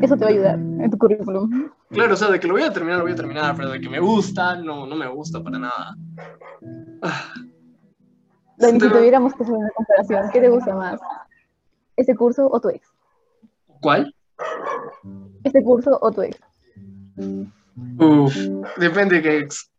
eso 0.02 0.18
te 0.18 0.26
va 0.26 0.30
a 0.30 0.34
ayudar 0.34 0.60
en 0.60 0.90
tu 0.92 0.98
currículum. 0.98 1.72
Claro, 1.90 2.14
o 2.14 2.18
sea, 2.18 2.30
de 2.30 2.40
que 2.40 2.48
lo 2.48 2.54
voy 2.54 2.64
a 2.64 2.74
terminar, 2.74 2.98
lo 2.98 3.04
voy 3.04 3.14
a 3.14 3.16
terminar, 3.16 3.56
pero 3.56 3.72
de 3.72 3.80
que 3.80 3.90
me 3.90 4.00
gusta, 4.00 4.56
no, 4.58 4.86
no 4.86 4.96
me 4.96 5.08
gusta 5.08 5.42
para 5.42 5.60
nada. 5.60 5.96
Ah. 8.54 8.56
Dani, 8.58 8.80
si 8.80 8.90
tuviéramos 8.90 9.34
que 9.34 9.44
hacer 9.44 9.56
una 9.56 9.70
comparación, 9.70 10.30
¿qué 10.32 10.42
te 10.42 10.50
gusta 10.50 10.76
más? 10.76 11.00
¿Este 11.96 12.16
curso 12.16 12.48
o 12.52 12.60
tu 12.60 12.70
ex? 12.70 12.88
¿Cuál? 13.82 14.14
¿Este 15.44 15.64
curso 15.64 15.98
o 16.02 16.12
tu 16.12 16.22
ex? 16.22 16.40
Uf, 18.00 18.36
depende 18.78 19.16
de 19.16 19.22
qué 19.22 19.38
ex. 19.40 19.70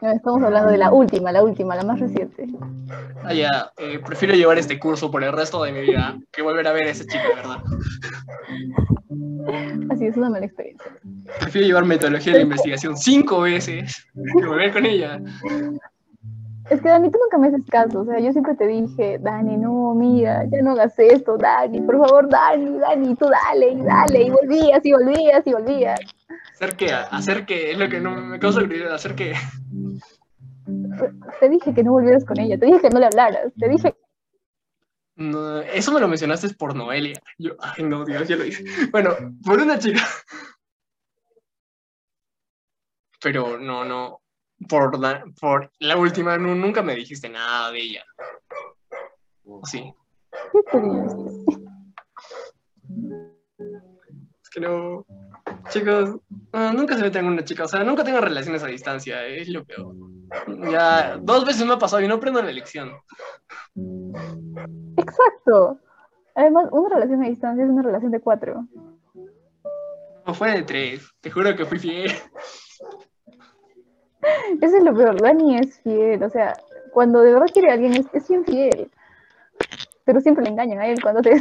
Estamos 0.00 0.42
hablando 0.42 0.70
de 0.70 0.78
la 0.78 0.92
última, 0.92 1.30
la 1.30 1.42
última, 1.44 1.76
la 1.76 1.82
más 1.82 2.00
reciente. 2.00 2.46
Ah, 3.22 3.34
ya, 3.34 3.70
eh, 3.76 3.98
prefiero 3.98 4.34
llevar 4.34 4.56
este 4.56 4.78
curso 4.78 5.10
por 5.10 5.22
el 5.22 5.32
resto 5.32 5.62
de 5.62 5.72
mi 5.72 5.82
vida 5.82 6.18
que 6.32 6.40
volver 6.40 6.66
a 6.66 6.72
ver 6.72 6.84
a 6.84 6.90
ese 6.90 7.06
chico, 7.06 7.24
¿verdad? 7.36 7.58
Así 9.90 10.06
es 10.06 10.16
una 10.16 10.30
mala 10.30 10.46
experiencia. 10.46 10.90
Prefiero 11.38 11.66
llevar 11.66 11.84
metodología 11.84 12.32
de 12.32 12.42
investigación 12.42 12.96
cinco 12.96 13.42
veces 13.42 14.06
que 14.14 14.46
volver 14.46 14.72
con 14.72 14.86
ella. 14.86 15.20
Es 16.70 16.80
que 16.80 16.88
Dani, 16.88 17.10
tú 17.10 17.18
nunca 17.18 17.36
me 17.36 17.48
haces 17.48 17.68
caso, 17.68 18.02
o 18.02 18.04
sea, 18.04 18.20
yo 18.20 18.30
siempre 18.30 18.54
te 18.54 18.64
dije, 18.64 19.18
Dani, 19.18 19.56
no, 19.56 19.92
mira, 19.92 20.44
ya 20.44 20.62
no 20.62 20.70
hagas 20.70 20.96
esto, 20.98 21.36
Dani, 21.36 21.80
por 21.80 21.98
favor, 21.98 22.28
Dani, 22.28 22.78
Dani, 22.78 23.16
tú 23.16 23.26
dale, 23.28 23.72
y 23.72 23.82
dale, 23.82 24.22
y 24.22 24.30
volvías, 24.30 24.84
y 24.84 24.92
volvías, 24.92 25.46
y 25.46 25.52
volvías. 25.52 26.00
¿Hacer 26.54 26.76
qué? 26.76 26.92
¿Hacer 26.92 27.44
qué? 27.44 27.72
Es 27.72 27.78
lo 27.78 27.88
que 27.88 27.98
no 27.98 28.12
me 28.12 28.38
causa 28.38 28.60
curiosidad, 28.60 28.94
¿hacer 28.94 29.16
qué? 29.16 29.34
Te 31.40 31.48
dije 31.48 31.74
que 31.74 31.82
no 31.82 31.90
volvieras 31.90 32.24
con 32.24 32.38
ella, 32.38 32.56
te 32.56 32.66
dije 32.66 32.80
que 32.80 32.90
no 32.90 33.00
le 33.00 33.06
hablaras, 33.06 33.52
te 33.58 33.68
dije... 33.68 33.96
No, 35.16 35.58
eso 35.58 35.92
me 35.92 36.00
lo 36.00 36.06
mencionaste 36.06 36.54
por 36.54 36.76
Noelia. 36.76 37.20
Yo, 37.36 37.56
ay 37.58 37.82
no, 37.82 38.04
Dios, 38.04 38.28
ya 38.28 38.36
lo 38.36 38.44
hice. 38.44 38.64
Bueno, 38.90 39.10
por 39.44 39.60
una 39.60 39.78
chica. 39.78 40.00
Pero 43.20 43.58
no, 43.58 43.84
no, 43.84 44.19
por 44.70 44.98
la, 44.98 45.24
por 45.40 45.70
la 45.80 45.96
última, 45.96 46.38
no, 46.38 46.54
nunca 46.54 46.82
me 46.82 46.94
dijiste 46.94 47.28
nada 47.28 47.72
de 47.72 47.80
ella. 47.80 48.04
Sí. 49.64 49.92
Es 54.42 54.50
que 54.50 54.60
no. 54.60 55.04
Chicos, 55.68 56.20
no, 56.52 56.72
nunca 56.72 56.96
se 56.96 57.02
meten 57.02 57.24
con 57.24 57.32
una 57.34 57.44
chica. 57.44 57.64
O 57.64 57.68
sea, 57.68 57.82
nunca 57.82 58.04
tengo 58.04 58.20
relaciones 58.20 58.62
a 58.62 58.68
distancia. 58.68 59.26
Es 59.26 59.48
lo 59.48 59.64
peor. 59.64 59.94
Ya 60.70 61.18
dos 61.20 61.44
veces 61.44 61.66
me 61.66 61.74
ha 61.74 61.78
pasado 61.78 62.02
y 62.02 62.08
no 62.08 62.14
aprendo 62.14 62.40
la 62.40 62.52
lección. 62.52 62.92
Exacto. 64.96 65.78
Además, 66.34 66.68
una 66.70 66.94
relación 66.94 67.22
a 67.24 67.28
distancia 67.28 67.64
es 67.64 67.70
una 67.70 67.82
relación 67.82 68.12
de 68.12 68.20
cuatro. 68.20 68.66
No 70.26 70.34
fue 70.34 70.52
de 70.52 70.62
tres. 70.62 71.10
Te 71.20 71.30
juro 71.30 71.54
que 71.56 71.66
fui 71.66 71.78
fiel. 71.78 72.12
Eso 74.60 74.76
es 74.76 74.82
lo 74.82 74.94
peor, 74.94 75.20
Dani 75.20 75.58
es 75.58 75.80
fiel, 75.80 76.22
o 76.22 76.30
sea, 76.30 76.56
cuando 76.92 77.20
de 77.20 77.32
verdad 77.32 77.46
quiere 77.52 77.70
a 77.70 77.74
alguien 77.74 77.94
es, 77.94 78.06
es 78.12 78.28
bien 78.28 78.44
fiel, 78.44 78.90
pero 80.04 80.20
siempre 80.20 80.44
le 80.44 80.50
engañan 80.50 80.80
a 80.80 80.86
él 80.86 81.00
cuando 81.02 81.22
te... 81.22 81.40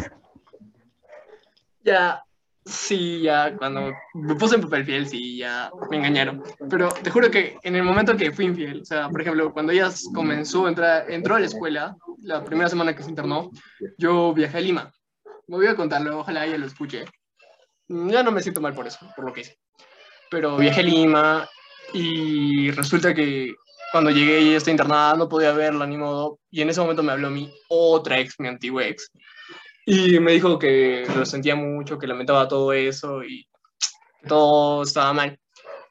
Ya, 1.84 2.24
Sí, 2.70 3.22
ya 3.22 3.56
cuando 3.58 3.92
me 4.14 4.36
puse 4.36 4.56
en 4.56 4.62
papel 4.62 4.86
fiel, 4.86 5.08
sí, 5.08 5.38
ya 5.38 5.72
me 5.90 5.98
engañaron. 5.98 6.44
Pero 6.70 6.90
te 6.90 7.10
juro 7.10 7.32
que 7.32 7.58
en 7.64 7.76
el 7.76 7.84
momento 7.84 8.16
que 8.16 8.32
fui 8.32 8.46
infiel, 8.46 8.82
o 8.82 8.86
sea, 8.86 9.10
por 9.10 9.22
ejemplo, 9.22 9.52
cuando 9.52 9.72
ella 9.72 9.90
comenzó 10.14 10.66
a 10.66 10.70
entrar, 10.70 11.10
entró 11.10 11.36
a 11.36 11.40
la 11.40 11.48
escuela, 11.48 11.98
la 12.22 12.44
primera 12.44 12.70
semana 12.70 12.96
que 12.96 13.02
se 13.02 13.10
internó, 13.10 13.50
yo 13.98 14.34
viajé 14.34 14.58
a 14.58 14.62
Lima. 14.62 14.92
Me 15.48 15.58
voy 15.58 15.68
a 15.68 15.76
contarlo, 15.76 16.20
ojalá 16.20 16.46
ella 16.46 16.60
lo 16.60 16.68
escuche. 16.68 17.06
Ya 17.88 18.22
no 18.22 18.32
me 18.32 18.42
siento 18.42 18.62
mal 18.62 18.76
por 18.76 18.86
eso, 18.86 19.00
por 19.16 19.26
lo 19.26 19.34
que 19.34 19.42
hice. 19.42 19.58
Pero 20.30 20.58
viajé 20.58 20.82
a 20.82 20.84
Lima 20.84 21.50
y 21.94 22.72
resulta 22.72 23.14
que 23.14 23.54
cuando 23.92 24.12
llegué 24.12 24.42
y 24.42 24.54
está 24.54 24.72
internada 24.72 25.16
no 25.16 25.30
podía 25.30 25.52
verla 25.54 25.86
ni 25.86 25.98
modo. 25.98 26.40
Y 26.52 26.62
en 26.62 26.70
ese 26.70 26.82
momento 26.82 27.04
me 27.04 27.12
habló 27.12 27.30
mi 27.30 27.52
otra 27.70 28.20
ex, 28.20 28.40
mi 28.40 28.48
antigua 28.48 28.86
ex. 28.86 29.12
Y 29.86 30.20
me 30.20 30.34
dijo 30.34 30.60
que 30.60 31.08
lo 31.16 31.26
sentía 31.26 31.56
mucho, 31.56 31.98
que 31.98 32.08
lamentaba 32.08 32.48
todo 32.48 32.74
eso 32.74 33.24
y 33.24 33.48
todo 34.28 34.84
estaba 34.84 35.14
mal. 35.14 35.40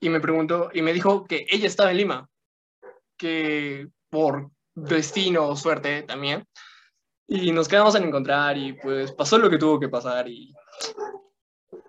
Y 0.01 0.09
me 0.09 0.21
preguntó, 0.21 0.71
y 0.73 0.83
me 0.83 0.93
dijo 0.93 1.25
que 1.25 1.47
ella 1.51 1.67
estaba 1.67 1.91
en 1.91 1.97
Lima, 1.97 2.29
que 3.17 3.89
por 4.11 4.51
destino 4.75 5.49
o 5.49 5.57
suerte 5.57 6.03
también. 6.03 6.47
Y 7.27 7.53
nos 7.53 7.69
quedamos 7.69 7.95
en 7.97 8.05
encontrar 8.05 8.57
y 8.57 8.75
pues 8.75 9.13
pasó 9.13 9.39
lo 9.39 9.51
que 9.51 9.59
tuvo 9.59 9.81
que 9.81 9.89
pasar 9.89 10.29
y 10.29 10.55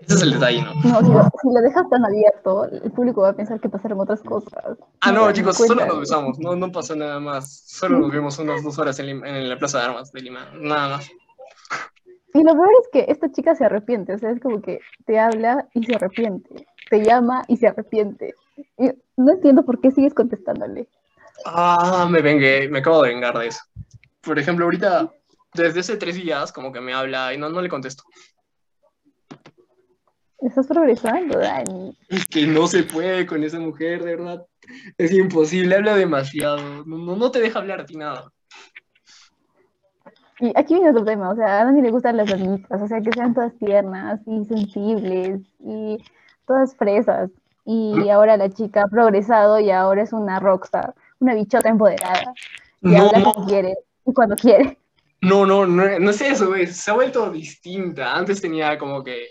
ese 0.01 0.15
es 0.15 0.21
el 0.21 0.31
detalle, 0.33 0.61
¿no? 0.61 0.73
No, 0.73 1.01
si 1.01 1.11
lo, 1.11 1.23
si 1.23 1.53
lo 1.53 1.61
dejas 1.61 1.89
tan 1.89 2.05
abierto, 2.05 2.65
el 2.65 2.91
público 2.91 3.21
va 3.21 3.29
a 3.29 3.33
pensar 3.33 3.59
que 3.59 3.69
pasaron 3.69 3.99
otras 3.99 4.21
cosas. 4.21 4.77
Ah, 5.01 5.11
no, 5.11 5.31
chicos, 5.31 5.57
solo 5.57 5.85
nos 5.85 5.99
besamos, 5.99 6.39
no, 6.39 6.55
no 6.55 6.71
pasó 6.71 6.95
nada 6.95 7.19
más. 7.19 7.63
Solo 7.67 7.99
nos 7.99 8.11
vimos 8.11 8.37
unas 8.39 8.63
dos 8.63 8.77
horas 8.79 8.99
en, 8.99 9.07
Lima- 9.07 9.27
en 9.27 9.49
la 9.49 9.57
Plaza 9.57 9.79
de 9.79 9.85
Armas 9.85 10.11
de 10.11 10.21
Lima, 10.21 10.51
nada 10.55 10.97
más. 10.97 11.09
Y 12.33 12.43
lo 12.43 12.53
peor 12.53 12.69
es 12.81 12.89
que 12.91 13.11
esta 13.11 13.31
chica 13.31 13.55
se 13.55 13.65
arrepiente, 13.65 14.13
o 14.13 14.17
sea, 14.17 14.31
es 14.31 14.39
como 14.39 14.61
que 14.61 14.79
te 15.05 15.19
habla 15.19 15.67
y 15.73 15.83
se 15.83 15.95
arrepiente, 15.95 16.67
te 16.89 17.03
llama 17.03 17.43
y 17.47 17.57
se 17.57 17.67
arrepiente. 17.67 18.35
Y 18.77 18.91
no 19.17 19.31
entiendo 19.31 19.65
por 19.65 19.81
qué 19.81 19.91
sigues 19.91 20.13
contestándole. 20.13 20.87
Ah, 21.45 22.07
me 22.09 22.21
vengué, 22.21 22.67
me 22.69 22.79
acabo 22.79 23.01
de 23.01 23.09
vengar 23.09 23.37
de 23.37 23.47
eso. 23.47 23.61
Por 24.21 24.37
ejemplo, 24.37 24.65
ahorita, 24.65 25.11
desde 25.53 25.79
hace 25.79 25.97
tres 25.97 26.15
días, 26.15 26.51
como 26.51 26.71
que 26.71 26.81
me 26.81 26.93
habla 26.93 27.33
y 27.33 27.37
no, 27.37 27.49
no 27.49 27.61
le 27.61 27.69
contesto. 27.69 28.03
Estás 30.41 30.67
progresando, 30.67 31.37
Dani. 31.37 31.97
Es 32.07 32.25
que 32.25 32.47
no 32.47 32.67
se 32.67 32.83
puede 32.83 33.25
con 33.25 33.43
esa 33.43 33.59
mujer, 33.59 34.03
de 34.03 34.15
verdad. 34.15 34.45
Es 34.97 35.11
imposible, 35.11 35.75
habla 35.75 35.95
demasiado. 35.95 36.85
No, 36.85 36.97
no, 36.97 37.15
no 37.15 37.31
te 37.31 37.39
deja 37.39 37.59
hablar 37.59 37.81
a 37.81 37.85
ti 37.85 37.95
nada. 37.97 38.31
Y 40.39 40.53
aquí 40.55 40.75
viene 40.75 40.91
otro 40.91 41.03
tema, 41.03 41.29
o 41.31 41.35
sea, 41.35 41.59
a 41.61 41.65
Dani 41.65 41.81
le 41.81 41.91
gustan 41.91 42.15
las 42.15 42.29
damitas, 42.29 42.81
o 42.81 42.87
sea, 42.87 43.01
que 43.01 43.11
sean 43.11 43.33
todas 43.33 43.53
tiernas 43.57 44.21
y 44.25 44.45
sensibles 44.45 45.41
y 45.59 45.97
todas 46.47 46.75
fresas. 46.77 47.29
Y 47.65 48.07
ahora 48.09 48.37
la 48.37 48.49
chica 48.49 48.83
ha 48.83 48.87
progresado 48.87 49.59
y 49.59 49.69
ahora 49.69 50.01
es 50.01 50.13
una 50.13 50.39
rockstar, 50.39 50.95
una 51.19 51.35
bichota 51.35 51.67
empoderada. 51.69 52.33
Y 52.81 52.91
No, 52.91 53.07
habla 53.07 53.23
cuando 53.23 53.45
quiere 53.45 53.75
y 54.05 54.13
cuando 54.13 54.35
quiere. 54.37 54.77
no, 55.21 55.45
no, 55.45 55.67
no, 55.67 55.99
no 55.99 56.09
es 56.09 56.21
eso, 56.21 56.47
güey. 56.47 56.65
Se 56.67 56.89
ha 56.89 56.93
vuelto 56.93 57.29
distinta. 57.29 58.15
Antes 58.15 58.41
tenía 58.41 58.77
como 58.79 59.03
que 59.03 59.27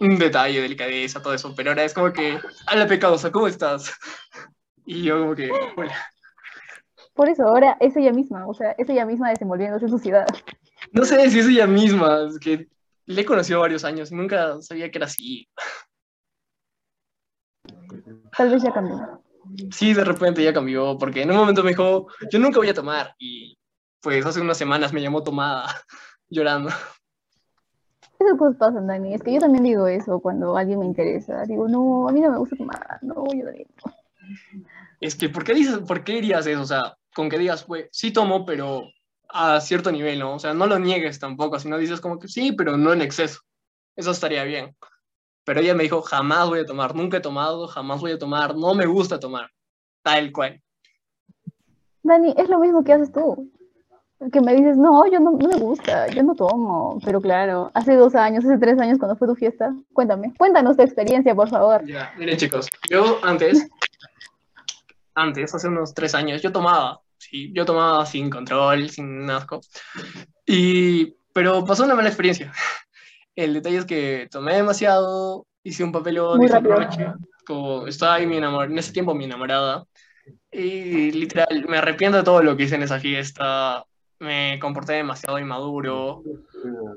un 0.00 0.18
detalle, 0.18 0.60
delicadeza, 0.60 1.22
todo 1.22 1.34
eso, 1.34 1.54
pero 1.54 1.70
ahora 1.70 1.84
es 1.84 1.94
como 1.94 2.12
que, 2.12 2.38
la 2.74 2.86
pecadosa, 2.86 3.32
¿cómo 3.32 3.48
estás? 3.48 3.92
Y 4.84 5.02
yo 5.02 5.20
como 5.20 5.34
que, 5.34 5.50
hola. 5.76 5.94
Por 7.14 7.28
eso 7.28 7.44
ahora 7.44 7.76
es 7.80 7.96
ella 7.96 8.12
misma, 8.12 8.46
o 8.46 8.54
sea, 8.54 8.72
es 8.72 8.88
ella 8.88 9.04
misma 9.04 9.30
desenvolviéndose 9.30 9.86
en 9.86 9.90
su 9.90 9.98
ciudad. 9.98 10.26
No 10.92 11.04
sé 11.04 11.28
si 11.30 11.40
es 11.40 11.46
ella 11.46 11.66
misma, 11.66 12.28
es 12.28 12.38
que 12.38 12.68
le 13.06 13.22
he 13.22 13.24
conocido 13.24 13.60
varios 13.60 13.84
años 13.84 14.12
nunca 14.12 14.60
sabía 14.60 14.90
que 14.90 14.98
era 14.98 15.06
así. 15.06 15.48
Tal 18.36 18.50
vez 18.50 18.62
ya 18.62 18.72
cambió. 18.72 19.22
Sí, 19.72 19.94
de 19.94 20.04
repente 20.04 20.42
ya 20.42 20.52
cambió, 20.52 20.96
porque 20.98 21.22
en 21.22 21.30
un 21.30 21.38
momento 21.38 21.62
me 21.64 21.70
dijo, 21.70 22.06
yo 22.30 22.38
nunca 22.38 22.58
voy 22.58 22.68
a 22.68 22.74
tomar. 22.74 23.14
Y 23.18 23.58
pues 24.00 24.24
hace 24.24 24.40
unas 24.40 24.58
semanas 24.58 24.92
me 24.92 25.00
llamó 25.00 25.22
tomada, 25.22 25.74
llorando. 26.28 26.70
Esas 28.18 28.36
cosas 28.36 28.56
pasan, 28.56 28.86
Dani. 28.86 29.14
Es 29.14 29.22
que 29.22 29.32
yo 29.32 29.40
también 29.40 29.64
digo 29.64 29.86
eso 29.86 30.18
cuando 30.20 30.56
alguien 30.56 30.80
me 30.80 30.86
interesa. 30.86 31.44
Digo, 31.44 31.68
no, 31.68 32.08
a 32.08 32.12
mí 32.12 32.20
no 32.20 32.30
me 32.30 32.38
gusta 32.38 32.56
tomar. 32.56 32.98
No, 33.02 33.26
yo 33.26 33.44
también. 33.44 33.68
Es 35.00 35.14
que, 35.14 35.28
¿por 35.28 35.44
qué, 35.44 35.54
dices, 35.54 35.78
¿por 35.78 36.02
qué 36.02 36.14
dirías 36.14 36.46
eso? 36.46 36.60
O 36.60 36.66
sea, 36.66 36.96
con 37.14 37.28
que 37.28 37.38
digas, 37.38 37.64
pues, 37.64 37.88
sí 37.92 38.12
tomo, 38.12 38.44
pero 38.44 38.82
a 39.28 39.60
cierto 39.60 39.92
nivel, 39.92 40.18
¿no? 40.18 40.34
O 40.34 40.38
sea, 40.38 40.54
no 40.54 40.66
lo 40.66 40.78
niegues 40.78 41.18
tampoco, 41.18 41.58
sino 41.58 41.78
dices 41.78 42.00
como 42.00 42.18
que 42.18 42.28
sí, 42.28 42.52
pero 42.52 42.76
no 42.76 42.92
en 42.92 43.02
exceso. 43.02 43.40
Eso 43.94 44.10
estaría 44.10 44.42
bien. 44.44 44.76
Pero 45.44 45.60
ella 45.60 45.74
me 45.74 45.84
dijo, 45.84 46.02
jamás 46.02 46.48
voy 46.48 46.60
a 46.60 46.66
tomar, 46.66 46.94
nunca 46.94 47.18
he 47.18 47.20
tomado, 47.20 47.68
jamás 47.68 48.00
voy 48.00 48.12
a 48.12 48.18
tomar, 48.18 48.56
no 48.56 48.74
me 48.74 48.86
gusta 48.86 49.20
tomar. 49.20 49.48
Tal 50.02 50.32
cual. 50.32 50.60
Dani, 52.02 52.34
es 52.36 52.48
lo 52.48 52.58
mismo 52.58 52.82
que 52.84 52.92
haces 52.92 53.12
tú. 53.12 53.50
Que 54.32 54.40
me 54.40 54.52
dices, 54.52 54.76
no, 54.76 55.06
yo 55.06 55.20
no, 55.20 55.30
no 55.30 55.48
me 55.48 55.56
gusta, 55.58 56.08
yo 56.08 56.24
no 56.24 56.34
tomo. 56.34 56.98
Pero 57.04 57.20
claro, 57.20 57.70
hace 57.72 57.94
dos 57.94 58.16
años, 58.16 58.44
hace 58.44 58.58
tres 58.58 58.78
años, 58.80 58.98
cuando 58.98 59.16
fue 59.16 59.28
tu 59.28 59.36
fiesta, 59.36 59.72
cuéntame, 59.92 60.34
cuéntanos 60.36 60.76
tu 60.76 60.82
experiencia, 60.82 61.36
por 61.36 61.48
favor. 61.48 61.86
Ya, 61.86 62.12
miren 62.18 62.36
chicos, 62.36 62.68
yo 62.90 63.20
antes, 63.22 63.68
antes, 65.14 65.54
hace 65.54 65.68
unos 65.68 65.94
tres 65.94 66.16
años, 66.16 66.42
yo 66.42 66.50
tomaba, 66.50 67.00
sí, 67.16 67.52
yo 67.54 67.64
tomaba 67.64 68.04
sin 68.06 68.28
control, 68.28 68.90
sin 68.90 69.30
asco, 69.30 69.60
y, 70.44 71.14
pero 71.32 71.64
pasó 71.64 71.84
una 71.84 71.94
mala 71.94 72.08
experiencia. 72.08 72.52
El 73.36 73.54
detalle 73.54 73.76
es 73.76 73.84
que 73.84 74.28
tomé 74.32 74.56
demasiado, 74.56 75.46
hice 75.62 75.84
un 75.84 75.92
papelón, 75.92 76.44
rápido. 76.48 76.74
broche, 76.74 77.12
como 77.46 77.86
estaba 77.86 78.14
ahí 78.14 78.26
mi 78.26 78.36
enamor, 78.36 78.68
en 78.68 78.78
ese 78.78 78.92
tiempo 78.92 79.14
mi 79.14 79.26
enamorada, 79.26 79.84
y 80.50 81.12
literal, 81.12 81.66
me 81.68 81.78
arrepiento 81.78 82.18
de 82.18 82.24
todo 82.24 82.42
lo 82.42 82.56
que 82.56 82.64
hice 82.64 82.74
en 82.74 82.82
esa 82.82 82.98
fiesta, 82.98 83.84
me 84.20 84.58
comporté 84.60 84.94
demasiado 84.94 85.38
inmaduro, 85.38 86.22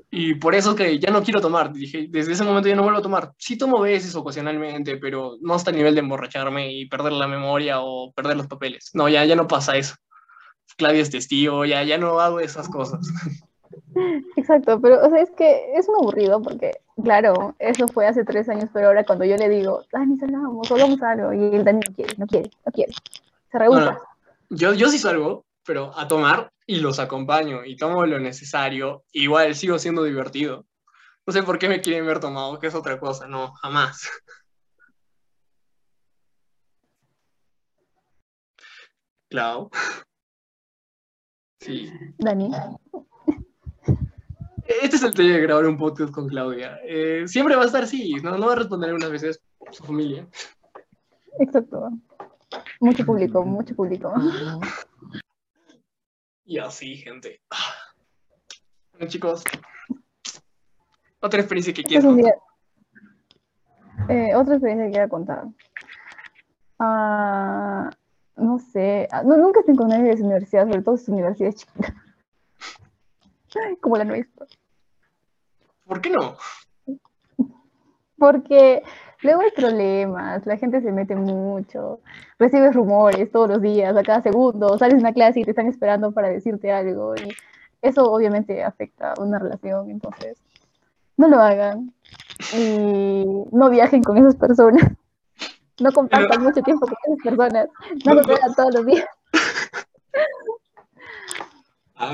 y 0.10 0.36
por 0.36 0.56
eso 0.56 0.72
es 0.72 0.76
que 0.76 1.00
ya 1.00 1.12
no 1.12 1.24
quiero 1.24 1.42
tomar. 1.42 1.72
Dije, 1.72 2.08
desde 2.10 2.34
ese 2.34 2.44
momento 2.44 2.70
ya 2.70 2.76
no 2.76 2.84
vuelvo 2.84 3.00
a 3.00 3.04
tomar. 3.04 3.32
Sí 3.38 3.58
tomo 3.58 3.80
veces 3.80 4.16
ocasionalmente, 4.16 4.98
pero 4.98 5.38
no 5.42 5.54
hasta 5.54 5.72
el 5.72 5.78
nivel 5.78 5.94
de 5.94 6.02
emborracharme 6.02 6.72
y 6.74 6.88
perder 6.88 7.14
la 7.14 7.28
memoria 7.28 7.82
o 7.82 8.12
perder 8.14 8.38
los 8.38 8.48
papeles. 8.48 8.92
No, 8.94 9.08
ya, 9.08 9.26
ya 9.26 9.36
no 9.36 9.48
pasa 9.48 9.78
eso. 9.78 9.96
Claudia 10.78 11.02
es 11.02 11.12
testigo, 11.12 11.66
ya, 11.66 11.84
ya 11.84 11.98
no 11.98 12.20
hago 12.20 12.40
esas 12.40 12.68
cosas. 12.70 13.02
Exacto, 14.36 14.80
pero 14.80 15.06
o 15.06 15.10
sea, 15.10 15.22
es 15.22 15.30
que 15.32 15.74
es 15.76 15.88
un 15.90 15.96
aburrido 15.96 16.42
porque, 16.42 16.72
claro, 17.04 17.56
eso 17.60 17.88
fue 17.88 18.08
hace 18.08 18.24
tres 18.24 18.48
años, 18.50 18.70
pero 18.74 18.88
ahora 18.88 19.04
cuando 19.04 19.26
yo 19.26 19.36
le 19.36 19.50
digo, 19.50 19.84
Dani, 19.92 20.18
salgamos, 20.18 20.72
hagamos 20.72 21.02
algo, 21.02 21.34
y 21.34 21.56
el 21.56 21.64
Dani 21.64 21.82
no 21.86 21.94
quiere, 21.94 22.16
no 22.18 22.26
quiere, 22.26 22.50
no 22.66 22.72
quiere, 22.72 22.94
se 23.52 23.60
rehúsa. 23.60 23.80
Bueno, 23.80 24.00
yo, 24.50 24.74
yo 24.74 24.88
sí 24.88 24.98
salgo, 24.98 25.46
pero 25.72 25.98
a 25.98 26.06
tomar 26.06 26.52
y 26.68 26.82
los 26.82 27.00
acompaño 27.00 27.64
y 27.64 27.78
tomo 27.78 28.06
lo 28.06 28.20
necesario. 28.20 29.06
Igual 29.14 29.56
sigo 29.56 29.80
siendo 29.80 30.04
divertido. 30.04 30.66
No 31.26 31.32
sé 31.32 31.44
por 31.44 31.58
qué 31.58 31.70
me 31.70 31.80
quieren 31.80 32.06
ver 32.06 32.20
tomado, 32.20 32.60
que 32.60 32.68
es 32.68 32.76
otra 32.76 33.00
cosa. 33.00 33.26
No, 33.26 33.54
jamás. 33.54 34.10
Claro. 39.30 39.70
Sí. 41.62 41.90
Dani, 42.18 42.52
Este 44.66 44.98
es 44.98 45.04
el 45.04 45.12
detalle 45.12 45.36
de 45.36 45.42
grabar 45.42 45.68
un 45.68 45.78
podcast 45.78 46.12
con 46.12 46.28
Claudia. 46.28 46.82
Eh, 46.84 47.24
siempre 47.28 47.56
va 47.56 47.64
a 47.64 47.68
estar 47.68 47.84
así, 47.84 48.16
no, 48.16 48.38
no 48.38 48.48
va 48.48 48.52
a 48.52 48.58
responder 48.58 48.94
unas 48.94 49.10
veces 49.10 49.42
su 49.72 49.86
familia. 49.86 50.28
exacto. 51.40 51.92
Mucho 52.82 53.06
público, 53.06 53.46
mucho 53.46 53.74
público. 53.74 54.14
Y 56.52 56.60
así, 56.60 56.98
gente. 56.98 57.40
Bueno, 58.92 59.08
chicos. 59.08 59.42
Otra 61.22 61.40
experiencia 61.40 61.74
que 61.74 61.82
quiero. 61.82 62.14
Eh, 64.10 64.36
otra 64.36 64.56
experiencia 64.56 64.88
que 64.88 64.92
quiero 64.92 65.08
contar. 65.08 65.46
Ah, 66.78 67.90
no 68.36 68.60
sé, 68.60 69.08
ah, 69.12 69.24
no, 69.24 69.38
nunca 69.38 69.62
estoy 69.62 69.78
con 69.78 69.88
nadie 69.88 70.10
de 70.10 70.18
su 70.18 70.26
universidad, 70.26 70.68
sobre 70.68 70.82
todo 70.82 70.98
su 70.98 71.14
universidad 71.14 71.52
es 71.52 71.56
chiquita. 71.56 71.96
Como 73.80 73.96
la 73.96 74.04
nuestra. 74.04 74.46
¿Por 75.86 76.02
qué 76.02 76.10
no? 76.10 76.36
Porque 78.18 78.84
luego 79.22 79.42
hay 79.42 79.52
problemas, 79.52 80.46
la 80.46 80.58
gente 80.58 80.82
se 80.82 80.92
mete 80.92 81.16
mucho, 81.16 82.00
recibes 82.40 82.74
rumores 82.74 83.32
todos 83.32 83.50
los 83.50 83.62
días, 83.62 83.96
a 83.96 84.04
cada 84.04 84.22
segundo, 84.22 84.78
sales 84.78 84.96
de 84.96 85.02
una 85.02 85.14
clase 85.14 85.40
y 85.40 85.44
te 85.44 85.52
están 85.52 85.68
esperando 85.68 86.12
para 86.12 86.30
decirte 86.30 86.72
algo 86.72 87.16
y 87.16 87.30
eso 87.82 88.12
obviamente 88.12 88.64
afecta 88.64 89.14
una 89.20 89.40
relación, 89.40 89.90
entonces 89.90 90.38
no 91.18 91.28
lo 91.28 91.40
hagan 91.40 91.94
y 92.56 93.26
no 93.52 93.70
viajen 93.70 94.04
con 94.04 94.18
esas 94.18 94.36
personas, 94.36 94.84
no 95.80 95.92
compartan 95.92 96.44
mucho 96.44 96.62
tiempo 96.62 96.86
con 96.86 96.98
esas 97.06 97.24
personas, 97.24 97.68
no 98.06 98.14
lo 98.14 98.24
vean 98.24 98.54
todos 98.56 98.74
los 98.74 98.86
días, 98.86 99.06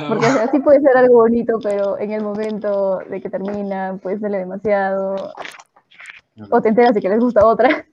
porque 0.09 0.25
o 0.25 0.31
sea, 0.31 0.51
sí 0.51 0.59
puede 0.59 0.81
ser 0.81 0.97
algo 0.97 1.15
bonito, 1.15 1.59
pero 1.63 1.97
en 1.97 2.11
el 2.11 2.21
momento 2.21 2.99
de 3.09 3.21
que 3.21 3.29
termina, 3.29 3.97
pues 4.01 4.19
duele 4.19 4.39
demasiado 4.39 5.33
o 6.49 6.61
te 6.61 6.69
enteras 6.69 6.93
de 6.93 7.01
que 7.01 7.09
les 7.09 7.19
gusta 7.19 7.45
otra. 7.45 7.85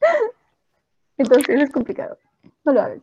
Entonces 1.16 1.60
es 1.60 1.70
complicado. 1.70 2.18
No 2.64 2.72
lo 2.72 2.80
hagas. 2.80 3.00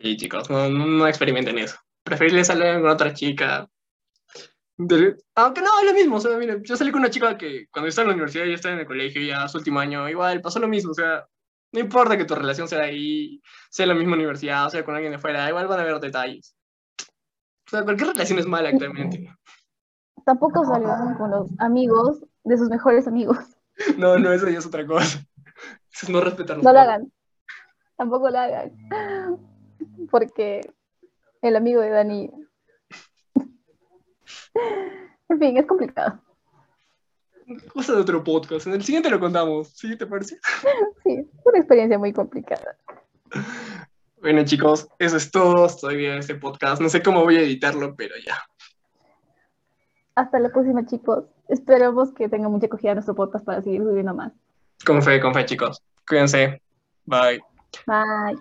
Sí, 0.00 0.16
chicos, 0.16 0.50
no, 0.50 0.68
no 0.68 1.06
experimenten 1.06 1.58
eso. 1.58 1.76
Preferible 2.02 2.44
salir 2.44 2.80
con 2.80 2.88
otra 2.88 3.12
chica. 3.12 3.68
Aunque 4.78 5.60
no, 5.60 5.80
es 5.80 5.86
lo 5.86 5.94
mismo. 5.94 6.16
O 6.16 6.20
sea, 6.20 6.36
miren, 6.38 6.62
yo 6.64 6.76
salí 6.76 6.90
con 6.90 7.00
una 7.00 7.10
chica 7.10 7.36
que 7.36 7.66
cuando 7.70 7.88
estaba 7.88 8.04
en 8.04 8.08
la 8.08 8.14
universidad, 8.14 8.46
ya 8.46 8.54
estaba 8.54 8.74
en 8.74 8.80
el 8.80 8.86
colegio, 8.86 9.22
ya 9.22 9.46
su 9.46 9.58
último 9.58 9.78
año, 9.78 10.08
igual 10.08 10.40
pasó 10.40 10.58
lo 10.58 10.68
mismo. 10.68 10.92
O 10.92 10.94
sea, 10.94 11.26
no 11.72 11.80
importa 11.80 12.16
que 12.16 12.24
tu 12.24 12.34
relación 12.34 12.66
sea 12.66 12.82
ahí, 12.82 13.40
sea 13.68 13.84
en 13.84 13.90
la 13.90 13.94
misma 13.94 14.16
universidad, 14.16 14.66
o 14.66 14.70
sea 14.70 14.84
con 14.84 14.94
alguien 14.94 15.12
de 15.12 15.18
fuera, 15.18 15.48
igual 15.48 15.68
van 15.68 15.80
a 15.80 15.82
haber 15.82 16.00
detalles. 16.00 16.56
O 17.66 17.70
sea, 17.70 17.84
cualquier 17.84 18.08
relación 18.08 18.38
es 18.38 18.46
mala 18.46 18.70
actualmente. 18.70 19.32
Tampoco 20.24 20.64
salgan 20.64 21.14
con 21.14 21.30
los 21.30 21.48
amigos 21.60 22.24
de 22.44 22.58
sus 22.58 22.68
mejores 22.68 23.06
amigos. 23.06 23.38
No, 23.96 24.18
no, 24.18 24.30
eso 24.30 24.46
ya 24.50 24.58
es 24.58 24.66
otra 24.66 24.86
cosa. 24.86 25.24
Eso 25.90 26.02
es 26.02 26.08
no 26.10 26.20
respetarnos. 26.20 26.62
No 26.62 26.70
lo 26.70 26.80
hagan. 26.80 27.10
Tampoco 27.96 28.28
lo 28.28 28.38
hagan. 28.38 28.72
Porque 30.10 30.60
el 31.40 31.56
amigo 31.56 31.80
de 31.80 31.88
Dani. 31.88 32.30
en 35.30 35.38
fin, 35.38 35.56
es 35.56 35.64
complicado. 35.64 36.20
Cosa 37.72 37.94
de 37.94 38.02
otro 38.02 38.22
podcast. 38.22 38.66
En 38.66 38.74
el 38.74 38.84
siguiente 38.84 39.08
lo 39.08 39.18
contamos. 39.18 39.68
¿Sí? 39.68 39.96
¿Te 39.96 40.06
parece? 40.06 40.38
Sí, 41.02 41.26
una 41.44 41.58
experiencia 41.58 41.98
muy 41.98 42.12
complicada. 42.12 42.76
Bueno, 44.20 44.44
chicos, 44.44 44.88
eso 44.98 45.16
es 45.16 45.30
todo. 45.30 45.64
Estoy 45.64 45.96
bien 45.96 46.18
este 46.18 46.34
podcast. 46.34 46.82
No 46.82 46.90
sé 46.90 47.02
cómo 47.02 47.22
voy 47.22 47.36
a 47.36 47.40
editarlo, 47.40 47.96
pero 47.96 48.14
ya. 48.24 48.36
Hasta 50.20 50.38
la 50.38 50.50
próxima, 50.50 50.84
chicos. 50.84 51.24
Esperamos 51.48 52.12
que 52.12 52.28
tengan 52.28 52.52
mucha 52.52 52.66
acogida 52.66 52.92
nuestro 52.92 53.14
podcast 53.14 53.42
para 53.42 53.62
seguir 53.62 53.80
subiendo 53.80 54.12
más. 54.12 54.32
Con 54.84 55.02
fe, 55.02 55.18
con 55.18 55.32
fe, 55.32 55.46
chicos. 55.46 55.82
Cuídense. 56.06 56.60
Bye. 57.06 57.40
Bye. 57.86 58.38